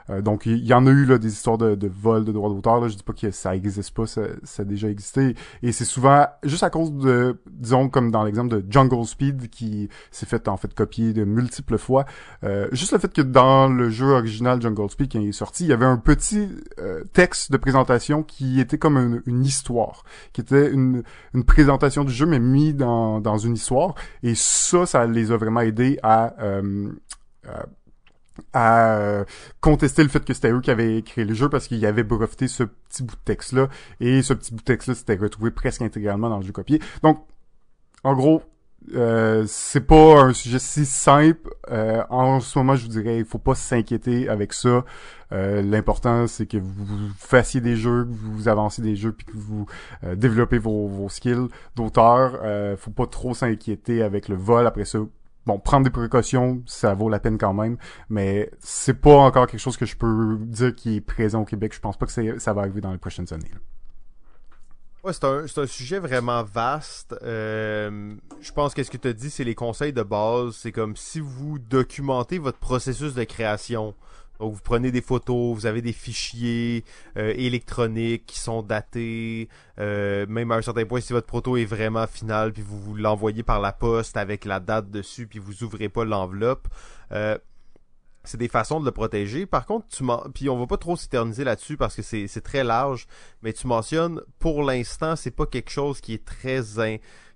[0.09, 2.87] Euh, donc, il y, en a eu là, des histoires de, vol de droits d'auteur.
[2.87, 5.35] Je dis pas que ça existe pas, ça, ça a déjà existé.
[5.61, 9.89] Et c'est souvent juste à cause de, disons, comme dans l'exemple de Jungle Speed, qui
[10.11, 12.05] s'est fait en fait copier de multiples fois.
[12.43, 15.69] Euh, juste le fait que dans le jeu original Jungle Speed qui est sorti, il
[15.69, 16.49] y avait un petit
[16.79, 20.03] euh, texte de présentation qui était comme une, une histoire,
[20.33, 21.03] qui était une,
[21.33, 23.95] une présentation du jeu mais mis dans, dans une histoire.
[24.23, 26.89] Et ça, ça les a vraiment aidés à euh,
[28.53, 29.25] à- euh,
[29.61, 32.47] contester le fait que c'était eux qui avaient créé le jeu parce qu'ils avaient breveté
[32.47, 33.67] ce petit bout de texte là
[33.99, 36.79] et ce petit bout de texte là s'était retrouvé presque intégralement dans le jeu copié.
[37.03, 37.25] Donc
[38.03, 38.41] en gros,
[38.95, 41.49] Euh, c'est pas un sujet si simple.
[41.69, 44.85] Euh, en ce moment, je vous dirais, il faut pas s'inquiéter avec ça.
[45.33, 49.35] Euh, l'important, c'est que vous fassiez des jeux, que vous avancez des jeux, puis que
[49.35, 49.65] vous
[50.15, 52.39] développez vos, vos skills d'auteur.
[52.77, 54.65] faut pas trop s'inquiéter avec le vol.
[54.65, 54.99] Après ça,
[55.49, 57.77] bon, prendre des précautions, ça vaut la peine quand même,
[58.09, 61.73] mais c'est pas encore quelque chose que je peux dire qui est présent au Québec.
[61.73, 63.51] Je pense pas que ça va arriver dans les prochaines années.
[65.03, 67.15] Ouais, c'est un, un, sujet vraiment vaste.
[67.23, 70.55] Euh, je pense que ce que tu as dit, c'est les conseils de base.
[70.57, 73.95] C'est comme si vous documentez votre processus de création.
[74.39, 76.85] Donc vous prenez des photos, vous avez des fichiers
[77.17, 79.49] euh, électroniques qui sont datés,
[79.79, 83.43] euh, même à un certain point si votre proto est vraiment final, puis vous, l'envoyez
[83.43, 86.67] par la poste avec la date dessus, puis vous ouvrez pas l'enveloppe.
[87.11, 87.37] Euh,
[88.23, 89.45] c'est des façons de le protéger.
[89.45, 90.03] Par contre, tu
[90.33, 93.07] puis on va pas trop s'éterniser là-dessus parce que c'est très large,
[93.41, 96.61] mais tu mentionnes pour l'instant, c'est pas quelque chose qui est très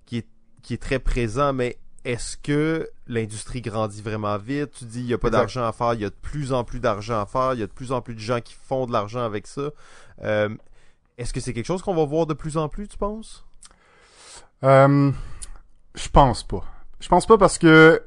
[0.06, 0.26] qui est
[0.62, 4.72] qui est très présent, mais est-ce que l'industrie grandit vraiment vite?
[4.78, 6.64] Tu dis il y a pas d'argent à faire, il y a de plus en
[6.64, 8.86] plus d'argent à faire, il y a de plus en plus de gens qui font
[8.86, 9.70] de l'argent avec ça.
[10.22, 10.48] Euh,
[11.18, 13.44] est-ce que c'est quelque chose qu'on va voir de plus en plus, tu penses?
[14.64, 15.12] Euh,
[15.94, 16.64] Je pense pas.
[17.00, 18.02] Je pense pas parce que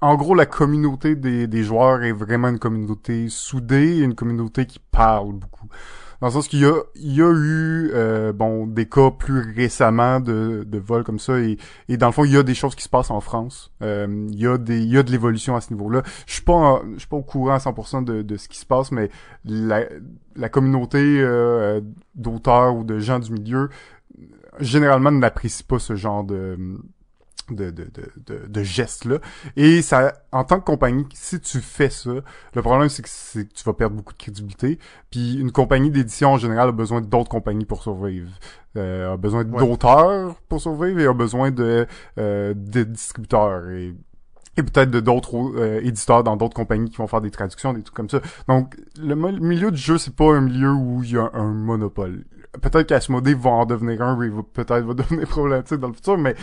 [0.00, 4.78] en gros, la communauté des, des joueurs est vraiment une communauté soudée, une communauté qui
[4.78, 5.68] parle beaucoup.
[6.20, 9.52] Dans le sens qu'il y a, il y a eu euh, bon des cas plus
[9.54, 12.54] récemment de, de vols comme ça et, et dans le fond il y a des
[12.54, 13.72] choses qui se passent en France.
[13.82, 16.02] Euh, il y a des il y a de l'évolution à ce niveau-là.
[16.26, 18.66] Je suis pas je suis pas au courant à 100% de, de ce qui se
[18.66, 19.10] passe, mais
[19.44, 19.84] la,
[20.34, 21.80] la communauté euh,
[22.14, 23.68] d'auteurs ou de gens du milieu
[24.60, 26.56] généralement n'apprécie pas ce genre de
[27.50, 27.88] de, de,
[28.26, 29.18] de, de, gestes-là.
[29.56, 32.10] Et ça, en tant que compagnie, si tu fais ça,
[32.54, 34.78] le problème, c'est que, tu vas perdre beaucoup de crédibilité.
[35.10, 38.30] Puis une compagnie d'édition, en général, a besoin d'autres compagnies pour survivre.
[38.76, 41.86] Euh, a besoin d'auteurs pour survivre et a besoin de,
[42.18, 43.70] euh, de distributeurs.
[43.70, 43.94] Et
[44.56, 47.82] et peut-être de d'autres euh, éditeurs dans d'autres compagnies qui vont faire des traductions, des
[47.82, 48.20] trucs comme ça.
[48.48, 52.24] Donc, le milieu du jeu, c'est pas un milieu où il y a un monopole
[52.60, 56.34] peut-être qu'Asmodée va en devenir un, va peut-être va devenir problématique dans le futur, mais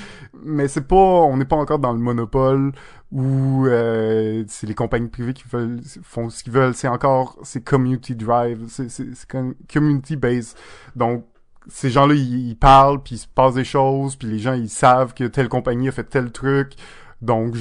[0.43, 2.71] mais c'est pas, on n'est pas encore dans le monopole
[3.11, 6.73] où euh, c'est les compagnies privées qui veulent font ce qu'ils veulent.
[6.73, 9.27] C'est encore c'est community drive, c'est
[9.71, 10.57] community based.
[10.95, 11.25] Donc
[11.67, 15.13] ces gens-là ils, parlent puis il se passe des choses puis les gens ils savent
[15.13, 16.73] que telle compagnie a fait tel truc,
[17.21, 17.55] donc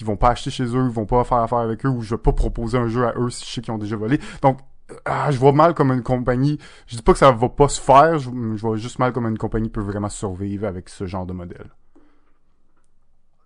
[0.00, 2.14] ils vont pas acheter chez eux, ils vont pas faire affaire avec eux ou je
[2.14, 4.18] vais pas proposer un jeu à eux si je sais qu'ils ont déjà volé.
[4.42, 4.58] Donc
[5.04, 6.58] ah, je vois mal comme une compagnie.
[6.86, 9.38] Je dis pas que ça va pas se faire, je, vois juste mal comme une
[9.38, 11.70] compagnie peut vraiment survivre avec ce genre de modèle.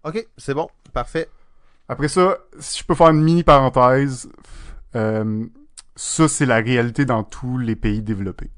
[0.05, 1.29] Ok, c'est bon, parfait.
[1.89, 4.29] Après ça, si je peux faire une mini parenthèse,
[4.95, 5.47] euh,
[5.97, 8.51] ça c'est la réalité dans tous les pays développés.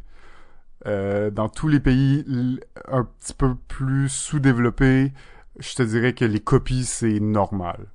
[0.86, 2.24] Euh, dans tous les pays
[2.88, 5.12] un petit peu plus sous-développés,
[5.58, 7.86] je te dirais que les copies c'est normal.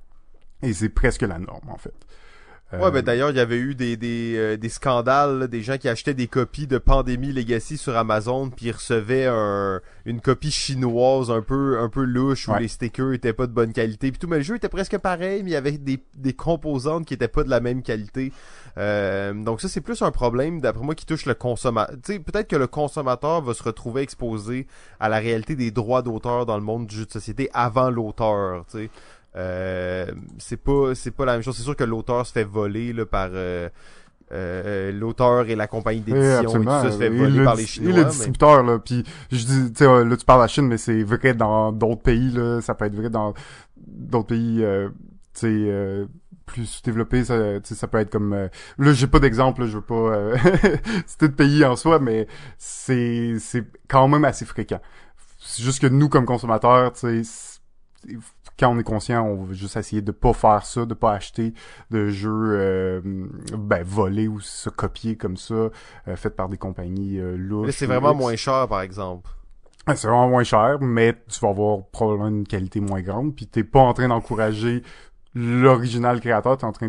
[0.62, 1.94] Et c'est presque la norme en fait.
[2.72, 5.88] Ouais, ben d'ailleurs, il y avait eu des, des, euh, des scandales, des gens qui
[5.88, 11.30] achetaient des copies de Pandémie Legacy sur Amazon, puis ils recevaient un, une copie chinoise
[11.30, 14.26] un peu un peu louche, où les stickers étaient pas de bonne qualité, puis tout,
[14.26, 17.28] mais le jeu était presque pareil, mais il y avait des, des composantes qui étaient
[17.28, 18.32] pas de la même qualité.
[18.78, 21.96] Euh, donc ça, c'est plus un problème, d'après moi, qui touche le consommateur.
[22.04, 24.66] Tu sais, peut-être que le consommateur va se retrouver exposé
[24.98, 28.64] à la réalité des droits d'auteur dans le monde du jeu de société avant l'auteur,
[28.70, 28.90] tu sais.
[29.36, 30.06] Euh,
[30.38, 31.56] c'est pas c'est pas la même chose.
[31.56, 33.68] C'est sûr que l'auteur se fait voler là, par euh,
[34.32, 37.92] euh, l'auteur et la compagnie d'édition et tout ça se fait voler par les Chinois.
[37.92, 40.66] Et le distributeur là, puis je dis, tu sais, là tu parles de la Chine,
[40.66, 43.34] mais c'est vrai dans d'autres pays là, ça peut être vrai dans
[43.76, 44.64] d'autres pays,
[45.34, 46.06] tu sais
[46.46, 48.48] plus développés, ça, ça peut être comme
[48.78, 50.38] là j'ai pas d'exemple, je veux pas
[51.06, 52.26] citer de pays en soi, mais
[52.56, 54.80] c'est c'est quand même assez fréquent.
[55.38, 57.56] C'est juste que nous comme consommateurs, tu sais
[58.58, 61.52] quand on est conscient, on veut juste essayer de pas faire ça, de pas acheter
[61.90, 63.00] de jeux euh,
[63.56, 65.70] ben, volés ou se copier comme ça, euh,
[66.16, 67.70] fait par des compagnies euh, louches.
[67.72, 69.30] c'est vraiment moins cher, par exemple.
[69.88, 73.62] C'est vraiment moins cher, mais tu vas avoir probablement une qualité moins grande, puis t'es
[73.62, 74.82] pas en train d'encourager
[75.36, 76.88] l'original créateur, t'es en train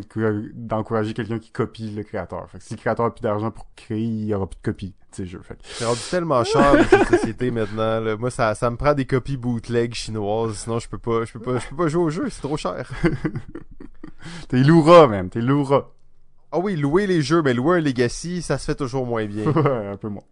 [0.56, 2.50] d'encourager quelqu'un qui copie le créateur.
[2.50, 4.62] Fait que si le créateur a plus d'argent pour créer, il y aura plus de
[4.64, 5.42] copies de ces jeux.
[5.44, 8.00] Fait C'est rendu tellement cher les jeux de société maintenant.
[8.00, 8.16] Là.
[8.18, 11.40] Moi, ça, ça me prend des copies bootleg chinoises, sinon je peux pas, je peux
[11.40, 12.90] pas, je peux pas jouer au jeu, c'est trop cher.
[14.50, 15.92] t'es loura même, t'es loura.
[16.52, 19.46] Ah oui, louer les jeux, mais louer un Legacy, ça se fait toujours moins bien.
[19.52, 20.24] ouais, un peu moins.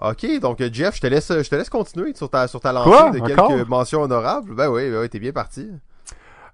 [0.00, 3.20] Ok, donc Jeff, je te laisse, je te laisse continuer sur ta, sur ta lancée
[3.20, 4.54] de quelques mentions honorables.
[4.54, 5.68] Ben oui, ben oui, t'es bien parti.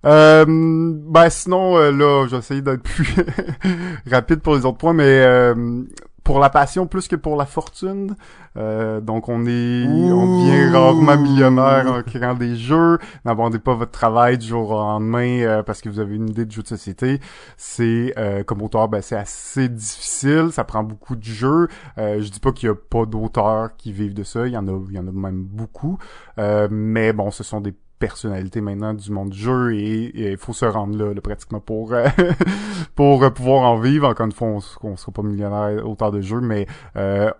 [0.06, 3.16] Euh, ben sinon, euh, là, j'ai essayé d'être plus
[4.10, 5.82] rapide pour les autres points, mais euh,
[6.28, 8.14] pour la passion plus que pour la fortune.
[8.58, 12.98] Euh, donc on est, on devient rarement millionnaire en créant des jeux.
[13.24, 16.44] N'abandonnez pas votre travail du jour au lendemain euh, parce que vous avez une idée
[16.44, 17.20] de jeu de société.
[17.56, 20.50] C'est euh, comme auteur, ben, c'est assez difficile.
[20.52, 21.68] Ça prend beaucoup de jeux.
[21.96, 24.46] je dis pas qu'il y a pas d'auteurs qui vivent de ça.
[24.46, 25.96] Il y en a, il y en a même beaucoup.
[26.36, 30.64] mais bon, ce sont des personnalité maintenant du monde du jeu et il faut se
[30.64, 32.06] rendre là, pratiquement pour euh,
[32.94, 34.08] pour euh, pouvoir en vivre.
[34.08, 34.48] Encore une fois,
[34.82, 36.66] on, ne sera pas millionnaire autant de jeux, mais
[36.96, 37.30] euh,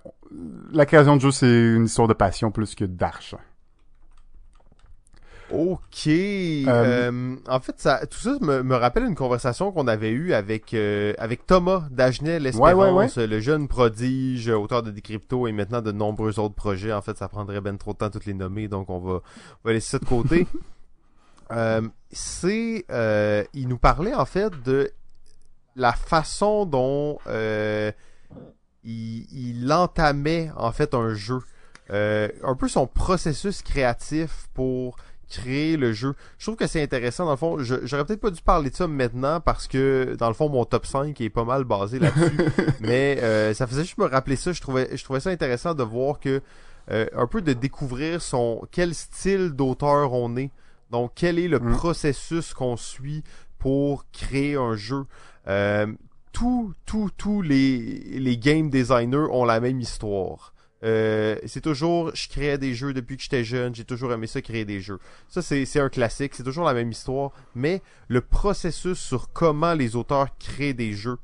[0.73, 3.39] la création de jeux c'est une histoire de passion plus que d'argent.
[5.51, 6.07] Ok.
[6.07, 10.35] Euh, euh, en fait, ça, tout ça me, me rappelle une conversation qu'on avait eue
[10.35, 15.93] avec euh, avec Thomas Dagenet, l'Espérance, le jeune prodige, auteur de Decrypto et maintenant de
[15.93, 16.93] nombreux autres projets.
[16.93, 19.13] En fait, ça prendrait ben trop de temps à toutes les nommer, donc on va,
[19.13, 20.47] on va laisser ça de côté.
[22.11, 22.85] c'est,
[23.55, 24.91] il nous parlait en fait de
[25.77, 27.19] la façon dont
[28.85, 31.39] il, il entamait en fait un jeu.
[31.91, 36.15] un peu son processus créatif pour créer le jeu.
[36.39, 37.59] Je trouve que c'est intéressant, dans le fond.
[37.61, 40.87] J'aurais peut-être pas dû parler de ça maintenant parce que, dans le fond, mon top
[40.87, 42.37] 5 est pas mal basé là-dessus.
[42.81, 44.53] mais euh, ça faisait juste me rappeler ça.
[44.53, 46.41] Je trouvais, je trouvais ça intéressant de voir que,
[46.91, 50.51] euh, un peu de découvrir son quel style d'auteur on est.
[50.91, 51.77] Donc, quel est le mm.
[51.77, 53.23] processus qu'on suit
[53.59, 55.05] pour créer un jeu.
[55.49, 55.87] Euh,
[56.33, 60.55] tous, tous, tous les, les game designers ont la même histoire.
[60.85, 64.41] Euh, c'est toujours, je crée des jeux depuis que j'étais jeune, j'ai toujours aimé ça,
[64.41, 64.99] créer des jeux.
[65.29, 69.97] Ça, c'est un classique, c'est toujours la même histoire, mais le processus sur comment les
[69.97, 71.19] auteurs créent des jeux,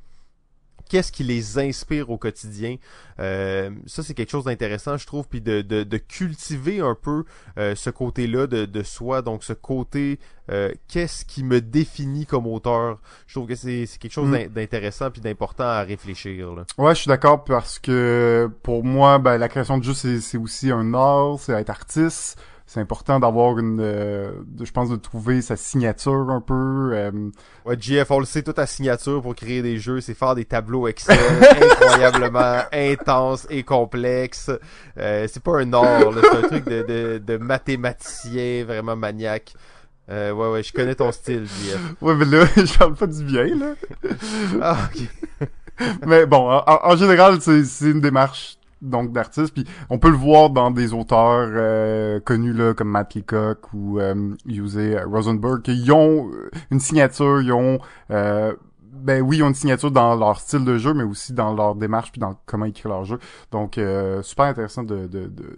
[0.89, 2.77] qu'est-ce qui les inspire au quotidien.
[3.21, 7.25] Euh, ça, c'est quelque chose d'intéressant, je trouve, puis de, de, de, cultiver un peu
[7.59, 10.19] euh, ce côté-là de, de soi, donc ce côté,
[10.51, 12.99] euh, qu'est-ce qui me définit comme auteur?
[13.27, 14.49] Je trouve que c'est quelque chose mm.
[14.49, 16.55] d'intéressant puis d'important à réfléchir.
[16.55, 16.65] Là.
[16.79, 20.71] Ouais, je suis d'accord parce que pour moi, ben, la création de jeu, c'est aussi
[20.71, 22.39] un art, c'est être artiste
[22.75, 27.13] c'est important d'avoir une euh, je pense de trouver sa signature un peu euh...
[27.65, 30.45] ouais GF on le sait toute ta signature pour créer des jeux c'est faire des
[30.45, 31.17] tableaux Excel
[31.63, 34.51] incroyablement intenses et complexes
[34.99, 39.55] euh, c'est pas un art c'est un truc de, de, de mathématicien vraiment maniaque
[40.11, 41.81] euh, ouais, ouais, je connais ton style, GF.
[42.03, 43.75] Ouais, mais là, je parle pas du bien, là.
[44.61, 45.49] ah, ok.
[46.07, 49.55] mais bon, en, en général, c'est une démarche donc d'artistes.
[49.55, 53.99] Puis on peut le voir dans des auteurs euh, connus là comme Matt Leacock ou
[53.99, 54.35] euh,
[55.07, 56.31] Rosenberg, qui ont
[56.71, 57.79] une signature, ils ont
[58.11, 58.53] euh,
[59.05, 61.75] ben oui, ils ont une signature dans leur style de jeu, mais aussi dans leur
[61.75, 63.19] démarche puis dans comment ils créent leur jeu.
[63.51, 65.09] Donc euh, super intéressant de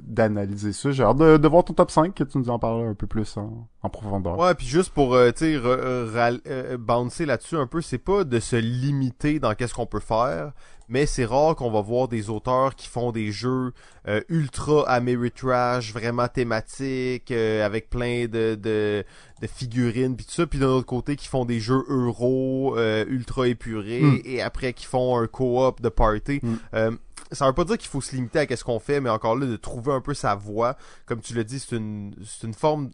[0.00, 0.90] d'analyser ça.
[0.90, 3.36] J'ai hâte de, voir ton top 5 que tu nous en parles un peu plus
[3.36, 4.36] en, en profondeur.
[4.38, 8.56] Ouais, puis juste pour tu sais euh, bouncer là-dessus un peu, c'est pas de se
[8.56, 10.52] limiter dans qu'est-ce qu'on peut faire,
[10.88, 13.72] mais c'est rare qu'on va voir des auteurs qui font des jeux
[14.06, 19.04] euh, ultra Ameritrash, vraiment thématiques, euh, avec plein de, de,
[19.42, 23.04] de figurines puis tout ça, puis d'un autre côté qui font des jeux euro euh,
[23.08, 24.20] ultra épurés hmm.
[24.24, 26.40] et après qui font un co-op de party.
[26.42, 26.96] Hmm.
[27.32, 29.46] ça veut pas dire qu'il faut se limiter à qu'est-ce qu'on fait, mais encore là
[29.46, 30.76] de trouver un peu sa voix,
[31.06, 32.90] comme tu l'as dit, c'est une c'est une forme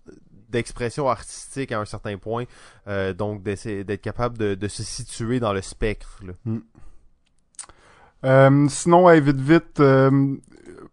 [0.49, 2.45] d'expression artistique à un certain point,
[3.17, 6.21] donc d'être capable de, de, se situer dans le spectre.
[6.23, 6.35] Là.
[6.45, 6.61] Hmm.
[8.25, 10.37] Euh, sinon, vite vite, euh,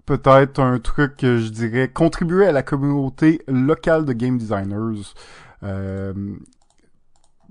[0.06, 5.14] peut-être un truc que je dirais contribuer à la communauté locale de game designers.
[5.64, 6.14] Euh,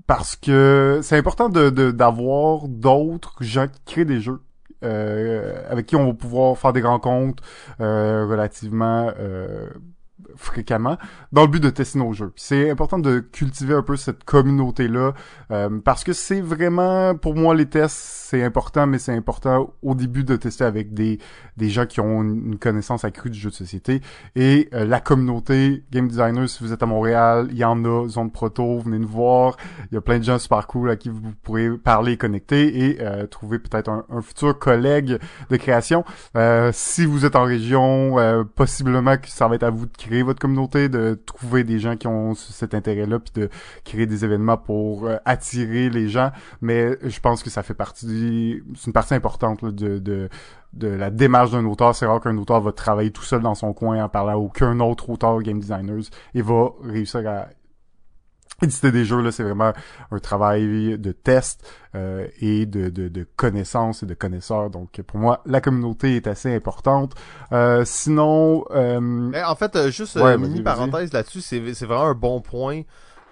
[0.07, 4.41] parce que c'est important de d'avoir d'autres gens qui créent des jeux.
[4.81, 7.43] avec qui on va pouvoir faire des rencontres
[7.79, 9.13] relativement
[10.39, 10.97] fréquemment
[11.33, 12.33] dans le but de tester nos jeux.
[12.37, 15.13] C'est important de cultiver un peu cette communauté-là
[15.51, 19.95] euh, parce que c'est vraiment, pour moi, les tests, c'est important, mais c'est important au
[19.95, 21.19] début de tester avec des,
[21.57, 24.01] des gens qui ont une, connaissance accrue du jeu de société.
[24.37, 28.09] Et euh, la communauté Game Designers, si vous êtes à Montréal, il y en a,
[28.09, 29.57] Zone Proto, venez nous voir.
[29.91, 32.99] Il y a plein de gens super cool à qui vous pourrez parler connecter et
[33.01, 35.19] euh, trouver peut-être un, un, futur collègue
[35.51, 36.05] de création.
[36.73, 38.17] si vous êtes en région,
[38.55, 41.97] possiblement que ça va être à vous de créer votre communauté, de trouver des gens
[41.97, 43.49] qui ont cet intérêt-là, puis de
[43.85, 46.31] créer des événements pour euh, attirer les gens.
[46.61, 50.29] Mais je pense que ça fait partie, c'est une partie importante de, de,
[50.75, 51.95] de la démarche d'un auteur.
[51.95, 54.79] C'est rare qu'un auteur va travailler tout seul dans son coin en parlant à aucun
[54.81, 57.47] autre auteur game designers et va réussir à
[58.63, 59.73] éditer des jeux là c'est vraiment
[60.11, 64.71] un travail de test euh, et de, de, de connaissances et de connaisseurs.
[64.71, 67.15] Donc pour moi la communauté est assez importante.
[67.53, 69.33] Euh, sinon euh...
[69.45, 72.83] en fait euh, juste une euh, mini parenthèse là-dessus c'est c'est vraiment un bon point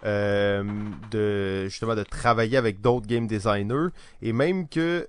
[0.04, 3.88] de justement de travailler avec d'autres game designers.
[4.22, 5.08] Et même que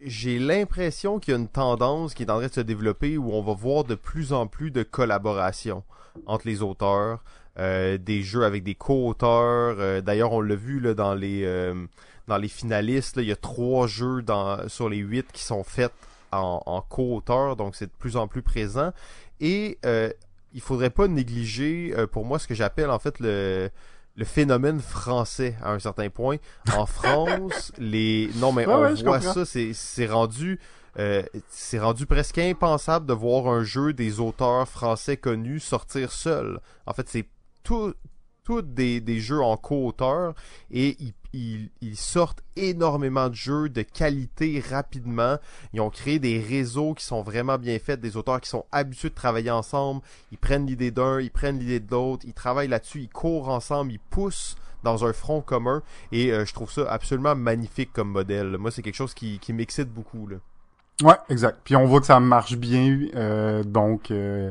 [0.00, 3.32] j'ai l'impression qu'il y a une tendance qui est en train de se développer où
[3.32, 5.82] on va voir de plus en plus de collaboration
[6.26, 7.24] entre les auteurs,
[7.58, 9.76] euh, des jeux avec des co-auteurs.
[9.78, 11.74] Euh, d'ailleurs, on l'a vu là, dans les euh,
[12.26, 15.92] dans les finalistes, il y a trois jeux dans, sur les huit qui sont faits
[16.30, 18.92] en, en co-auteur, donc c'est de plus en plus présent.
[19.40, 19.78] Et
[20.54, 23.70] il faudrait pas négliger, pour moi, ce que j'appelle en fait le
[24.16, 26.36] le phénomène français à un certain point.
[26.76, 30.58] En France, les non mais on voit ça, c'est c'est rendu
[30.98, 36.60] euh, c'est rendu presque impensable de voir un jeu des auteurs français connus sortir seul.
[36.86, 37.26] En fait, c'est
[38.44, 40.34] tous des, des jeux en co-auteur
[40.70, 45.36] et ils, ils, ils, sortent énormément de jeux de qualité rapidement.
[45.74, 49.10] Ils ont créé des réseaux qui sont vraiment bien faits, des auteurs qui sont habitués
[49.10, 50.00] de travailler ensemble.
[50.32, 53.92] Ils prennent l'idée d'un, ils prennent l'idée de l'autre, ils travaillent là-dessus, ils courent ensemble,
[53.92, 55.82] ils poussent dans un front commun
[56.12, 58.56] et euh, je trouve ça absolument magnifique comme modèle.
[58.58, 60.26] Moi, c'est quelque chose qui, qui m'excite beaucoup.
[60.26, 60.36] Là.
[61.02, 61.60] Ouais, exact.
[61.64, 64.50] Puis on voit que ça marche bien, euh, donc euh,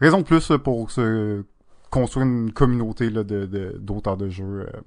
[0.00, 1.44] raison de plus pour se
[1.92, 4.80] construire une communauté là, de d'auteurs de, jeux euh,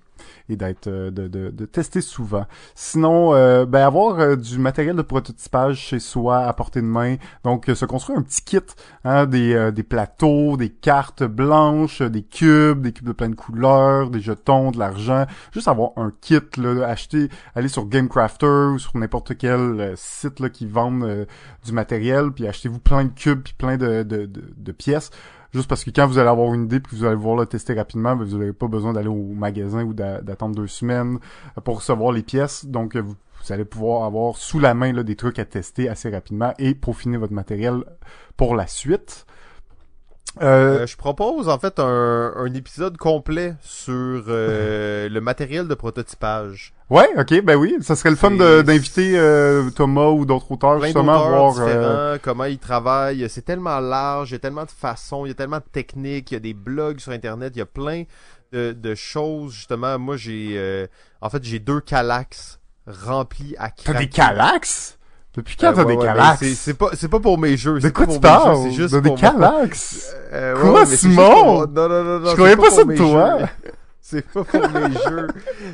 [0.49, 2.47] et d'être euh, de, de, de, tester souvent.
[2.73, 7.17] Sinon, euh, ben avoir du matériel de prototypage chez soi à portée de main.
[7.43, 8.57] Donc se construire un petit kit,
[9.03, 14.09] hein, des, des plateaux, des cartes blanches, des cubes, des cubes de plein de couleurs,
[14.09, 15.27] des jetons, de l'argent.
[15.53, 20.49] Juste avoir un kit, là, acheter, aller sur GameCrafter ou sur n'importe quel site là,
[20.49, 21.27] qui vendent
[21.63, 25.11] du matériel, puis achetez-vous plein de cubes puis plein de, de pièces
[25.55, 27.73] Juste parce que quand vous allez avoir une idée puis vous allez voir le tester
[27.75, 31.17] rapidement, ben, vous n'avez pas besoin d'aller au magasin ou d'attendre deux semaines
[31.63, 32.65] pour recevoir les pièces.
[32.65, 33.15] Donc vous,
[33.47, 37.15] allez pouvoir avoir sous la main là, des trucs à tester assez rapidement et peaufiner
[37.15, 37.85] votre matériel
[38.35, 39.25] pour la suite.
[40.41, 43.93] Euh, euh, je propose en fait un, un épisode complet sur
[44.27, 46.73] euh, le matériel de prototypage.
[46.89, 51.29] Ouais, ok, ben oui, ça serait le fun d'inviter euh, Thomas ou d'autres auteurs justement
[51.29, 53.27] voir euh, comment ils travaillent.
[53.29, 56.31] C'est tellement large, il y a tellement de façons, il y a tellement de techniques,
[56.31, 58.03] il y a des blogs sur internet, il y a plein
[58.51, 59.97] de, de choses justement.
[59.97, 60.87] Moi j'ai,
[61.21, 63.71] en fait j'ai deux calax remplis à.
[63.71, 64.97] T'as des calax
[65.35, 66.45] depuis quand t'as des calax?
[66.55, 67.79] C'est pas, c'est pas pour mes jeux.
[67.79, 68.57] De quoi tu parles?
[68.63, 70.13] C'est juste des calax?
[70.33, 71.65] Euh, quoi, Simon?
[71.67, 72.29] Non, non, non, non.
[72.29, 73.39] Je croyais pas, ça de toi.
[74.01, 75.27] C'est pas pour mes jeux.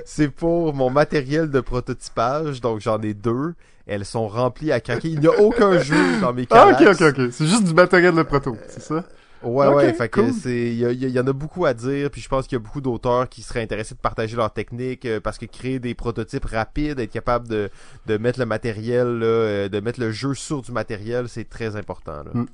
[0.05, 2.61] C'est pour mon matériel de prototypage.
[2.61, 3.55] Donc, j'en ai deux.
[3.87, 5.09] Elles sont remplies à craquer.
[5.09, 6.81] Il n'y a aucun jeu dans mes calax.
[6.85, 7.31] Ah, ok, ok, ok.
[7.33, 8.55] C'est juste du matériel de proto.
[8.69, 9.03] C'est ça?
[9.43, 12.45] Ouais, ouais, fait que c'est, il y, en a beaucoup à dire, puis je pense
[12.45, 15.45] qu'il y a beaucoup d'auteurs qui seraient intéressés de partager leur technique, euh, parce que
[15.45, 17.69] créer des prototypes rapides, être capable de,
[18.05, 22.23] de mettre le matériel, euh, de mettre le jeu sur du matériel, c'est très important.
[22.23, 22.31] Là.
[22.33, 22.45] Mm.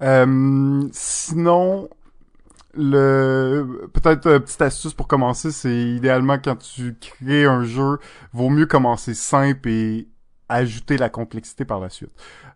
[0.00, 1.88] Euh, sinon,
[2.74, 7.98] le peut-être une petite astuce pour commencer, c'est idéalement quand tu crées un jeu,
[8.32, 10.08] vaut mieux commencer simple et
[10.48, 12.10] ajouter la complexité par la suite.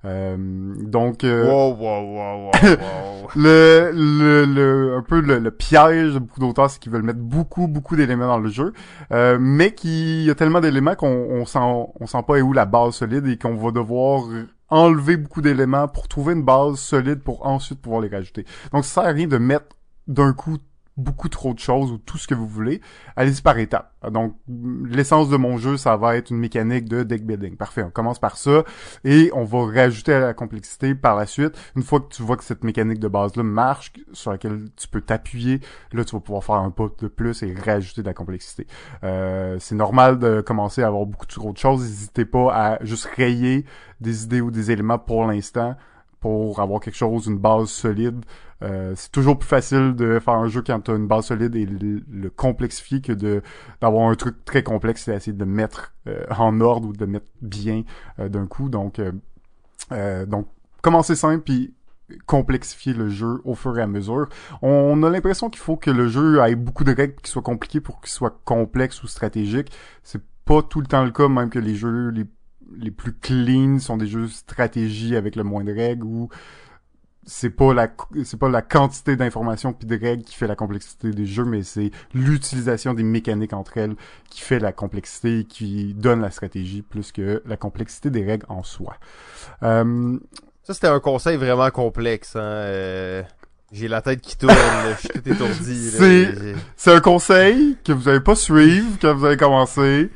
[0.05, 0.37] Euh,
[0.79, 2.51] donc euh, wow, wow, wow,
[3.37, 7.69] le, le, le un peu le, piège de beaucoup d'auteurs c'est qu'ils veulent mettre beaucoup
[7.69, 8.73] beaucoup d'éléments dans le jeu
[9.13, 12.65] euh, mais qu'il y a tellement d'éléments qu'on on sent on sent pas où la
[12.65, 14.25] base solide et qu'on va devoir
[14.71, 19.03] enlever beaucoup d'éléments pour trouver une base solide pour ensuite pouvoir les rajouter donc ça
[19.03, 19.77] sert à rien de mettre
[20.09, 20.59] d'un coup
[20.97, 22.81] beaucoup trop de choses ou tout ce que vous voulez,
[23.17, 23.93] allez-y par étapes.
[24.11, 27.57] Donc, l'essence de mon jeu, ça va être une mécanique de deck building.
[27.57, 28.65] Parfait, on commence par ça
[29.05, 31.57] et on va rajouter à la complexité par la suite.
[31.77, 35.01] Une fois que tu vois que cette mécanique de base-là marche, sur laquelle tu peux
[35.01, 35.61] t'appuyer,
[35.93, 38.67] là, tu vas pouvoir faire un pas de plus et rajouter de la complexité.
[39.05, 41.83] Euh, c'est normal de commencer à avoir beaucoup trop de choses.
[41.83, 43.65] N'hésitez pas à juste rayer
[44.01, 45.77] des idées ou des éléments pour l'instant
[46.23, 48.25] pour avoir quelque chose, une base solide.
[48.63, 51.57] Euh, c'est toujours plus facile de faire un jeu quand tu as une base solide
[51.57, 53.43] et le, complexifier que de
[53.81, 57.27] d'avoir un truc très complexe et essayer de mettre euh, en ordre ou de mettre
[57.43, 57.83] bien
[58.21, 58.69] euh, d'un coup.
[58.69, 59.01] Donc,
[60.29, 60.47] donc
[60.81, 61.75] commencer simple puis
[62.27, 64.29] complexifier le jeu au fur et à mesure.
[64.63, 67.81] On a l'impression qu'il faut que le jeu ait beaucoup de règles qui soient compliquées
[67.81, 69.73] pour qu'il soit complexe ou stratégique.
[70.05, 72.27] C'est pas tout le temps le cas, même que les jeux les
[72.79, 76.29] les plus clean sont des jeux stratégie avec le moins de règles ou
[77.25, 77.89] c'est pas la
[78.25, 81.63] c'est pas la quantité d'informations puis de règles qui fait la complexité des jeux mais
[81.63, 83.95] c'est l'utilisation des mécaniques entre elles
[84.29, 88.47] qui fait la complexité et qui donne la stratégie plus que la complexité des règles
[88.49, 88.97] en soi.
[89.63, 90.19] Euh...
[90.65, 92.41] Ça c'était un conseil vraiment complexe hein.
[92.41, 93.23] Euh,
[93.73, 94.55] j'ai la tête qui tourne,
[94.97, 95.91] je suis tout étourdi.
[95.97, 100.11] C'est c'est un conseil que vous avez pas suivre quand vous avez commencé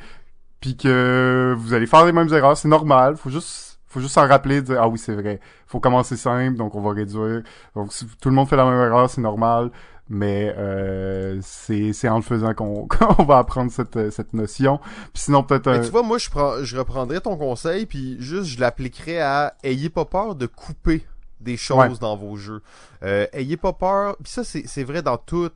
[0.59, 4.27] puis que vous allez faire les mêmes erreurs, c'est normal, faut juste faut juste s'en
[4.27, 7.41] rappeler, dire ah oui c'est vrai, faut commencer simple, donc on va réduire.
[7.75, 9.71] Donc si tout le monde fait la même erreur, c'est normal,
[10.09, 14.79] mais euh, c'est c'est en le faisant qu'on qu'on va apprendre cette cette notion.
[15.13, 15.81] Puis sinon peut-être Mais un...
[15.81, 19.89] tu vois, moi, je, prends, je reprendrais ton conseil, puis juste, je l'appliquerais à ayez
[19.89, 21.05] pas peur de couper
[21.39, 21.89] des choses Ouais.
[22.01, 22.61] dans vos jeux.
[23.03, 25.49] Euh, ayez pas peur, puis ça, c'est c'est vrai dans tout,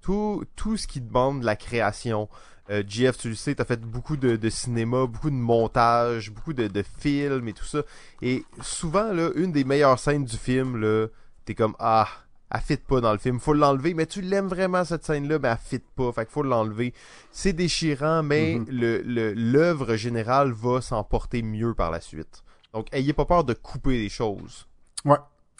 [0.00, 2.28] tout, tout ce qui demande de la création.
[2.70, 6.52] Euh, GF, tu le sais, t'as fait beaucoup de, de cinéma, beaucoup de montage, beaucoup
[6.52, 7.82] de, de films et tout ça.
[8.20, 11.06] Et souvent, là, une des meilleures scènes du film, là,
[11.46, 12.06] t'es comme, ah,
[12.50, 15.48] elle fit pas dans le film, faut l'enlever, mais tu l'aimes vraiment cette scène-là, mais
[15.48, 16.92] elle fit pas, fait qu'il faut l'enlever.
[17.32, 18.66] C'est déchirant, mais Mhm.
[18.70, 22.42] le le- l'œuvre générale va s'en porter mieux par la suite.
[22.74, 24.66] Donc, ayez pas peur de couper des choses.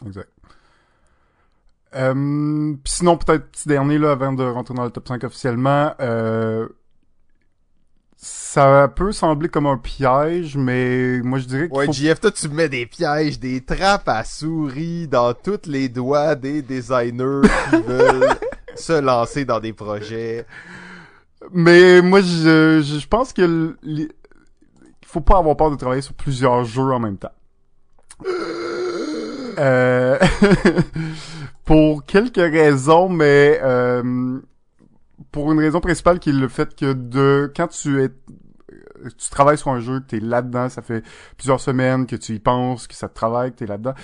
[0.04, 0.28] Exact.
[1.94, 6.68] Euh, sinon, peut-être petit dernier là, avant de rentrer dans le top 5 officiellement, euh,
[8.20, 11.92] ça peut sembler comme un piège, mais moi je dirais qu'il Ouais, faut...
[11.92, 16.60] JF, toi, tu mets des pièges, des trappes à souris dans tous les doigts des
[16.60, 18.28] designers qui veulent
[18.74, 20.46] se lancer dans des projets.
[21.52, 24.08] Mais moi je, je, pense que il
[25.06, 27.32] faut pas avoir peur de travailler sur plusieurs jeux en même temps.
[29.58, 30.18] Euh,
[31.64, 34.40] pour quelques raisons, mais euh,
[35.32, 38.10] pour une raison principale qui est le fait que de quand tu es
[39.16, 41.04] tu travailles sur un jeu, que t'es là-dedans, ça fait
[41.36, 43.94] plusieurs semaines que tu y penses, que ça te travaille, que t'es là-dedans.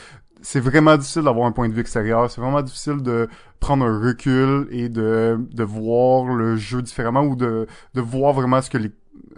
[0.41, 2.31] C'est vraiment difficile d'avoir un point de vue extérieur.
[2.31, 3.29] C'est vraiment difficile de
[3.59, 8.61] prendre un recul et de, de voir le jeu différemment ou de, de voir vraiment
[8.61, 8.93] ce que les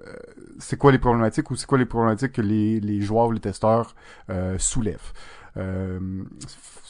[0.07, 0.12] euh,
[0.59, 3.40] c'est quoi les problématiques ou c'est quoi les problématiques que les, les joueurs ou les
[3.40, 3.94] testeurs
[4.31, 5.12] euh, soulèvent.
[5.57, 6.01] Euh,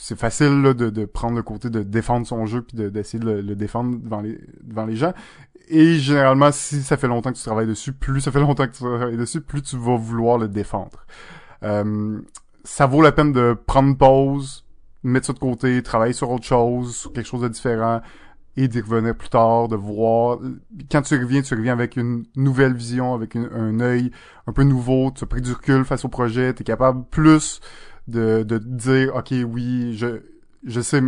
[0.07, 3.19] c'est facile là, de, de prendre le côté de défendre son jeu puis de- d'essayer
[3.19, 5.13] de, le, défendre devant les, devant les gens.
[5.69, 8.73] Et généralement, si ça fait longtemps que tu travailles dessus, plus ça fait longtemps que
[8.73, 11.05] tu travailles dessus, plus tu vas vouloir le défendre.
[11.65, 12.21] Euh,
[12.63, 14.65] ça vaut la peine de prendre une pause,
[15.03, 18.01] mettre ça de côté, travailler sur autre chose, sur quelque chose de différent,
[18.57, 20.39] et d'y revenir plus tard, de voir.
[20.89, 24.13] Quand tu reviens, tu reviens avec une nouvelle vision, avec un œil
[24.47, 27.61] un peu nouveau, tu as pris du recul face au projet, tu es capable plus
[28.09, 30.21] de, de dire, ok, oui, je,
[30.65, 31.01] je sais,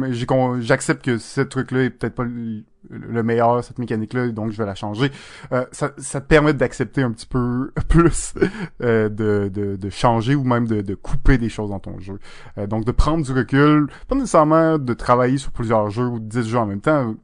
[0.60, 4.66] j'accepte que ce truc-là est peut-être pas le, le meilleur, cette mécanique-là, donc je vais
[4.66, 5.10] la changer.
[5.52, 8.34] Euh, ça, ça te permet d'accepter un petit peu plus
[8.82, 12.18] euh, de, de, de changer ou même de, de couper des choses dans ton jeu.
[12.56, 16.48] Euh, donc de prendre du recul, pas nécessairement de travailler sur plusieurs jeux ou 10
[16.48, 17.14] jeux en même temps.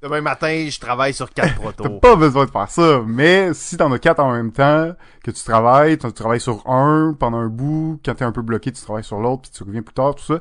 [0.00, 1.98] Demain matin, je travaille sur quatre T'as protos.
[1.98, 4.92] pas besoin de faire ça, mais si t'en as quatre en même temps,
[5.24, 8.70] que tu travailles, tu travailles sur un pendant un bout, quand t'es un peu bloqué,
[8.70, 10.40] tu travailles sur l'autre, puis tu reviens plus tard, tout ça,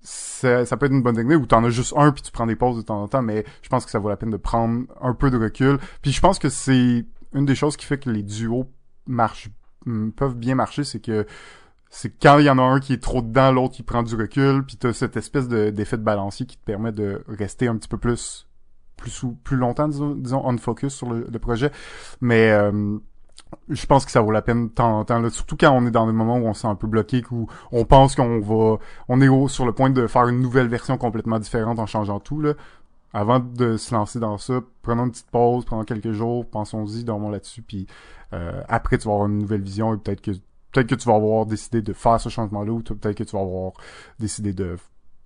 [0.00, 2.46] ça, ça peut être une bonne technique, ou t'en as juste un, puis tu prends
[2.46, 4.36] des pauses de temps en temps, mais je pense que ça vaut la peine de
[4.36, 5.78] prendre un peu de recul.
[6.02, 7.04] Puis je pense que c'est
[7.34, 8.66] une des choses qui fait que les duos
[9.06, 9.48] marchent,
[9.86, 11.24] hum, peuvent bien marcher, c'est que
[11.88, 14.16] c'est quand il y en a un qui est trop dedans, l'autre qui prend du
[14.16, 17.76] recul, puis t'as cette espèce de- d'effet de balancier qui te permet de rester un
[17.76, 18.47] petit peu plus
[18.98, 21.70] plus plus longtemps disons, disons on focus sur le, le projet.
[22.20, 22.98] Mais euh,
[23.70, 25.86] je pense que ça vaut la peine de temps en temps là, surtout quand on
[25.86, 28.40] est dans des moments où on se sent un peu bloqué où on pense qu'on
[28.40, 28.76] va
[29.08, 32.20] on est au- sur le point de faire une nouvelle version complètement différente en changeant
[32.20, 32.52] tout là.
[33.14, 37.30] Avant de se lancer dans ça prenons une petite pause prenons quelques jours pensons-y dormons
[37.30, 37.86] là-dessus puis
[38.34, 40.32] euh, après tu vas avoir une nouvelle vision et peut-être que
[40.72, 43.34] peut-être que tu vas avoir décidé de faire ce changement là ou peut-être que tu
[43.34, 43.72] vas avoir
[44.18, 44.76] décidé de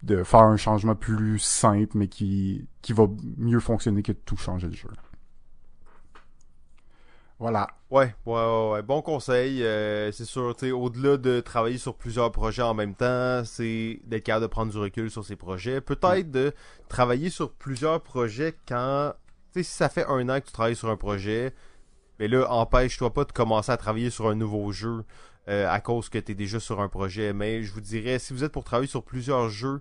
[0.02, 3.06] de faire un changement plus simple, mais qui, qui va
[3.38, 4.88] mieux fonctionner que de tout changer le jeu.
[7.38, 7.68] Voilà.
[7.90, 8.82] Ouais, ouais, ouais, ouais.
[8.82, 9.64] Bon conseil.
[9.64, 14.00] euh, c'est sûr, tu sais, au-delà de travailler sur plusieurs projets en même temps, c'est
[14.04, 15.80] d'être capable de prendre du recul sur ces projets.
[15.80, 16.52] Peut-être de
[16.88, 19.12] travailler sur plusieurs projets quand,
[19.52, 21.52] tu sais, si ça fait un an que tu travailles sur un projet,
[22.20, 25.04] mais là, empêche-toi pas de commencer à travailler sur un nouveau jeu
[25.48, 27.32] euh, à cause que tu es déjà sur un projet.
[27.32, 29.80] Mais je vous dirais, si vous êtes pour travailler sur plusieurs jeux,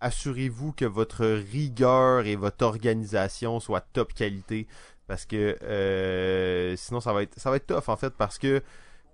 [0.00, 4.66] assurez-vous que votre rigueur et votre organisation soient top qualité
[5.06, 8.62] parce que euh, sinon ça va être ça va être tough en fait parce que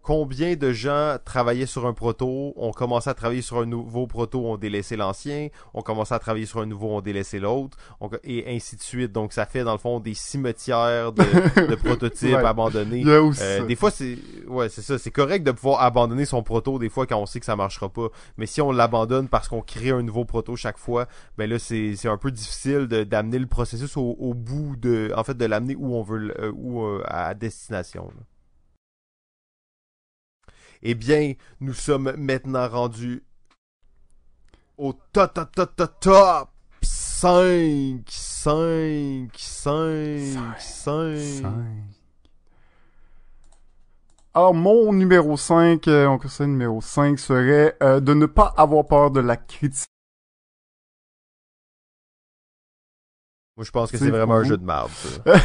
[0.09, 4.47] combien de gens travaillaient sur un proto, ont commencé à travailler sur un nouveau proto,
[4.47, 8.57] ont délaissé l'ancien, ont commencé à travailler sur un nouveau, ont délaissé l'autre, on- et
[8.57, 9.13] ainsi de suite.
[9.13, 11.23] Donc ça fait dans le fond des cimetières de,
[11.67, 12.45] de prototypes Ouais.
[12.47, 13.03] abandonnés.
[13.43, 14.17] Euh, des fois, c'est
[14.47, 14.97] ouais, c'est ça.
[14.97, 17.91] C'est correct de pouvoir abandonner son proto des fois quand on sait que ça marchera
[17.91, 18.09] pas.
[18.39, 21.07] Mais si on l'abandonne parce qu'on crée un nouveau proto chaque fois,
[21.37, 25.23] ben là, c'est c'est un peu difficile d'amener le processus au, au bout de, en
[25.23, 28.05] fait, de l'amener où on veut, euh, où euh, à destination.
[28.17, 28.23] là.
[30.83, 33.23] Eh bien, nous sommes maintenant rendus
[34.77, 36.49] au top, top, top, top, top
[36.83, 40.59] 5, 5, 5, 5.
[40.59, 41.43] Cinq.
[44.35, 48.87] alors, mon numéro 5, euh, mon conseil numéro 5 serait euh, de ne pas avoir
[48.87, 49.89] peur de la critique.
[53.59, 55.33] Moi, je pense que C'est vraiment un jeu de merde, ça.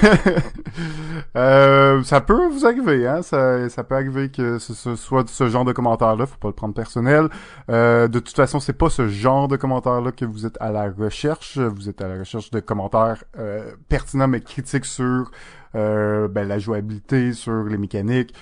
[1.36, 3.24] Euh, ça peut vous arriver, hein.
[3.24, 6.28] Ça, ça peut arriver que ce, ce soit ce genre de commentaire-là.
[6.28, 7.28] Faut pas le prendre personnel.
[7.72, 10.92] Euh, de toute façon, c'est pas ce genre de commentaire-là que vous êtes à la
[10.92, 11.58] recherche.
[11.58, 15.32] Vous êtes à la recherche de commentaires euh, pertinents mais critiques sur
[15.74, 18.36] euh, ben, la jouabilité, sur les mécaniques,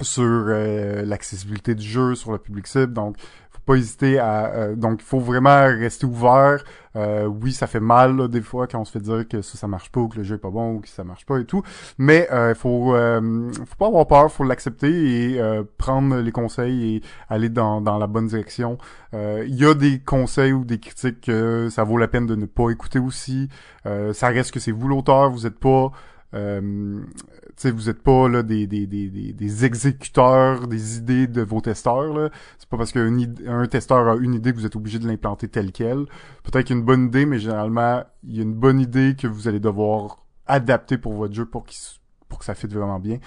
[0.00, 2.92] sur euh, l'accessibilité du jeu, sur le public cible.
[2.92, 3.16] Donc,
[3.66, 4.46] pas hésiter à.
[4.54, 6.64] euh, donc, il faut vraiment rester ouvert.
[6.96, 9.58] Euh, oui, ça fait mal là, des fois quand on se fait dire que ça,
[9.58, 11.38] ça marche pas ou que le jeu est pas bon ou que ça marche pas
[11.38, 11.62] et tout.
[11.98, 16.96] Mais il faut, euh, faut pas avoir peur, faut l'accepter et euh, prendre les conseils
[16.96, 18.78] et aller dans, dans la bonne direction.
[19.12, 22.34] Euh, Il y a des conseils ou des critiques que ça vaut la peine de
[22.34, 23.50] ne pas écouter aussi.
[23.84, 25.90] Euh, ça reste que c'est vous l'auteur, vous êtes pas
[26.34, 27.00] euh,
[27.56, 32.12] sais, vous êtes pas là des, des, des, des, exécuteurs des idées de vos testeurs.
[32.12, 32.30] Là.
[32.58, 35.72] C'est pas parce qu'un testeur a une idée que vous êtes obligé de l'implanter telle
[35.72, 36.06] quelle.
[36.42, 39.16] Peut-être qu'il y a une bonne idée, mais généralement, il y a une bonne idée
[39.18, 41.78] que vous allez devoir adapter pour votre jeu pour, qu'il
[42.28, 43.18] pour que ça fitte vraiment bien.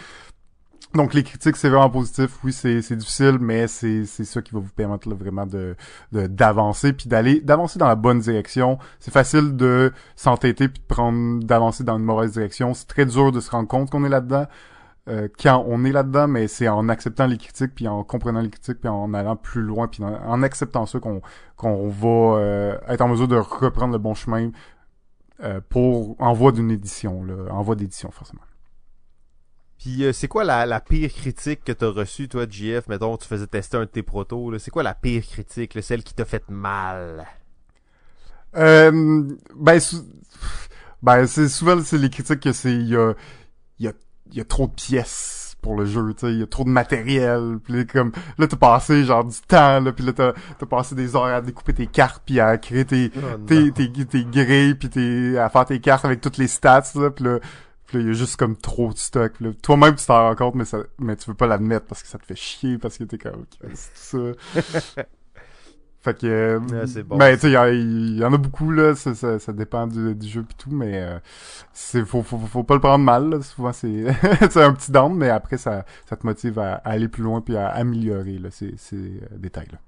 [0.95, 2.39] Donc les critiques, c'est vraiment positif.
[2.43, 5.75] Oui, c'est difficile, mais c'est c'est ça qui va vous permettre là, vraiment de
[6.11, 8.79] de- d'avancer puis d'aller d'avancer dans la bonne direction.
[8.99, 12.73] C'est facile de s'entêter puis de prendre d'avancer dans une mauvaise direction.
[12.73, 14.47] C'est très dur de se rendre compte qu'on est là-dedans
[15.09, 18.49] euh, quand on est là-dedans, mais c'est en acceptant les critiques puis en comprenant les
[18.49, 21.21] critiques puis en allant plus loin puis en, en acceptant ça qu'on
[21.55, 24.49] qu'on va euh, être en mesure de reprendre le bon chemin
[25.43, 28.41] euh, pour en voie d'une édition là, en voie d'édition forcément.
[29.79, 32.87] Puis euh, c'est quoi la, la pire critique que t'as reçue, toi, JF?
[32.89, 34.59] Mettons, tu faisais tester un de tes protos, là.
[34.59, 37.25] C'est quoi la pire critique, là, celle qui t'a fait mal?
[38.57, 39.23] Euh,
[39.55, 40.05] ben, sou-
[41.03, 43.13] ben c'est souvent c'est les critiques que c'est il y a
[43.79, 43.93] il y a
[44.31, 46.63] il y a trop de pièces pour le jeu, tu sais, il y a trop
[46.63, 50.33] de matériel, puis là, comme là t'as passé genre du temps là, puis là t'as
[50.57, 53.71] t'as passé des heures à découper tes cartes puis à créer tes Oh, tes non.
[53.71, 57.23] tes, tes grilles puis tes à faire tes cartes avec toutes les stats là, puis
[57.25, 57.39] là
[57.89, 59.33] puis là, il y a juste comme trop de stock.
[59.39, 59.49] là.
[59.63, 62.19] Toi-même, tu t'en rends compte, mais, ça, mais tu veux pas l'admettre parce que ça
[62.19, 65.03] te fait chier, parce que t'es comme, c'est ça.
[66.01, 69.15] fait que, euh, c'est bon, ben, tu sais, il y, en a beaucoup, là, ça,
[69.15, 71.17] ça, ça dépend du, du jeu pis tout, mais euh,
[71.73, 73.41] c'est faut, faut, faut pas le prendre mal, là.
[73.41, 74.05] Souvent, c'est
[74.51, 77.41] c'est un petit down, mais après, ça, ça te motive à, à aller plus loin
[77.41, 79.79] puis à améliorer, là, ces, ces euh, détails-là.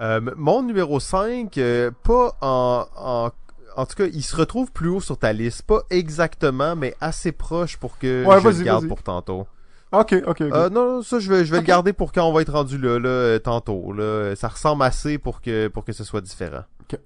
[0.00, 3.30] Euh, m- mon numéro 5, euh, pas en, en...
[3.76, 5.62] En tout cas, il se retrouve plus haut sur ta liste.
[5.62, 9.46] Pas exactement, mais assez proche pour que Ouais, je le garde pour tantôt.
[9.92, 10.40] Ok, ok, ok.
[10.40, 12.52] Euh, non, non, ça, je vais, je vais le garder pour quand on va être
[12.52, 13.92] rendu là, là, euh, tantôt.
[13.92, 14.34] Là.
[14.34, 16.64] Ça ressemble assez pour que, pour que ce soit différent.
[16.82, 16.98] Ok.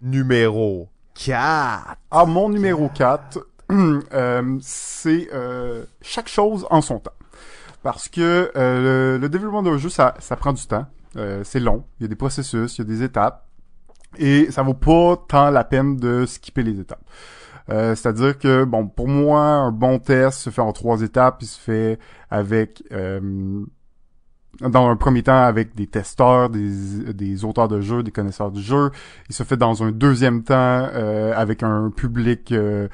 [0.00, 1.96] Numéro 4.
[2.10, 3.38] Ah, mon numéro 4,
[3.72, 7.12] euh, c'est euh, chaque chose en son temps.
[7.82, 10.86] Parce que euh, le, le développement d'un jeu, ça, ça prend du temps.
[11.16, 11.84] Euh, c'est long.
[11.98, 13.45] Il y a des processus, il y a des étapes.
[14.18, 17.04] Et ça vaut pas tant la peine de skipper les étapes.
[17.70, 21.38] Euh, C'est-à-dire que, bon, pour moi, un bon test se fait en trois étapes.
[21.42, 21.98] Il se fait
[22.30, 22.82] avec...
[22.92, 23.64] euh,
[24.60, 28.90] dans un premier temps avec des testeurs, des, auteurs de jeux, des connaisseurs du jeu.
[29.28, 32.88] Il se fait dans un deuxième temps euh, avec un public euh,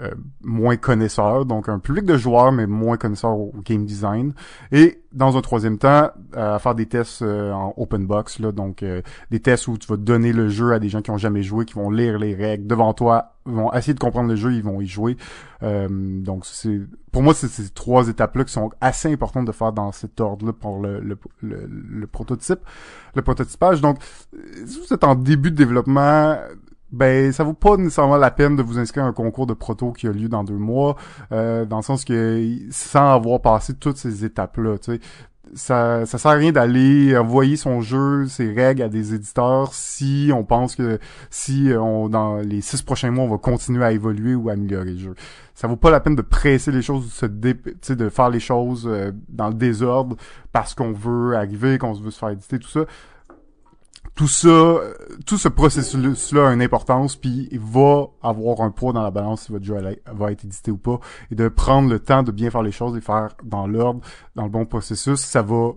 [0.00, 0.10] euh,
[0.42, 4.32] moins connaisseur, donc un public de joueurs mais moins connaisseur au game design.
[4.72, 8.50] Et dans un troisième temps, euh, à faire des tests euh, en open box, là,
[8.50, 9.00] donc euh,
[9.30, 11.64] des tests où tu vas donner le jeu à des gens qui ont jamais joué,
[11.64, 14.80] qui vont lire les règles devant toi, vont essayer de comprendre le jeu, ils vont
[14.80, 15.16] y jouer.
[15.62, 16.80] Euh, donc c'est
[17.12, 20.52] pour moi c'est ces trois étapes-là qui sont assez importantes de faire dans cet ordre-là
[20.52, 22.60] pour le, le, le, le prototype,
[23.14, 23.80] le prototypage.
[23.80, 23.98] Donc
[24.66, 26.36] si vous êtes en début de développement,
[26.94, 29.92] ben ça vaut pas nécessairement la peine de vous inscrire à un concours de proto
[29.92, 30.96] qui a lieu dans deux mois,
[31.32, 35.00] euh, dans le sens que sans avoir passé toutes ces étapes-là, tu sais.
[35.54, 40.30] Ça, ça sert à rien d'aller envoyer son jeu, ses règles à des éditeurs si
[40.34, 40.98] on pense que
[41.30, 44.92] si euh, on dans les six prochains mois on va continuer à évoluer ou améliorer
[44.92, 45.14] le jeu.
[45.54, 48.40] Ça vaut pas la peine de presser les choses, de se dé, de faire les
[48.40, 50.16] choses euh, dans le désordre
[50.50, 52.86] parce qu'on veut arriver, qu'on veut se faire éditer, tout ça
[54.14, 54.78] tout ça,
[55.26, 59.42] tout ce processus-là a une importance, puis il va avoir un poids dans la balance
[59.42, 59.76] si votre jeu
[60.06, 61.00] va être édité ou pas,
[61.30, 64.00] et de prendre le temps de bien faire les choses, les faire dans l'ordre,
[64.36, 65.72] dans le bon processus, ça va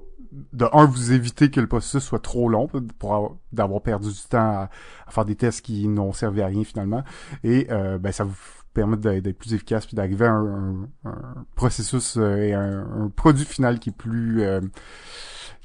[0.53, 2.67] de un vous éviter que le processus soit trop long
[2.99, 4.69] pour avoir, d'avoir perdu du temps à,
[5.09, 7.03] faire des tests qui n'ont servi à rien finalement,
[7.43, 8.35] et euh, ben ça vous
[8.73, 10.87] permet d'être plus efficace puis d'arriver à un
[11.55, 14.61] processus euh, et un, un produit final qui est plus euh,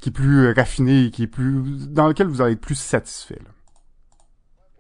[0.03, 3.39] qui est plus euh, raffiné qui est plus dans lequel vous allez être plus satisfait.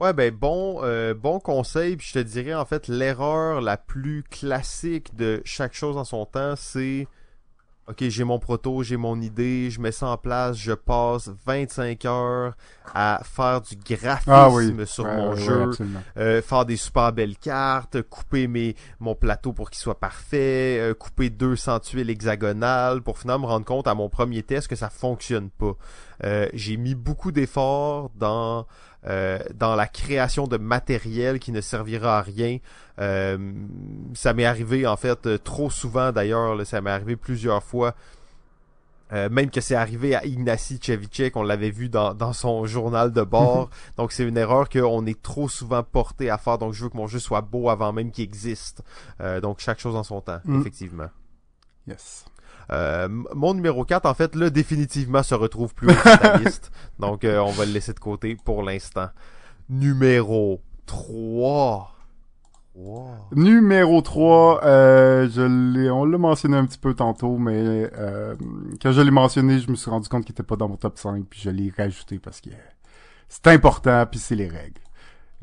[0.00, 1.96] Ouais, ben bon, euh, bon conseil.
[1.96, 6.26] Puis je te dirais en fait l'erreur la plus classique de chaque chose en son
[6.26, 7.06] temps, c'est
[7.88, 12.04] OK, j'ai mon proto, j'ai mon idée, je mets ça en place, je passe 25
[12.04, 12.54] heures
[12.94, 14.86] à faire du graphisme Ah oui.
[14.86, 15.70] sur Ouais, mon ouais, jeu,
[16.16, 20.94] euh, faire des super belles cartes, couper mes mon plateau pour qu'il soit parfait, euh,
[20.94, 24.88] couper 200 tuiles hexagonales pour finalement me rendre compte à mon premier test que ça
[24.88, 25.72] fonctionne pas.
[26.24, 28.66] Euh, j'ai mis beaucoup d'efforts dans
[29.06, 32.58] euh, dans la création de matériel qui ne servira à rien.
[33.00, 33.52] Euh,
[34.14, 37.94] ça m'est arrivé en fait euh, trop souvent d'ailleurs, ça m'est arrivé plusieurs fois.
[39.12, 43.12] Euh, même que c'est arrivé à Ignacy Chevicek, on l'avait vu dans, dans son journal
[43.12, 43.68] de bord.
[43.98, 46.56] donc c'est une erreur qu'on est trop souvent porté à faire.
[46.56, 48.82] Donc je veux que mon jeu soit beau avant même qu'il existe.
[49.20, 50.60] Euh, donc chaque chose en son temps, Mm.
[50.60, 51.08] effectivement.
[51.86, 52.24] Yes.
[52.70, 56.70] Euh, mon numéro 4, en fait, là, définitivement se retrouve plus haut sur ta liste.
[56.98, 59.08] Donc, euh, on va le laisser de côté pour l'instant.
[59.68, 61.92] Numéro 3.
[62.74, 63.10] Wow.
[63.32, 68.34] Numéro 3, euh, je l'ai, on l'a mentionné un petit peu tantôt, mais euh,
[68.82, 70.98] quand je l'ai mentionné, je me suis rendu compte qu'il était pas dans mon top
[70.98, 72.48] 5, puis je l'ai rajouté parce que
[73.28, 74.80] c'est important, puis c'est les règles.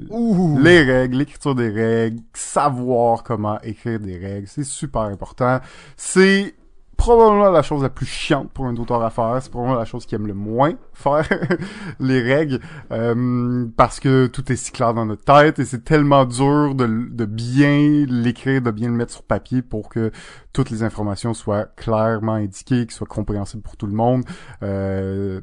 [0.10, 0.58] Ouh.
[0.60, 5.60] Les règles, l'écriture des règles, savoir comment écrire des règles, c'est super important.
[5.98, 6.56] C'est
[7.00, 9.40] probablement la chose la plus chiante pour un auteur à faire.
[9.42, 11.28] C'est probablement la chose qui aime le moins faire
[12.00, 12.60] les règles
[12.92, 16.86] euh, parce que tout est si clair dans notre tête et c'est tellement dur de,
[16.86, 20.12] de bien l'écrire, de bien le mettre sur papier pour que
[20.52, 24.26] toutes les informations soient clairement indiquées, qu'ils soient compréhensibles pour tout le monde.
[24.62, 25.40] Euh,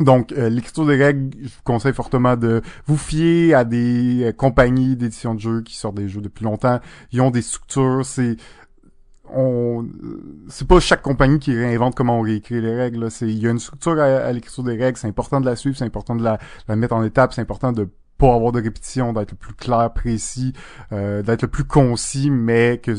[0.00, 4.32] donc, euh, l'écriture des règles, je vous conseille fortement de vous fier à des euh,
[4.32, 6.80] compagnies d'édition de jeux qui sortent des jeux depuis longtemps.
[7.12, 8.36] Ils ont des structures, c'est
[9.34, 9.86] on
[10.48, 13.10] c'est pas chaque compagnie qui réinvente comment on réécrit les règles.
[13.10, 15.56] C'est il y a une structure à, à l'écriture des règles, c'est important de la
[15.56, 16.38] suivre, c'est important de la,
[16.76, 17.88] mettre en étapes, c'est important de
[18.18, 20.54] pas avoir de répétition, d'être le plus clair, précis,
[20.92, 22.92] euh, d'être le plus concis, mais que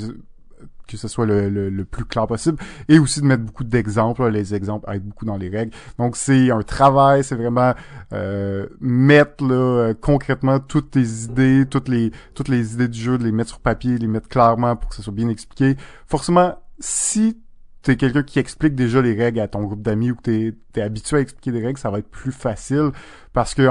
[0.88, 2.57] que ce soit le, le, le plus clair possible
[2.89, 5.73] et aussi de mettre beaucoup d'exemples les exemples aident beaucoup dans les règles.
[5.99, 7.73] Donc c'est un travail c'est vraiment
[8.14, 13.18] euh, mettre là, euh, concrètement toutes tes idées toutes les toutes les idées du jeu
[13.18, 15.76] de les mettre sur papier les mettre clairement pour que ça soit bien expliqué.
[16.07, 17.38] Forcément si
[17.81, 20.81] t'es quelqu'un qui explique déjà les règles à ton groupe d'amis ou que t'es es
[20.81, 22.91] habitué à expliquer des règles ça va être plus facile
[23.34, 23.68] parce que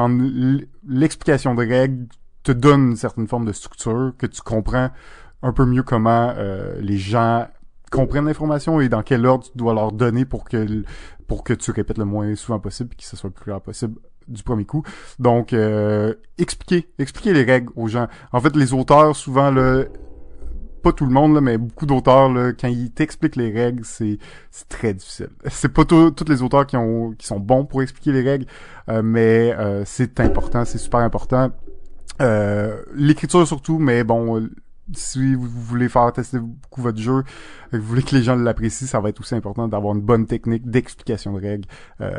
[0.86, 2.06] l'explication de règles
[2.42, 4.90] te donne une certaine forme de structure que tu comprends
[5.46, 7.46] un peu mieux comment euh, les gens
[7.90, 10.82] comprennent l'information et dans quel ordre tu dois leur donner pour que
[11.26, 13.60] pour que tu répètes le moins souvent possible et que ce soit le plus clair
[13.60, 13.98] possible
[14.28, 14.82] du premier coup.
[15.18, 18.08] Donc euh, expliquer, expliquer les règles aux gens.
[18.32, 19.84] En fait, les auteurs souvent là
[20.86, 24.18] pas tout le monde là, mais beaucoup d'auteurs quand ils t'expliquent les règles, c'est
[24.68, 25.30] très difficile.
[25.48, 28.46] C'est pas tous les auteurs qui ont qui sont bons pour expliquer les règles,
[28.88, 31.50] euh, mais euh, c'est important, c'est super important.
[32.22, 34.48] Euh, l'écriture surtout, mais bon,
[34.94, 37.24] si vous voulez faire tester beaucoup votre jeu,
[37.72, 40.68] vous voulez que les gens l'apprécient, ça va être aussi important d'avoir une bonne technique
[40.68, 41.68] d'explication de règles
[42.00, 42.18] euh,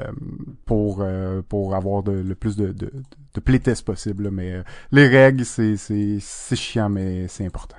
[0.66, 2.92] pour euh, pour avoir de, le plus de, de,
[3.34, 4.32] de playtest possible.
[4.32, 7.78] Mais euh, les règles, c'est c'est c'est chiant, mais c'est important.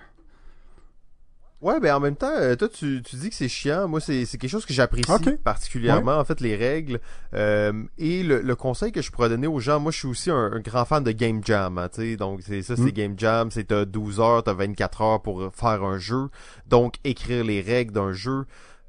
[1.61, 3.89] Ouais, ben en même temps, euh, toi tu, tu dis que c'est chiant.
[3.89, 5.07] Moi, c'est c'est quelque chose que j'apprécie
[5.43, 7.01] particulièrement, en fait, les règles.
[7.35, 10.31] Euh, et le, le conseil que je pourrais donner aux gens, moi je suis aussi
[10.31, 12.17] un, un grand fan de Game Jam, hein, tu sais.
[12.17, 12.91] Donc c'est ça, c'est Mm.
[12.93, 16.29] Game Jam, c'est t'as 12 heures, t'as 24 heures pour faire un jeu.
[16.69, 18.45] Donc écrire les règles d'un jeu.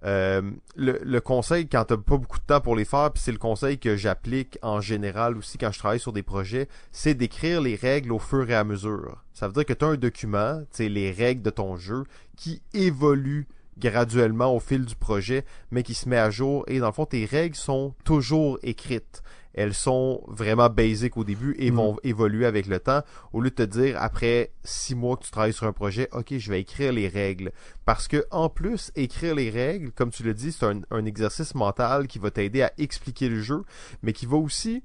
[0.06, 0.42] Euh,
[0.78, 3.78] le, conseil quand t'as pas beaucoup de temps pour les faire, puis c'est le conseil
[3.80, 8.14] que j'applique en général aussi quand je travaille sur des projets, c'est d'écrire les règles
[8.14, 9.18] au fur et à mesure.
[9.34, 12.04] Ça veut dire que tu as un document, les règles de ton jeu,
[12.38, 13.48] qui évolue
[13.78, 16.64] graduellement au fil du projet, mais qui se met à jour.
[16.68, 19.22] Et dans le fond, tes règles sont toujours écrites.
[19.60, 21.76] Elles sont vraiment basiques au début et Mm.
[21.76, 23.02] vont évoluer avec le temps.
[23.34, 26.38] Au lieu de te dire, après six mois que tu travailles sur un projet, ok,
[26.38, 27.52] je vais écrire les règles.
[27.86, 31.56] Parce que, en plus, écrire les règles, comme tu le dis, c'est un, un exercice
[31.56, 33.64] mental qui va t'aider à expliquer le jeu,
[34.02, 34.82] mais qui va aussi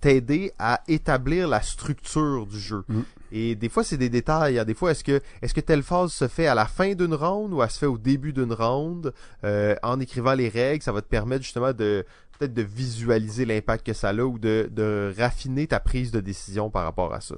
[0.00, 2.84] t'aider à établir la structure du jeu.
[2.88, 3.00] Mm.
[3.34, 4.58] Et des fois, c'est des détails.
[4.58, 4.64] hein.
[4.64, 7.52] Des fois, est-ce que est-ce que telle phase se fait à la fin d'une ronde
[7.54, 9.14] ou elle se fait au début d'une ronde?
[9.44, 12.04] Euh, En écrivant les règles, ça va te permettre justement de
[12.42, 16.70] peut-être de visualiser l'impact que ça a ou de, de raffiner ta prise de décision
[16.70, 17.36] par rapport à ça?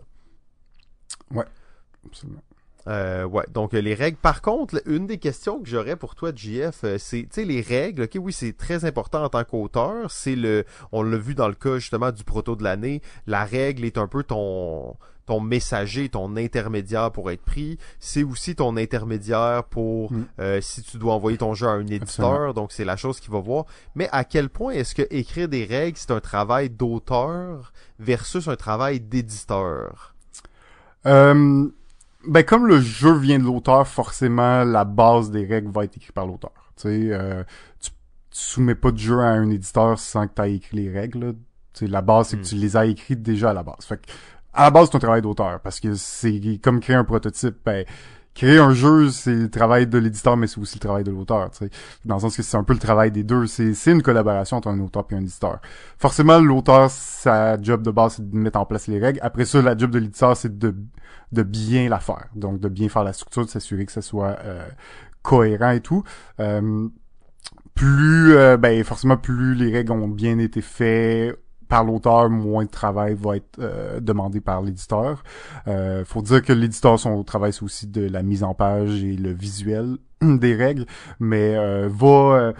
[2.07, 2.43] Absolument.
[2.87, 4.19] Euh, ouais, donc euh, les règles.
[4.19, 7.63] Par contre, une des questions que j'aurais pour toi, JF, euh, c'est, tu sais, les
[7.63, 8.03] règles.
[8.03, 10.11] Ok, oui, c'est très important en tant qu'auteur.
[10.11, 13.01] C'est le, on l'a vu dans le cas justement du proto de l'année.
[13.27, 17.79] La règle est un peu ton ton messager, ton intermédiaire pour être pris.
[17.99, 20.25] C'est aussi ton intermédiaire pour Mm.
[20.41, 22.03] euh, si tu dois envoyer ton jeu à un éditeur.
[22.31, 22.53] Absolument.
[22.53, 23.65] Donc c'est la chose qu'il va voir.
[23.95, 28.57] Mais à quel point est-ce que écrire des règles c'est un travail d'auteur versus un
[28.57, 30.15] travail d'éditeur?
[31.07, 31.69] Euh,
[32.27, 36.13] ben comme le jeu vient de l'auteur, forcément la base des règles va être écrite
[36.13, 36.53] par l'auteur.
[36.77, 37.45] Tu sais, euh,
[37.81, 37.97] tu, tu
[38.31, 41.19] soumets pas de jeu à un éditeur sans que tu aies écrit les règles.
[41.27, 41.33] là.
[41.75, 43.85] Tu sais, la base c'est que tu les as écrites déjà à la base.
[43.85, 44.11] Fait que,
[44.55, 47.57] à la base c'est un travail d'auteur parce que c'est comme créer un prototype.
[47.65, 47.85] Ben,
[48.35, 51.51] créer un jeu c'est le travail de l'éditeur mais c'est aussi le travail de l'auteur.
[52.05, 53.47] Dans le sens que c'est un peu le travail des deux.
[53.47, 55.61] C'est c'est une collaboration entre un auteur et un éditeur.
[55.99, 59.21] Forcément l'auteur sa job de base c'est de mettre en place les règles.
[59.23, 60.75] Après ça la job de l'éditeur c'est de
[61.35, 62.29] de bien la faire.
[62.35, 64.67] Donc, de bien faire la structure, de s'assurer que ça soit euh,
[65.23, 66.05] cohérent et tout.
[66.41, 66.89] Euh,
[67.75, 71.37] plus, euh, ben, forcément, plus les règles ont bien été faites
[71.69, 75.23] par l'auteur, moins de travail va être euh, demandé par l'éditeur.
[75.67, 79.17] Euh, faut dire que l'éditeur, son travail, c'est aussi de la mise en page et
[79.17, 80.87] le visuel des règles,
[81.21, 82.07] mais euh, va...
[82.07, 82.53] euh,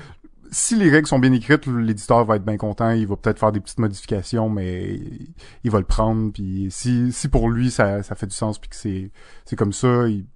[0.51, 2.91] si les règles sont bien écrites, l'éditeur va être bien content.
[2.91, 5.01] Il va peut-être faire des petites modifications, mais
[5.65, 6.33] il va le prendre.
[6.33, 9.11] Puis si, si pour lui ça, ça fait du sens, puis que c'est
[9.45, 10.27] c'est comme ça, ils,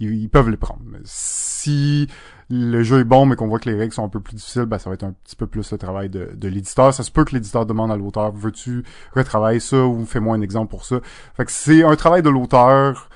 [0.00, 0.82] ils, peuvent les prendre.
[1.04, 2.08] Si
[2.50, 4.64] le jeu est bon, mais qu'on voit que les règles sont un peu plus difficiles,
[4.64, 6.94] ben ça va être un petit peu plus le travail de, de l'éditeur.
[6.94, 8.84] Ça se peut que l'éditeur demande à l'auteur veux-tu
[9.14, 11.00] retravailler ça ou fais-moi un exemple pour ça?
[11.36, 13.10] Fait que c'est un travail de l'auteur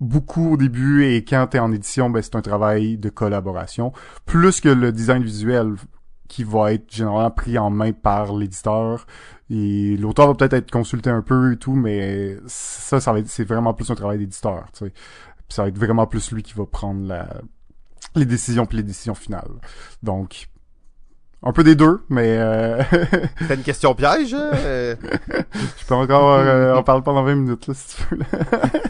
[0.00, 3.92] beaucoup au début et quand t'es en édition, ben c'est un travail de collaboration
[4.26, 5.74] plus que le design visuel
[6.28, 9.06] qui va être généralement pris en main par l'éditeur
[9.50, 13.28] et l'auteur va peut-être être consulté un peu et tout mais ça ça va être
[13.28, 16.42] c'est vraiment plus un travail d'éditeur tu sais Puis ça va être vraiment plus lui
[16.42, 17.40] qui va prendre la
[18.14, 19.50] les décisions puis les décisions finales
[20.02, 20.48] donc
[21.42, 22.82] un peu des deux mais euh,
[23.46, 24.34] C'est une question piège?
[24.34, 24.96] Euh,
[25.78, 28.26] je peux encore euh, en parler pendant 20 minutes là si tu veux là.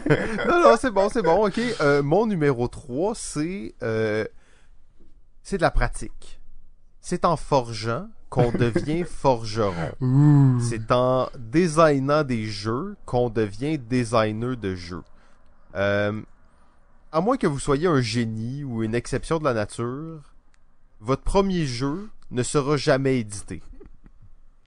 [0.47, 1.59] non, non, c'est bon, c'est bon, ok.
[1.81, 4.25] Euh, mon numéro 3, c'est euh,
[5.43, 6.41] c'est de la pratique.
[7.01, 10.59] C'est en forgeant qu'on devient forgeron.
[10.59, 15.03] C'est en designant des jeux qu'on devient designer de jeux.
[17.11, 20.35] À moins que vous soyez un génie ou une exception de la nature,
[20.99, 23.63] votre premier jeu ne sera jamais édité.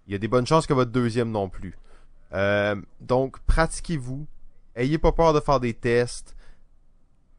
[0.07, 1.79] Il y a des bonnes chances que votre deuxième non plus.
[2.33, 4.27] Euh, donc, pratiquez-vous.
[4.75, 6.35] Ayez pas peur de faire des tests.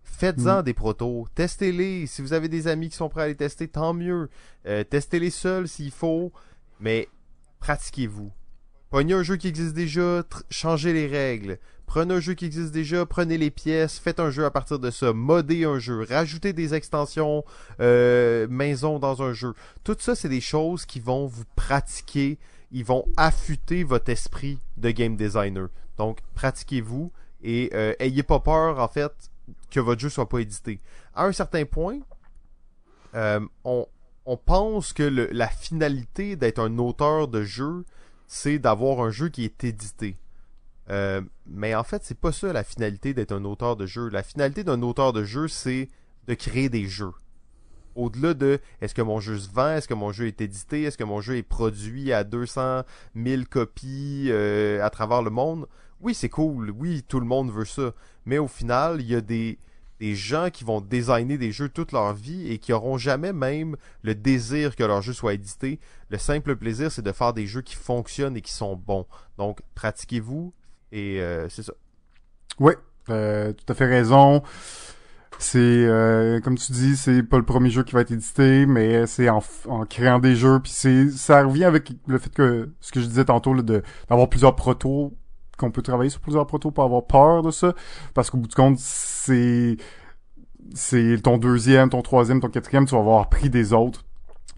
[0.04, 1.28] Faites-en des protos.
[1.36, 2.08] Testez-les.
[2.08, 4.30] Si vous avez des amis qui sont prêts à les tester, tant mieux.
[4.68, 6.32] Euh, testez-les seuls s'il faut.
[6.80, 7.10] Mais
[7.60, 8.32] pratiquez-vous.
[8.90, 11.60] Prenez un jeu qui existe déjà, changez les règles.
[11.86, 14.90] Prenez un jeu qui existe déjà, prenez les pièces, faites un jeu à partir de
[14.90, 17.44] ça, modez un jeu, rajoutez des extensions
[17.80, 19.54] euh, maison dans un jeu.
[19.84, 22.40] Tout ça, c'est des choses qui vont vous pratiquer,
[22.72, 25.68] ils vont affûter votre esprit de game designer.
[25.98, 27.12] Donc, pratiquez-vous
[27.44, 29.12] et euh, ayez pas peur, en fait,
[29.70, 30.80] que votre jeu soit pas édité.
[31.14, 32.00] À un certain point,
[33.16, 33.88] euh, on,
[34.46, 37.86] pense que la finalité d'être un auteur de jeu,
[38.28, 40.18] c'est d'avoir un jeu qui est édité.
[40.90, 44.10] Euh, mais en fait, c'est pas ça la finalité d'être un auteur de jeu.
[44.10, 45.88] La finalité d'un auteur de jeu, c'est
[46.28, 47.14] de créer des jeux.
[47.96, 50.98] Au-delà de est-ce que mon jeu se vend, est-ce que mon jeu est édité, est-ce
[50.98, 52.84] que mon jeu est produit à 200
[53.16, 55.68] 000 copies euh, à travers le monde,
[56.02, 57.94] oui, c'est cool, oui, tout le monde veut ça.
[58.26, 59.60] Mais au final, il y a des,
[60.00, 63.78] des gens qui vont designer des jeux toute leur vie et qui auront jamais même
[64.02, 65.80] le désir que leur jeu soit édité.
[66.10, 69.06] Le simple plaisir, c'est de faire des jeux qui fonctionnent et qui sont bons.
[69.38, 70.54] Donc, pratiquez-vous
[70.94, 71.74] et euh, c'est ça.
[72.60, 72.78] Ouais,
[73.10, 74.44] euh, tout à fait raison.
[75.40, 79.08] C'est euh, comme tu dis, c'est pas le premier jeu qui va être édité, mais
[79.08, 82.92] c'est en, en créant des jeux, puis c'est ça revient avec le fait que ce
[82.92, 85.14] que je disais tantôt là, de d'avoir plusieurs protos,
[85.58, 87.74] qu'on peut travailler sur plusieurs protos pour avoir peur de ça,
[88.14, 89.78] parce qu'au bout du compte, c'est
[90.76, 94.06] c'est ton deuxième, ton troisième, ton quatrième, tu vas avoir appris des autres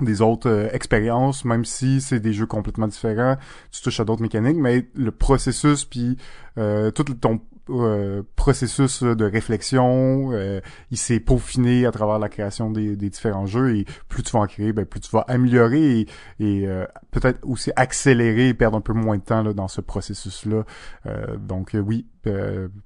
[0.01, 3.37] des autres euh, expériences, même si c'est des jeux complètement différents,
[3.71, 6.17] tu touches à d'autres mécaniques, mais le processus puis
[6.57, 7.39] euh, tout ton
[7.69, 10.61] euh, processus de réflexion, euh,
[10.91, 14.39] il s'est peaufiné à travers la création des, des différents jeux et plus tu vas
[14.39, 16.07] en créer, ben plus tu vas améliorer et,
[16.39, 19.81] et, euh, peut-être aussi accélérer et perdre un peu moins de temps là, dans ce
[19.81, 20.63] processus-là.
[21.07, 22.05] Euh, donc euh, oui,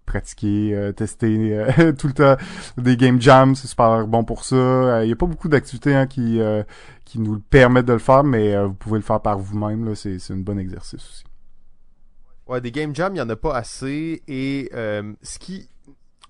[0.06, 1.66] pratiquer, tester
[1.98, 2.36] tout le temps
[2.78, 5.04] des game jams, c'est super bon pour ça.
[5.04, 6.42] Il y a pas beaucoup d'activités hein, qui
[7.06, 9.96] qui nous permettent de le faire, mais vous pouvez le faire par vous-même.
[9.96, 11.29] c'est un bon exercice aussi.
[12.50, 14.24] Ouais, des game jams, il y en a pas assez.
[14.28, 15.70] Et euh, ce qui,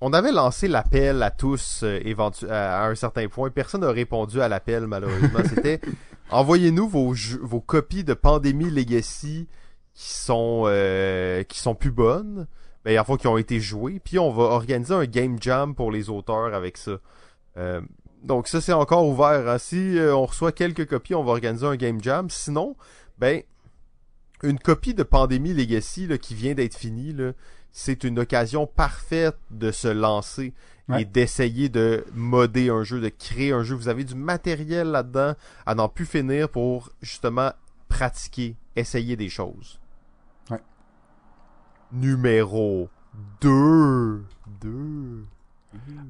[0.01, 3.49] on avait lancé l'appel à tous euh, éventu- à, à un certain point.
[3.49, 5.39] Personne n'a répondu à l'appel malheureusement.
[5.49, 5.79] C'était
[6.29, 9.47] envoyez-nous vos jeux- vos copies de Pandémie Legacy
[9.93, 12.47] qui sont euh, qui sont plus bonnes.
[12.83, 15.89] ben, il y qui ont été joués, puis on va organiser un game jam pour
[15.91, 16.97] les auteurs avec ça.
[18.23, 19.47] Donc ça c'est encore ouvert.
[19.47, 19.57] Hein.
[19.57, 22.29] Si on reçoit quelques copies, on va organiser un game jam.
[22.29, 22.75] Sinon,
[23.17, 23.41] ben
[24.43, 27.15] une copie de Pandémie Legacy là, qui vient d'être finie,
[27.71, 30.53] c'est une occasion parfaite de se lancer
[30.97, 33.75] et d'essayer de modder un jeu, de créer un jeu.
[33.75, 35.35] Vous avez du matériel là-dedans
[35.65, 37.51] à n'en plus finir pour justement
[37.89, 39.79] pratiquer, essayer des choses.
[40.49, 40.61] Ouais.
[41.91, 42.89] Numéro
[43.41, 44.23] 2.
[44.61, 45.25] 2.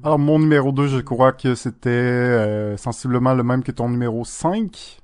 [0.02, 4.24] Alors, mon numéro 2, je crois que c'était euh, sensiblement le même que ton numéro
[4.24, 5.00] 5.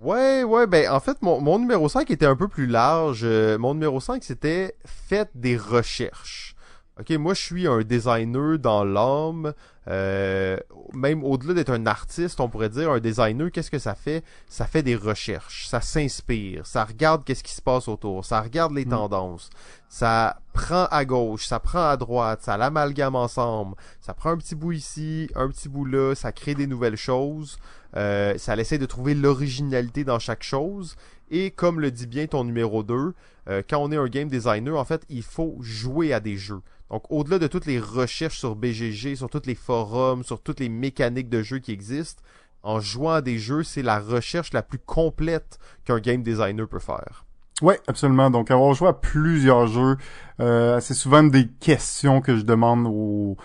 [0.00, 3.22] Ouais, ouais, ben en fait, mon, mon numéro 5 était un peu plus large.
[3.24, 6.54] Euh, mon numéro 5, c'était Faites des recherches.
[7.00, 9.52] Ok, moi je suis un designer dans l'âme.
[9.88, 10.58] Euh,
[10.92, 14.24] même au-delà d'être un artiste, on pourrait dire un designer, qu'est-ce que ça fait?
[14.48, 18.74] Ça fait des recherches, ça s'inspire, ça regarde qu'est-ce qui se passe autour, ça regarde
[18.74, 18.90] les mm.
[18.90, 19.48] tendances,
[19.88, 24.56] ça prend à gauche, ça prend à droite, ça l'amalgame ensemble, ça prend un petit
[24.56, 27.58] bout ici, un petit bout là, ça crée des nouvelles choses,
[27.96, 30.96] euh, ça essaie de trouver l'originalité dans chaque chose.
[31.30, 33.14] Et comme le dit bien ton numéro 2,
[33.48, 36.60] euh, quand on est un game designer, en fait, il faut jouer à des jeux.
[36.90, 40.70] Donc, au-delà de toutes les recherches sur BGG, sur tous les forums, sur toutes les
[40.70, 42.22] mécaniques de jeu qui existent,
[42.62, 46.78] en jouant à des jeux, c'est la recherche la plus complète qu'un game designer peut
[46.78, 47.24] faire.
[47.60, 48.30] Oui, absolument.
[48.30, 49.96] Donc, avoir joué à plusieurs jeux,
[50.40, 53.36] euh, c'est souvent des questions que je demande aux,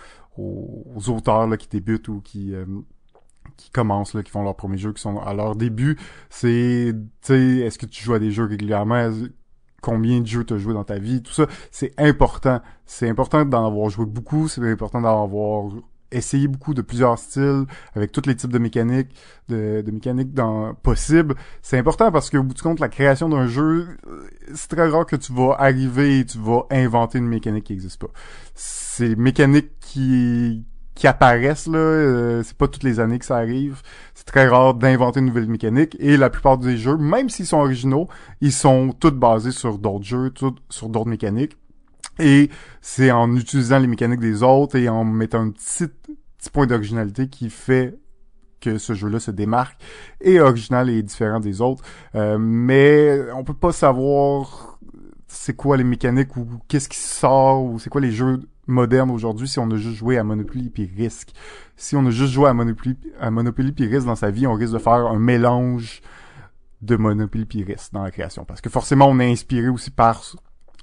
[1.08, 2.64] auteurs qui débutent ou qui euh,
[3.56, 5.98] qui commencent là, qui font leur premier jeu, qui sont à leur début.
[6.30, 9.10] C'est, tu sais, est-ce que tu joues à des jeux régulièrement?
[9.84, 12.62] combien de jeux tu as joué dans ta vie, tout ça, c'est important.
[12.86, 15.66] C'est important d'en avoir joué beaucoup, c'est important d'en avoir
[16.10, 19.10] essayé beaucoup de plusieurs styles, avec tous les types de mécaniques,
[19.48, 21.34] de, de mécaniques dans, possibles.
[21.60, 23.88] C'est important parce qu'au bout du compte, la création d'un jeu,
[24.54, 28.00] c'est très rare que tu vas arriver et tu vas inventer une mécanique qui n'existe
[28.00, 28.10] pas.
[28.54, 30.64] C'est mécaniques qui,
[30.94, 33.82] qui apparaissent là, euh, c'est pas toutes les années que ça arrive.
[34.14, 37.58] C'est très rare d'inventer une nouvelle mécanique et la plupart des jeux, même s'ils sont
[37.58, 38.08] originaux,
[38.40, 40.32] ils sont tous basés sur d'autres jeux,
[40.70, 41.56] sur d'autres mécaniques.
[42.20, 42.50] Et
[42.80, 45.88] c'est en utilisant les mécaniques des autres et en mettant un petit,
[46.38, 47.98] petit point d'originalité qui fait
[48.60, 49.78] que ce jeu-là se démarque
[50.20, 51.82] et original et différent des autres.
[52.14, 54.78] Euh, mais on peut pas savoir
[55.26, 59.48] c'est quoi les mécaniques ou qu'est-ce qui sort ou c'est quoi les jeux moderne aujourd'hui
[59.48, 61.32] si on a juste joué à Monopoly puis Risk.
[61.76, 64.54] Si on a juste joué à Monopoly, à Monopoly puis Risk dans sa vie, on
[64.54, 66.02] risque de faire un mélange
[66.82, 68.44] de Monopoly puis Risk dans la création.
[68.44, 70.22] Parce que forcément, on est inspiré aussi par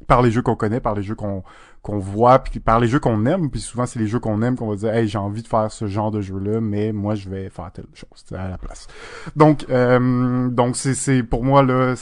[0.08, 1.44] par les jeux qu'on connaît, par les jeux qu'on
[1.82, 4.56] qu'on voit, puis par les jeux qu'on aime, puis souvent c'est les jeux qu'on aime
[4.56, 7.16] qu'on va dire hey j'ai envie de faire ce genre de jeu là, mais moi
[7.16, 8.88] je vais faire telle chose à la place.
[9.36, 11.96] Donc euh, donc c'est c'est pour moi là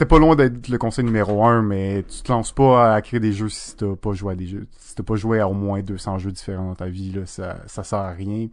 [0.00, 3.20] T'es pas loin d'être le conseil numéro un, mais tu te lances pas à créer
[3.20, 4.66] des jeux si t'as pas joué à des jeux.
[4.78, 7.58] Si t'as pas joué à au moins 200 jeux différents dans ta vie, là, ça,
[7.66, 8.48] ça sert à rien.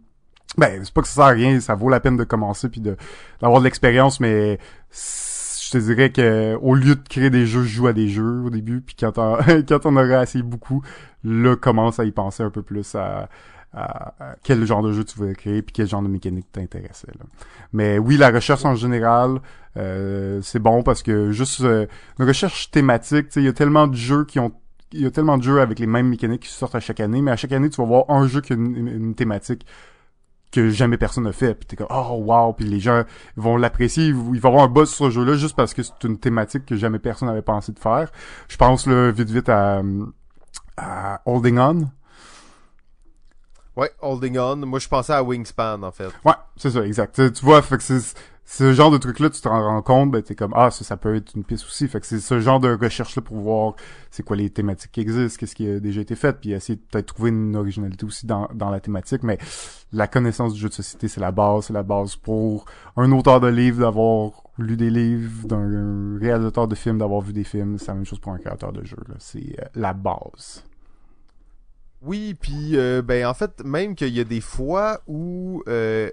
[0.58, 2.82] Ben, c'est pas que ça sert à rien, ça vaut la peine de commencer puis
[2.82, 4.58] d'avoir de l'expérience, mais
[4.92, 8.42] je te dirais que au lieu de créer des jeux, je joue à des jeux
[8.44, 10.82] au début, puis quand on, quand on aurait assez beaucoup,
[11.24, 13.30] là, commence à y penser un peu plus à,
[14.42, 17.12] quel genre de jeu tu veux créer puis quel genre de mécanique t'intéressait.
[17.72, 19.40] Mais oui, la recherche en général,
[19.76, 21.86] euh, c'est bon parce que juste euh,
[22.18, 24.52] une recherche thématique, il y a tellement de jeux qui ont
[24.92, 27.20] il y a tellement de jeux avec les mêmes mécaniques qui sortent à chaque année,
[27.20, 29.66] mais à chaque année, tu vas voir un jeu qui a une, thématique
[30.50, 31.54] que jamais personne n'a fait.
[31.54, 33.02] Puis t'es comme oh wow, puis les gens
[33.36, 36.18] vont l'apprécier, il va avoir un buzz sur ce jeu-là juste parce que c'est une
[36.18, 38.10] thématique que jamais personne n'avait pensé de faire.
[38.48, 39.82] Je pense là vite vite à,
[40.78, 41.88] à Holding On.
[43.78, 44.56] Ouais, Holding On.
[44.56, 46.10] Moi, je pensais à Wingspan, en fait.
[46.24, 47.32] Ouais, c'est ça, exact.
[47.32, 48.00] Tu, vois, fait que c'est
[48.44, 51.14] ce genre de truc-là, tu te rends compte, ben t'es comme ah ça, ça peut
[51.14, 51.86] être une piste aussi.
[51.86, 53.74] Fait que c'est ce genre de recherche-là pour voir
[54.10, 56.80] c'est quoi les thématiques qui existent, qu'est-ce qui a déjà été fait, puis essayer de
[56.80, 59.22] peut-être trouver une originalité aussi dans, dans la thématique.
[59.22, 59.38] Mais
[59.92, 62.64] la connaissance du jeu de société, c'est la base, c'est la base pour
[62.96, 67.44] un auteur de livre d'avoir lu des livres, d'un réalisateur de films d'avoir vu des
[67.44, 67.78] films.
[67.78, 68.96] C'est la même chose pour un créateur de jeu.
[69.18, 70.64] C'est euh, la base.
[72.00, 76.10] Oui, puis euh, ben en fait, même qu'il y a des fois où euh,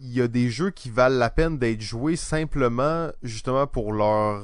[0.00, 4.42] il y a des jeux qui valent la peine d'être joués simplement justement pour leur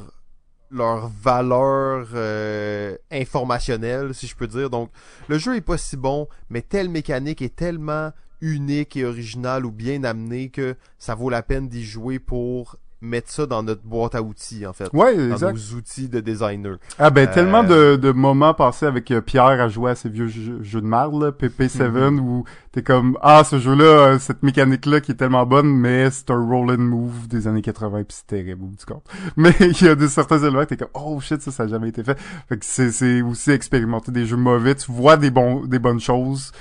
[0.71, 4.69] leur valeur euh, informationnelle, si je peux dire.
[4.69, 4.91] Donc,
[5.29, 9.71] le jeu est pas si bon, mais telle mécanique est tellement unique et originale ou
[9.71, 12.77] bien amenée que ça vaut la peine d'y jouer pour
[13.07, 14.89] mettre ça dans notre boîte à outils, en fait.
[14.93, 15.53] Ouais, dans exact.
[15.55, 16.77] nos outils de designer.
[16.99, 20.09] Ah ben tellement Euh, de, de moments passés avec euh, Pierre à jouer à ces
[20.09, 22.21] vieux jeux, jeux de merde là, PP7 Mhm.
[22.21, 26.11] où t'es comme ah ce jeu là cette mécanique là qui est tellement bonne mais
[26.11, 29.05] c'est un roll and move des années 80 puis c'est terrible au bout du compte.
[29.37, 31.67] Mais il y a des certains éléments que t'es comme oh shit ça ça a
[31.69, 32.19] jamais été fait.
[32.49, 36.01] Fait que c'est c'est aussi expérimenter des jeux mauvais, tu vois des bons des bonnes
[36.01, 36.53] choses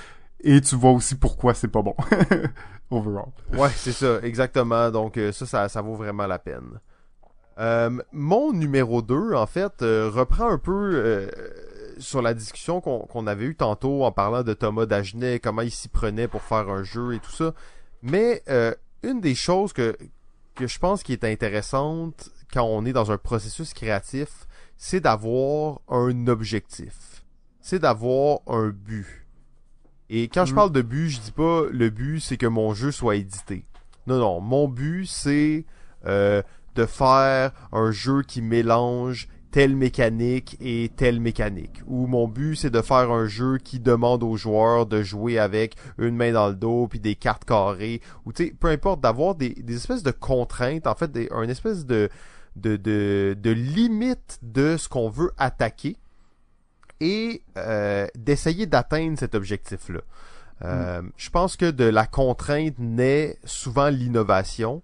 [0.46, 1.96] et tu vois aussi pourquoi c'est pas bon.
[2.92, 3.30] Overall.
[3.54, 4.92] Ouais, c'est ça, exactement.
[4.92, 6.80] Donc euh, ça, ça, ça vaut vraiment la peine.
[7.58, 11.30] Euh, mon numéro 2, en fait, euh, reprend un peu euh,
[11.98, 15.72] sur la discussion qu'on qu'on avait eue tantôt en parlant de Thomas Dagenet, comment il
[15.72, 17.54] s'y prenait pour faire un jeu et tout ça.
[18.04, 19.98] Mais euh, une des choses que,
[20.54, 24.46] que je pense qui est intéressante quand on est dans un processus créatif,
[24.78, 27.24] c'est d'avoir un objectif.
[27.62, 29.25] C'est d'avoir un but.
[30.10, 30.56] Et quand je Mm.
[30.56, 33.66] parle de but, je dis pas le but c'est que mon jeu soit édité.
[34.08, 35.66] Non, non, mon but c'est
[36.06, 36.42] euh,
[36.76, 41.82] de faire un jeu qui mélange telle mécanique et telle mécanique.
[41.88, 45.76] Ou mon but c'est de faire un jeu qui demande aux joueurs de jouer avec
[45.98, 48.02] une main dans le dos puis des cartes carrées.
[48.26, 51.48] Ou tu sais, peu importe, d'avoir des, des espèces de contraintes, en fait, des, un
[51.48, 52.10] espèce de,
[52.58, 55.96] de, de, de limite de ce qu'on veut attaquer
[57.00, 60.02] et euh, d'essayer d'atteindre cet objectif-là.
[60.64, 64.82] Euh, Je pense que de la contrainte naît souvent l'innovation.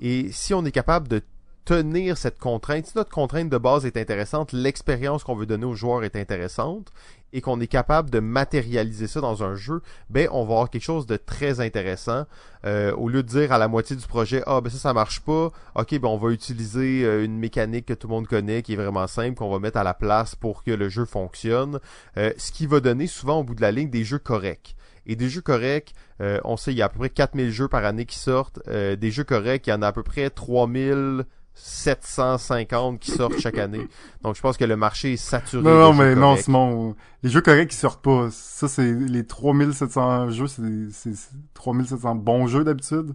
[0.00, 1.22] Et si on est capable de
[1.64, 5.74] tenir cette contrainte, si notre contrainte de base est intéressante, l'expérience qu'on veut donner aux
[5.74, 6.90] joueurs est intéressante,
[7.32, 9.80] et qu'on est capable de matérialiser ça dans un jeu,
[10.10, 12.26] ben on va avoir quelque chose de très intéressant.
[12.66, 15.20] Euh, au lieu de dire à la moitié du projet, ah ben ça ça marche
[15.20, 18.74] pas, ok ben on va utiliser euh, une mécanique que tout le monde connaît, qui
[18.74, 21.80] est vraiment simple, qu'on va mettre à la place pour que le jeu fonctionne,
[22.18, 24.76] euh, ce qui va donner souvent au bout de la ligne des jeux corrects.
[25.06, 27.68] Et des jeux corrects, euh, on sait il y a à peu près 4000 jeux
[27.68, 30.30] par année qui sortent, euh, des jeux corrects, il y en a à peu près
[30.30, 31.24] 3000
[31.54, 33.86] 750 qui sortent chaque année.
[34.22, 35.62] Donc je pense que le marché est saturé.
[35.62, 36.36] Non, non, mais non.
[36.36, 36.94] Simon.
[37.22, 38.28] Les jeux corrects qui sortent pas.
[38.30, 40.62] Ça, c'est les 3700 jeux, c'est
[40.92, 43.14] c'est- c'est 3700 bons jeux d'habitude.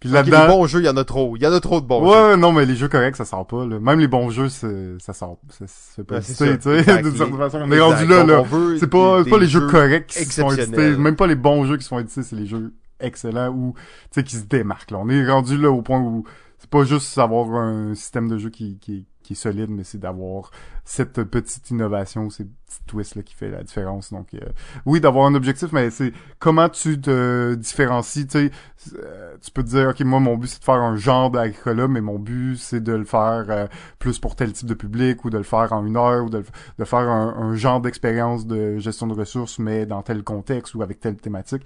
[0.00, 0.56] Puis Ok, les là-dedans.
[0.58, 1.36] bons jeux, il y en a trop.
[1.36, 2.30] Il y en a trop de bons ouais, jeux.
[2.32, 3.78] ouais, non, mais les jeux corrects, ça sort pas, là.
[3.80, 7.02] Même les bons jeux, ça sort, ça se fait pas tu sais, Exact.
[7.04, 7.58] d'une certaine façon.
[7.62, 8.42] On est rendu là, là.
[8.78, 10.98] C'est pas, des- pas les jeux corrects qui éditer, exceptionnels.
[10.98, 14.20] même pas les bons jeux qui se font éditer, c'est les jeux excellents ou, tu
[14.20, 14.98] sais, qui se démarquent, là.
[15.00, 16.24] On est rendu là au point où
[16.64, 19.98] c'est pas juste avoir un système de jeu qui, qui, qui est solide, mais c'est
[19.98, 20.50] d'avoir
[20.86, 24.12] cette petite innovation, ces petits twists là qui fait la différence.
[24.12, 24.38] Donc euh,
[24.86, 28.26] oui, d'avoir un objectif, mais c'est comment tu te différencies.
[28.26, 30.96] Tu sais, euh, tu peux te dire ok, moi mon but c'est de faire un
[30.96, 33.66] genre d'agricola, mais mon but c'est de le faire euh,
[33.98, 36.38] plus pour tel type de public ou de le faire en une heure ou de,
[36.38, 36.44] le-
[36.78, 40.82] de faire un, un genre d'expérience de gestion de ressources, mais dans tel contexte ou
[40.82, 41.62] avec telle thématique.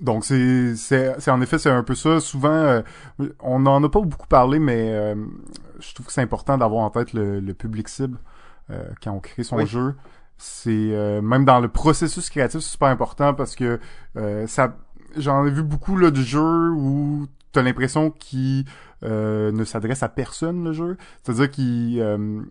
[0.00, 2.20] Donc c'est c'est c'est en effet c'est un peu ça.
[2.20, 2.82] Souvent euh,
[3.40, 5.14] on n'en a pas beaucoup parlé, mais euh,
[5.78, 8.18] je trouve que c'est important d'avoir en tête le, le public cible
[8.70, 9.66] euh, quand on crée son Oui.
[9.66, 9.94] jeu.
[10.38, 13.78] C'est euh, même dans le processus créatif, c'est super important parce que
[14.16, 14.76] euh, ça
[15.16, 18.66] j'en ai vu beaucoup là de jeux où t'as l'impression qu'il
[19.02, 20.98] euh, ne s'adresse à personne le jeu.
[21.22, 22.42] C'est-à-dire qu'il euh,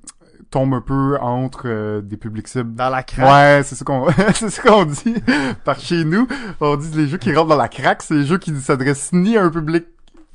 [0.49, 3.26] tombe un peu entre euh, des publics cibles Dans la craque.
[3.26, 5.16] Ouais, c'est ce qu'on c'est ce qu'on dit
[5.64, 6.28] par chez nous.
[6.62, 9.14] On dit les jeux qui rentrent dans la craque, c'est les jeux qui ne s'adressent
[9.14, 9.86] ni à un public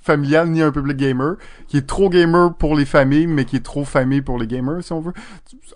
[0.01, 1.37] familial ni à un public gamer,
[1.69, 4.83] qui est trop gamer pour les familles, mais qui est trop famille pour les gamers,
[4.83, 5.13] si on veut.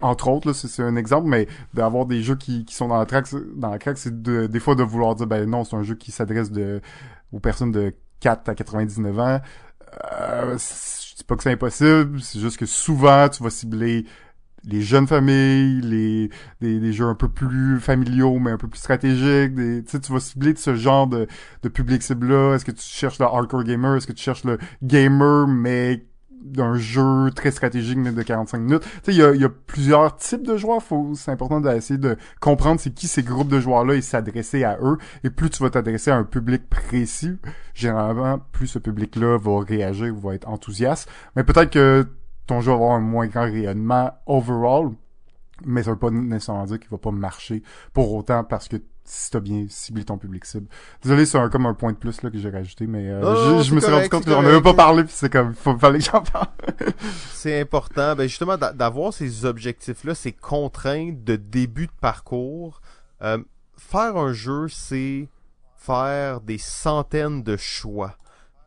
[0.01, 3.07] Entre autres, là, c'est un exemple, mais d'avoir des jeux qui, qui sont dans la
[3.07, 5.83] craque, dans la craque, c'est de, des fois de vouloir dire, ben non, c'est un
[5.83, 6.81] jeu qui s'adresse de,
[7.33, 9.41] aux personnes de 4 à 99 ans.
[10.13, 10.57] Euh,
[11.25, 14.05] c'est- pas que c'est impossible, c'est juste que souvent, tu vas cibler
[14.65, 16.31] les jeunes familles, les
[16.61, 20.21] des, des jeux un peu plus familiaux mais un peu plus stratégiques, des tu vas
[20.21, 21.27] cibler ce genre de
[21.63, 24.45] de public cible là, est-ce que tu cherches le hardcore gamer, est-ce que tu cherches
[24.45, 26.07] le gamer mais
[26.45, 28.83] d'un jeu très stratégique mais de 45 minutes.
[28.83, 31.99] Tu sais il y a, y a plusieurs types de joueurs, faut c'est important d'essayer
[31.99, 34.99] de comprendre c'est qui ces groupes de joueurs là et s'adresser à eux.
[35.25, 37.39] Et plus tu vas t'adresser à un public précis,
[37.75, 42.07] généralement plus ce public là va réagir ou va être enthousiaste, mais peut-être que
[42.47, 44.91] ton jeu va avoir un moins grand rayonnement overall,
[45.65, 47.63] mais ça veut pas nécessairement dire qu'il va pas marcher
[47.93, 50.67] pour autant parce que si t'as bien ciblé ton public cible.
[51.03, 53.75] Désolé, c'est un, comme un point de plus là que j'ai rajouté, mais euh, je,
[53.75, 54.65] me suis rendu compte qu'on avait correct.
[54.65, 56.49] pas parlé, puis c'est comme, faut, fallait que j'en parle.
[57.35, 62.81] C'est important, ben justement, d'a- d'avoir ces objectifs-là, ces contraintes de début de parcours.
[63.23, 63.39] Euh,
[63.77, 65.29] faire un jeu, c'est
[65.77, 68.17] faire des centaines de choix.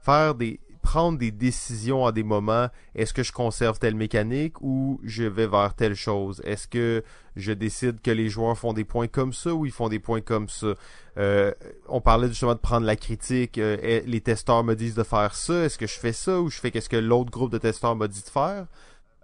[0.04, 2.68] Faire des prendre des décisions à des moments.
[2.96, 6.42] Est-ce que je conserve telle mécanique ou je vais vers telle chose?
[6.46, 7.04] Est-ce que
[7.36, 10.22] je décide que les joueurs font des points comme ça ou ils font des points
[10.22, 10.76] comme ça?
[11.18, 11.52] Euh,
[11.90, 13.58] on parlait justement de prendre la critique.
[13.58, 15.66] Euh, les testeurs me disent de faire ça.
[15.66, 18.08] Est-ce que je fais ça ou je fais qu'est-ce que l'autre groupe de testeurs m'a
[18.08, 18.66] dit de faire?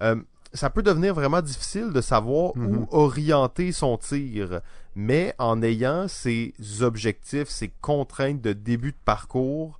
[0.02, 0.18] Euh,
[0.54, 2.88] ça peut devenir vraiment difficile de savoir où Mhm.
[2.92, 4.60] orienter son tir,
[4.96, 9.80] mais en ayant ces objectifs, ces contraintes de début de parcours,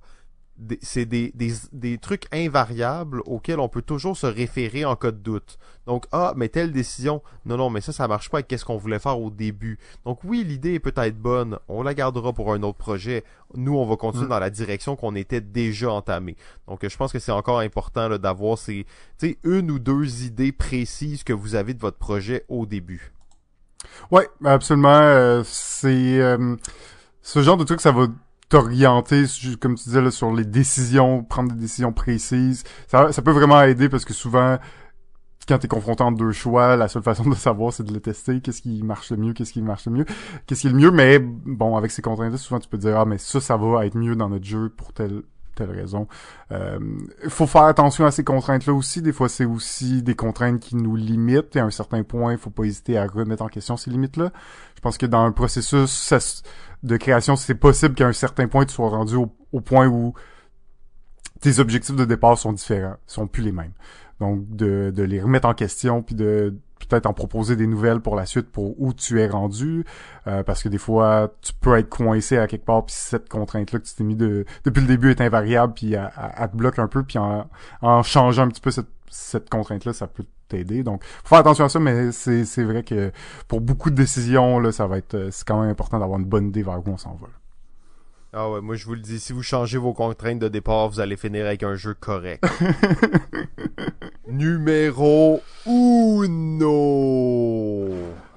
[0.82, 5.18] c'est des, des, des trucs invariables auxquels on peut toujours se référer en cas de
[5.18, 5.58] doute.
[5.86, 8.76] Donc, ah, mais telle décision, non, non, mais ça, ça marche pas avec qu'est-ce qu'on
[8.76, 9.78] voulait faire au début.
[10.04, 13.24] Donc oui, l'idée est peut-être bonne, on la gardera pour un autre projet.
[13.54, 14.28] Nous, on va continuer Mm.
[14.30, 16.36] dans la direction qu'on était déjà entamé.
[16.66, 18.86] Donc, je pense que c'est encore important là, d'avoir ces,
[19.18, 23.12] tu sais, une ou deux idées précises que vous avez de votre projet au début.
[24.10, 24.88] Ouais, absolument.
[24.88, 26.56] euh, c'est euh,
[27.22, 28.06] ce genre de truc, ça va
[28.54, 29.24] t'orienter,
[29.60, 32.62] comme tu disais, là, sur les décisions, prendre des décisions précises.
[32.86, 34.58] Ça, ça peut vraiment aider parce que souvent,
[35.48, 38.40] quand t'es confronté entre deux choix, la seule façon de savoir, c'est de le tester.
[38.40, 40.04] Qu'est-ce qui marche le mieux, qu'est-ce qui marche le mieux,
[40.46, 40.92] qu'est-ce qui est le mieux.
[40.92, 43.86] Mais bon, avec ces contraintes-là, souvent tu peux te dire, ah, mais ça, ça va
[43.86, 45.22] être mieux dans notre jeu pour telle
[45.54, 46.06] telle raison.
[46.52, 46.78] Euh,
[47.28, 49.02] faut faire attention à ces contraintes-là aussi.
[49.02, 51.56] Des fois, c'est aussi des contraintes qui nous limitent.
[51.56, 54.32] Et à un certain point, il faut pas hésiter à remettre en question ces limites-là.
[54.74, 56.18] Je pense que dans un processus ça
[56.84, 60.14] de création, c'est possible qu'à un certain point, tu sois rendu au, point où
[61.40, 63.72] tes objectifs de départ sont différents, sont plus les mêmes.
[64.20, 66.54] Donc, de, les remettre en question, puis de
[66.88, 69.86] peut-être en proposer des nouvelles pour la suite pour où tu es rendu,
[70.26, 73.78] euh, parce que des fois, tu peux être coincé à quelque part, puis cette contrainte-là
[73.78, 76.86] que tu t'es mis de, depuis le début est invariable, puis elle te bloque un
[76.86, 77.48] peu, puis en,
[77.80, 80.82] en changeant un petit peu cette, cette contrainte-là, ça peut t'aider.
[80.82, 83.12] Donc, faut faire attention à ça, mais c'est, c'est vrai que
[83.46, 86.26] pour beaucoup de décisions, là, ça va être, euh, c'est quand même important d'avoir une
[86.26, 87.28] bonne idée vers où on s'en va.
[88.32, 90.98] Ah ouais, moi je vous le dis, si vous changez vos contraintes de départ, vous
[90.98, 92.44] allez finir avec un jeu correct.
[94.28, 96.64] Numéro uno.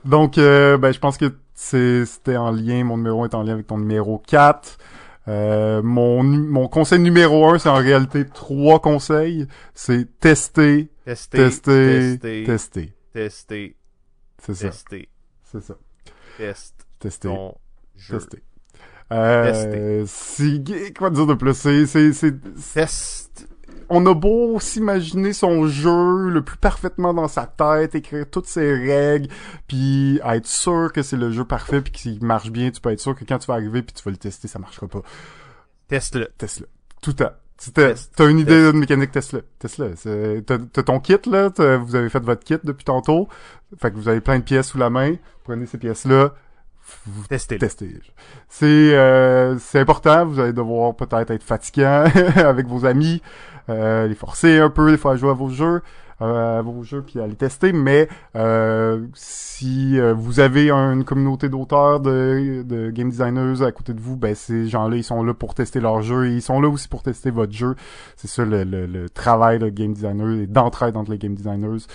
[0.06, 3.54] Donc, euh, ben, je pense que c'est, c'était en lien, mon numéro est en lien
[3.54, 4.78] avec ton numéro 4.
[5.28, 9.48] Euh, mon, mon conseil numéro 1, c'est en réalité trois conseils.
[9.74, 12.94] C'est tester, Tester, tester, tester, tester.
[13.14, 13.76] tester,
[14.42, 15.10] C'est ça, tester,
[15.44, 15.76] c'est ça.
[16.38, 17.56] test Tester, ton
[17.96, 18.18] jeu.
[18.20, 18.44] tester.
[19.12, 20.64] Euh, si,
[20.98, 21.54] quoi dire de plus?
[21.54, 22.34] C'est, c'est, c'est,
[22.74, 23.48] Test.
[23.90, 28.74] On a beau s'imaginer son jeu le plus parfaitement dans sa tête, écrire toutes ses
[28.74, 29.28] règles,
[29.68, 33.00] puis être sûr que c'est le jeu parfait puis qu'il marche bien, tu peux être
[33.00, 35.02] sûr que quand tu vas arriver puis tu vas le tester, ça marchera pas.
[35.88, 36.28] Teste-le.
[36.38, 36.68] Teste-le.
[37.02, 37.16] Tout.
[37.60, 37.96] Si t'as,
[38.30, 38.72] une idée Test.
[38.72, 39.44] d'une mécanique, teste-le.
[39.58, 39.94] Teste-le.
[39.96, 41.50] C'est- T'as, ton kit, là.
[41.78, 43.28] vous avez fait votre kit depuis tantôt.
[43.82, 45.16] Fait que vous avez plein de pièces sous la main.
[45.44, 46.34] Prenez ces pièces-là.
[47.06, 47.60] Vous Testez-le.
[47.60, 48.00] tester.
[48.48, 48.66] C'est
[48.96, 50.26] euh, c'est important.
[50.26, 52.06] Vous allez devoir peut-être être fatigant
[52.36, 53.22] avec vos amis,
[53.68, 55.82] les forcer un peu des fois à jouer à vos jeux,
[56.22, 57.74] euh, à vos jeux puis à les tester.
[57.74, 63.94] Mais euh, si euh, vous avez une communauté d'auteurs, de, de game designers à côté
[63.94, 66.60] de vous, ben ces gens-là ils sont là pour tester leur jeu et ils sont
[66.60, 67.76] là aussi pour tester votre jeu.
[68.16, 71.86] C'est ça le, le, le travail de game designer et d'entraide entre les game designers.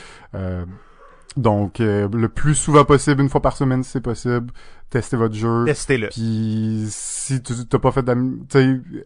[1.36, 4.52] Donc, euh, le plus souvent possible, une fois par semaine si c'est possible,
[4.90, 5.64] testez votre jeu.
[5.64, 6.08] Testez-le.
[6.08, 8.04] Puis si tu t'as pas fait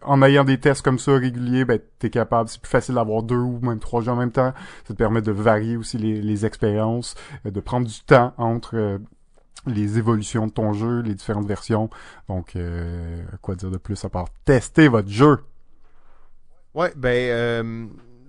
[0.03, 2.49] en ayant des tests comme ça réguliers, ben t'es capable.
[2.49, 4.53] C'est plus facile d'avoir deux ou même trois jeux en même temps.
[4.87, 7.15] Ça te permet de varier aussi les, les expériences,
[7.47, 8.99] euh, de prendre du temps entre euh,
[9.67, 11.91] les évolutions de ton jeu, les différentes versions.
[12.29, 15.39] Donc, euh, quoi dire de plus à part tester votre jeu?
[16.75, 17.87] Ouais, ben euh,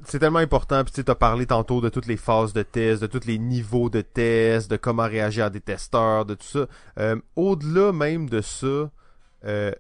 [0.08, 0.84] c'est tellement important.
[0.84, 3.90] Puis tu as parlé tantôt de toutes les phases de test, de tous les niveaux
[3.90, 6.68] de test, de comment réagir à des testeurs, de tout ça.
[6.98, 8.90] Euh, Au-delà même de ça,
[9.46, 9.72] euh,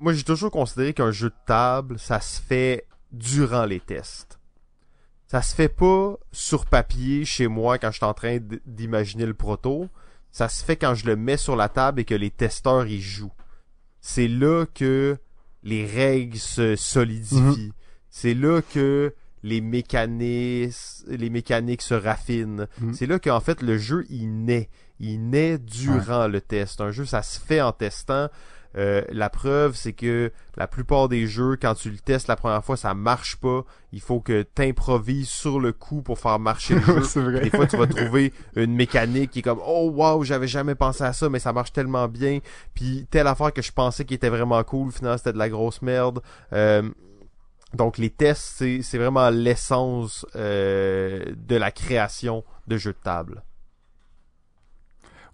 [0.00, 4.40] moi j'ai toujours considéré qu'un jeu de table, ça se fait durant les tests.
[5.28, 9.34] Ça se fait pas sur papier chez moi quand je suis en train d'imaginer le
[9.34, 9.88] proto.
[10.30, 13.00] Ça se fait quand je le mets sur la table et que les testeurs y
[13.00, 13.32] jouent.
[14.00, 15.16] C'est là que
[15.62, 17.72] les règles se solidifient.
[18.12, 20.74] C'est là que les mécaniques,
[21.08, 22.68] les mécaniques se raffinent.
[22.80, 22.94] Mhm.
[22.94, 24.68] C'est là qu'en fait le jeu il naît.
[25.00, 26.80] Il naît durant le test.
[26.80, 28.28] Un jeu ça se fait en testant.
[28.76, 32.64] Euh, la preuve, c'est que la plupart des jeux, quand tu le testes la première
[32.64, 33.64] fois, ça marche pas.
[33.92, 37.20] Il faut que t'improvises sur le coup pour faire marcher le jeu.
[37.20, 37.40] vrai.
[37.40, 41.04] Des fois, tu vas trouver une mécanique qui est comme Oh wow, j'avais jamais pensé
[41.04, 42.38] à ça, mais ça marche tellement bien.
[42.74, 45.82] Puis telle affaire que je pensais qui était vraiment cool, finalement c'était de la grosse
[45.82, 46.20] merde.
[46.54, 46.82] Euh,
[47.74, 53.42] donc les tests, c'est c'est vraiment l'essence euh, de la création de jeux de table.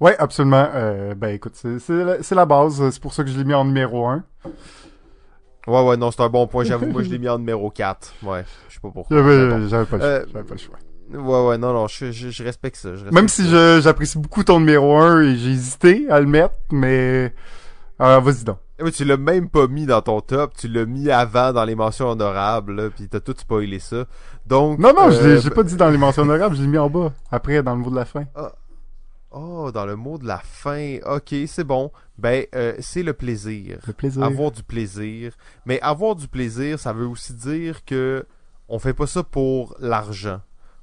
[0.00, 0.68] Ouais, absolument.
[0.74, 2.90] Euh, ben écoute, c'est c'est la, la base.
[2.90, 4.24] C'est pour ça que je l'ai mis en numéro un.
[5.66, 6.64] Ouais, ouais, non, c'est un bon point.
[6.64, 8.14] J'avoue, moi, je l'ai mis en numéro 4.
[8.22, 9.16] Ouais, je sais pas pourquoi.
[9.16, 10.78] J'avais pas, le choix, Euh, pas le choix.
[11.10, 12.90] Ouais, ouais, non, non, je, je, je respecte ça.
[12.90, 13.48] je respecte Même si
[13.82, 17.34] j'apprécie beaucoup ton numéro 1 et j'ai hésité à le mettre, mais...
[17.98, 18.58] Ah, vas-y donc.
[18.80, 21.64] Eh oui, tu l'as même pas mis dans ton top, tu l'as mis avant dans
[21.64, 24.04] les mentions honorables, là, pis t'as tout spoilé ça.
[24.46, 24.78] Donc.
[24.78, 27.12] Non, non, euh, j'ai pas dit dans les mentions honorables, je l'ai mis en bas.
[27.30, 28.24] Après, dans le mot de la fin.
[29.30, 30.98] Oh, dans le mot de la fin.
[31.06, 31.90] Ok, c'est bon.
[32.16, 33.78] Ben, euh, c'est le plaisir.
[33.86, 34.22] Le plaisir.
[34.22, 35.32] Avoir du plaisir.
[35.66, 38.24] Mais avoir du plaisir, ça veut aussi dire que
[38.68, 40.40] on fait pas ça pour l'argent.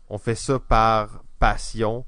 [0.10, 2.06] On fait ça par passion.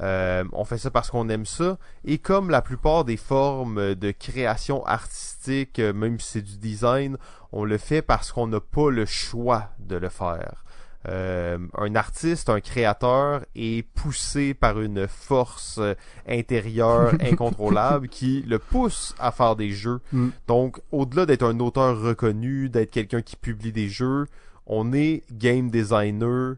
[0.00, 1.78] Euh, on fait ça parce qu'on aime ça.
[2.04, 7.16] Et comme la plupart des formes de création artistique, euh, même si c'est du design,
[7.52, 10.64] on le fait parce qu'on n'a pas le choix de le faire.
[11.08, 15.80] Euh, un artiste, un créateur est poussé par une force
[16.28, 20.00] intérieure incontrôlable qui le pousse à faire des jeux.
[20.12, 20.28] Mm.
[20.46, 24.26] Donc, au-delà d'être un auteur reconnu, d'être quelqu'un qui publie des jeux,
[24.66, 26.56] on est game designer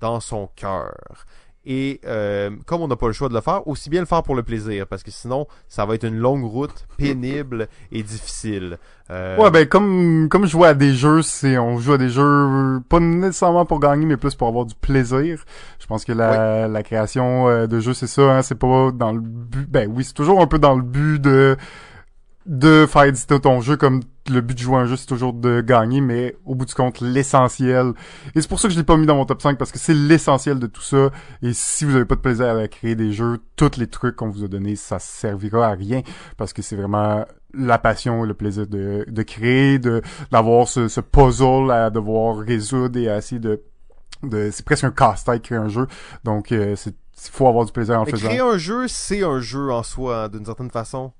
[0.00, 0.96] dans son cœur.
[1.66, 4.22] Et euh, comme on n'a pas le choix de le faire, aussi bien le faire
[4.22, 8.78] pour le plaisir, parce que sinon, ça va être une longue route, pénible et difficile.
[9.10, 12.80] Euh, Ouais, ben comme comme jouer à des jeux, c'est on joue à des jeux
[12.88, 15.42] pas nécessairement pour gagner, mais plus pour avoir du plaisir.
[15.78, 18.22] Je pense que la, la création euh, de jeux, c'est ça.
[18.22, 19.68] Hein, c'est pas dans le but.
[19.70, 21.56] Ben oui, c'est toujours un peu dans le but de
[22.46, 24.00] de faire éditer ton jeu comme
[24.30, 27.00] le but de jouer un jeu c'est toujours de gagner mais au bout du compte
[27.00, 27.92] l'essentiel
[28.34, 29.78] et c'est pour ça que je l'ai pas mis dans mon top 5 parce que
[29.78, 31.10] c'est l'essentiel de tout ça
[31.42, 34.28] et si vous avez pas de plaisir à créer des jeux tous les trucs qu'on
[34.28, 36.02] vous a donnés ça servira à rien
[36.36, 40.88] parce que c'est vraiment la passion et le plaisir de, de créer de d'avoir ce,
[40.88, 43.62] ce puzzle à devoir résoudre et à essayer de,
[44.22, 45.86] de c'est presque un casse-tête créer un jeu
[46.24, 46.94] donc euh, c'est
[47.30, 50.28] faut avoir du plaisir en le faisant créer un jeu, c'est un jeu en soi,
[50.28, 51.12] d'une certaine façon.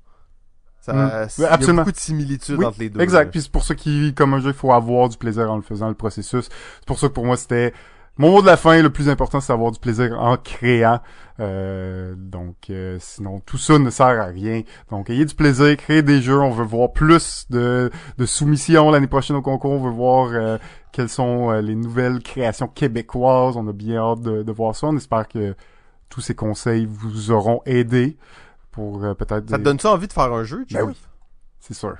[0.85, 1.27] Ça, Mm.
[1.31, 3.01] c'est- Il y a beaucoup de similitudes Oui, entre les deux.
[3.01, 3.25] Exact.
[3.25, 3.31] là.
[3.31, 5.63] Puis c'est pour ça qu'il, comme un jeu, il faut avoir du plaisir en le
[5.63, 6.49] faisant, le processus.
[6.51, 7.73] C'est pour ça que pour moi, c'était
[8.19, 8.83] mon mot de la fin.
[8.83, 11.01] Le plus important, c'est d'avoir du plaisir en créant.
[11.41, 14.63] Euh, donc, euh, sinon, tout ça ne sert à rien.
[14.91, 16.39] Donc, ayez du plaisir, créez des jeux.
[16.39, 19.73] On veut voir plus de, de soumissions l'année prochaine au concours.
[19.73, 20.59] On veut voir euh,
[20.93, 23.57] quelles sont euh, les nouvelles créations québécoises.
[23.57, 24.87] On a bien hâte de, de voir ça.
[24.89, 25.55] On espère que
[26.09, 28.17] tous ces conseils vous auront aidé
[28.75, 29.49] pour euh, peut-être...
[29.49, 30.81] Ça te donne ça envie de faire un jeu, Jeff?
[30.81, 30.97] Ben oui.
[31.61, 31.97] C'est sûr.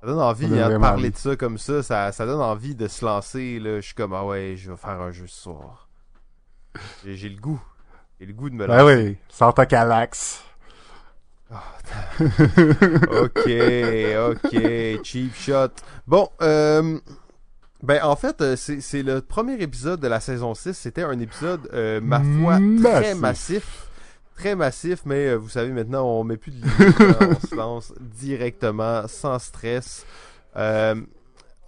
[0.00, 1.10] Ça donne envie Ça donne hein, de parler envie.
[1.12, 2.12] de ça comme ça, ça.
[2.12, 3.58] Ça donne envie de se lancer.
[3.58, 3.76] Là.
[3.76, 5.88] Je suis comme, ah ouais, je vais faire un jeu ce soir.
[7.04, 7.62] J'ai le goût.
[8.20, 9.04] J'ai le goût de me Ben lancer.
[9.08, 10.42] oui, Santa Calax.
[12.20, 13.50] ok,
[14.30, 15.68] ok, cheap shot.
[16.06, 16.98] Bon, euh,
[17.82, 20.72] ben en fait, euh, c'est c'est le premier épisode de la saison 6.
[20.74, 23.20] C'était un épisode, euh, ma foi, très Massif.
[23.20, 23.86] massif.
[24.42, 27.00] Très massif, mais euh, vous savez, maintenant, on met plus de limite.
[27.00, 30.04] hein, on se lance directement, sans stress.
[30.56, 30.96] Euh,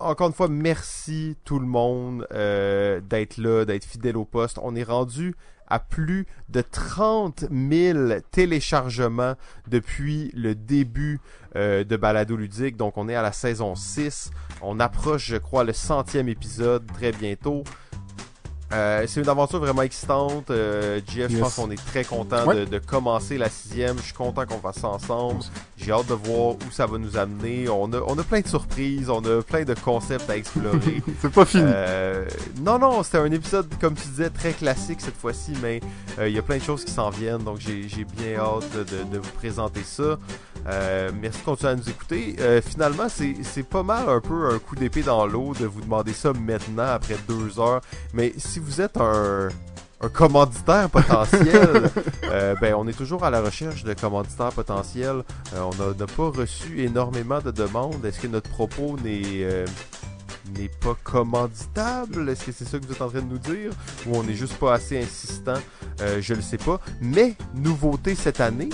[0.00, 4.58] encore une fois, merci tout le monde euh, d'être là, d'être fidèle au poste.
[4.60, 5.36] On est rendu
[5.68, 9.34] à plus de 30 000 téléchargements
[9.68, 11.20] depuis le début
[11.54, 12.76] euh, de Balado Ludique.
[12.76, 14.32] Donc, on est à la saison 6.
[14.62, 17.62] On approche, je crois, le centième épisode très bientôt.
[18.72, 20.50] Euh, c'est une aventure vraiment excitante.
[20.50, 22.56] Euh, JF, je pense qu'on est très content Ouais.
[22.60, 23.98] de, de commencer la sixième.
[23.98, 25.40] Je suis content qu'on fasse ça ensemble.
[25.76, 27.68] J'ai hâte de voir où ça va nous amener.
[27.68, 31.02] On a, on a plein de surprises, on a plein de concepts à explorer.
[31.22, 31.62] C'est pas fini.
[31.66, 32.24] Euh,
[32.62, 35.80] non, non, c'était un épisode, comme tu disais, très classique cette fois-ci, mais
[36.18, 38.72] euh, il y a plein de choses qui s'en viennent, donc j'ai j'ai bien hâte
[38.74, 40.18] de- de vous présenter ça.
[40.66, 42.36] Euh, merci de continuer à nous écouter.
[42.40, 46.12] Euh, finalement, c'est pas mal un peu un coup d'épée dans l'eau de vous demander
[46.12, 47.80] ça maintenant, après deux heures,
[48.12, 49.48] mais si vous êtes un
[50.04, 51.90] un commanditaire potentiel,
[52.24, 55.22] euh, ben on est toujours à la recherche de commanditaires potentiels.
[55.54, 58.04] Euh, on n'a pas reçu énormément de demandes.
[58.04, 59.64] Est-ce que notre propos n'est euh,
[60.58, 62.28] n'est pas commanditable?
[62.28, 63.70] Est-ce que c'est ça que vous êtes en train de nous dire?
[64.06, 65.58] Ou on n'est juste pas assez insistant?
[66.00, 66.80] Euh, Je le sais pas.
[67.00, 68.70] Mais nouveauté cette année.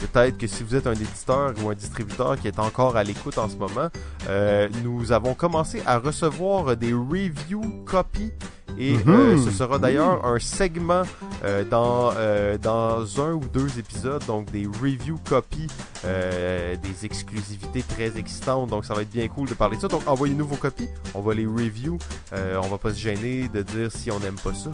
[0.00, 3.38] Peut-être que si vous êtes un éditeur ou un distributeur qui est encore à l'écoute
[3.38, 3.88] en ce moment,
[4.28, 8.32] euh, nous avons commencé à recevoir des review copies
[8.78, 9.02] et Mhm.
[9.08, 11.02] euh, ce sera d'ailleurs un segment
[11.44, 15.66] euh, dans, euh, dans un ou deux épisodes, donc des review copies,
[16.02, 19.88] des exclusivités très excitantes, donc ça va être bien cool de parler de ça.
[19.88, 21.98] Donc envoyez-nous vos copies, on va les review,
[22.32, 24.70] on va pas se gêner de dire si on n'aime pas ça.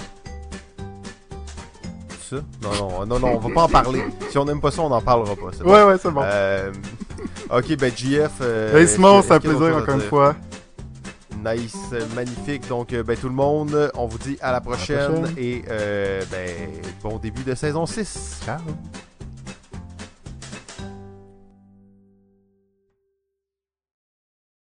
[2.29, 2.37] Ça?
[2.63, 4.03] Non, non, non, non, on va pas en parler.
[4.31, 5.51] Si on n'aime pas ça, on n'en parlera pas.
[5.63, 5.71] bon.
[5.73, 6.23] Ouais, ouais, c'est bon.
[6.25, 6.73] Euh,
[7.51, 8.31] ok, ben JF.
[8.41, 10.35] euh, hey Simon, c'est un plaisir encore une fois.
[11.45, 11.77] Nice,
[12.17, 12.67] magnifique.
[12.69, 15.35] Donc, euh, ben tout le monde, on vous dit à la prochaine, prochaine.
[15.39, 16.51] et euh, ben
[17.03, 18.41] bon début de saison 6.
[18.45, 18.59] Ciao.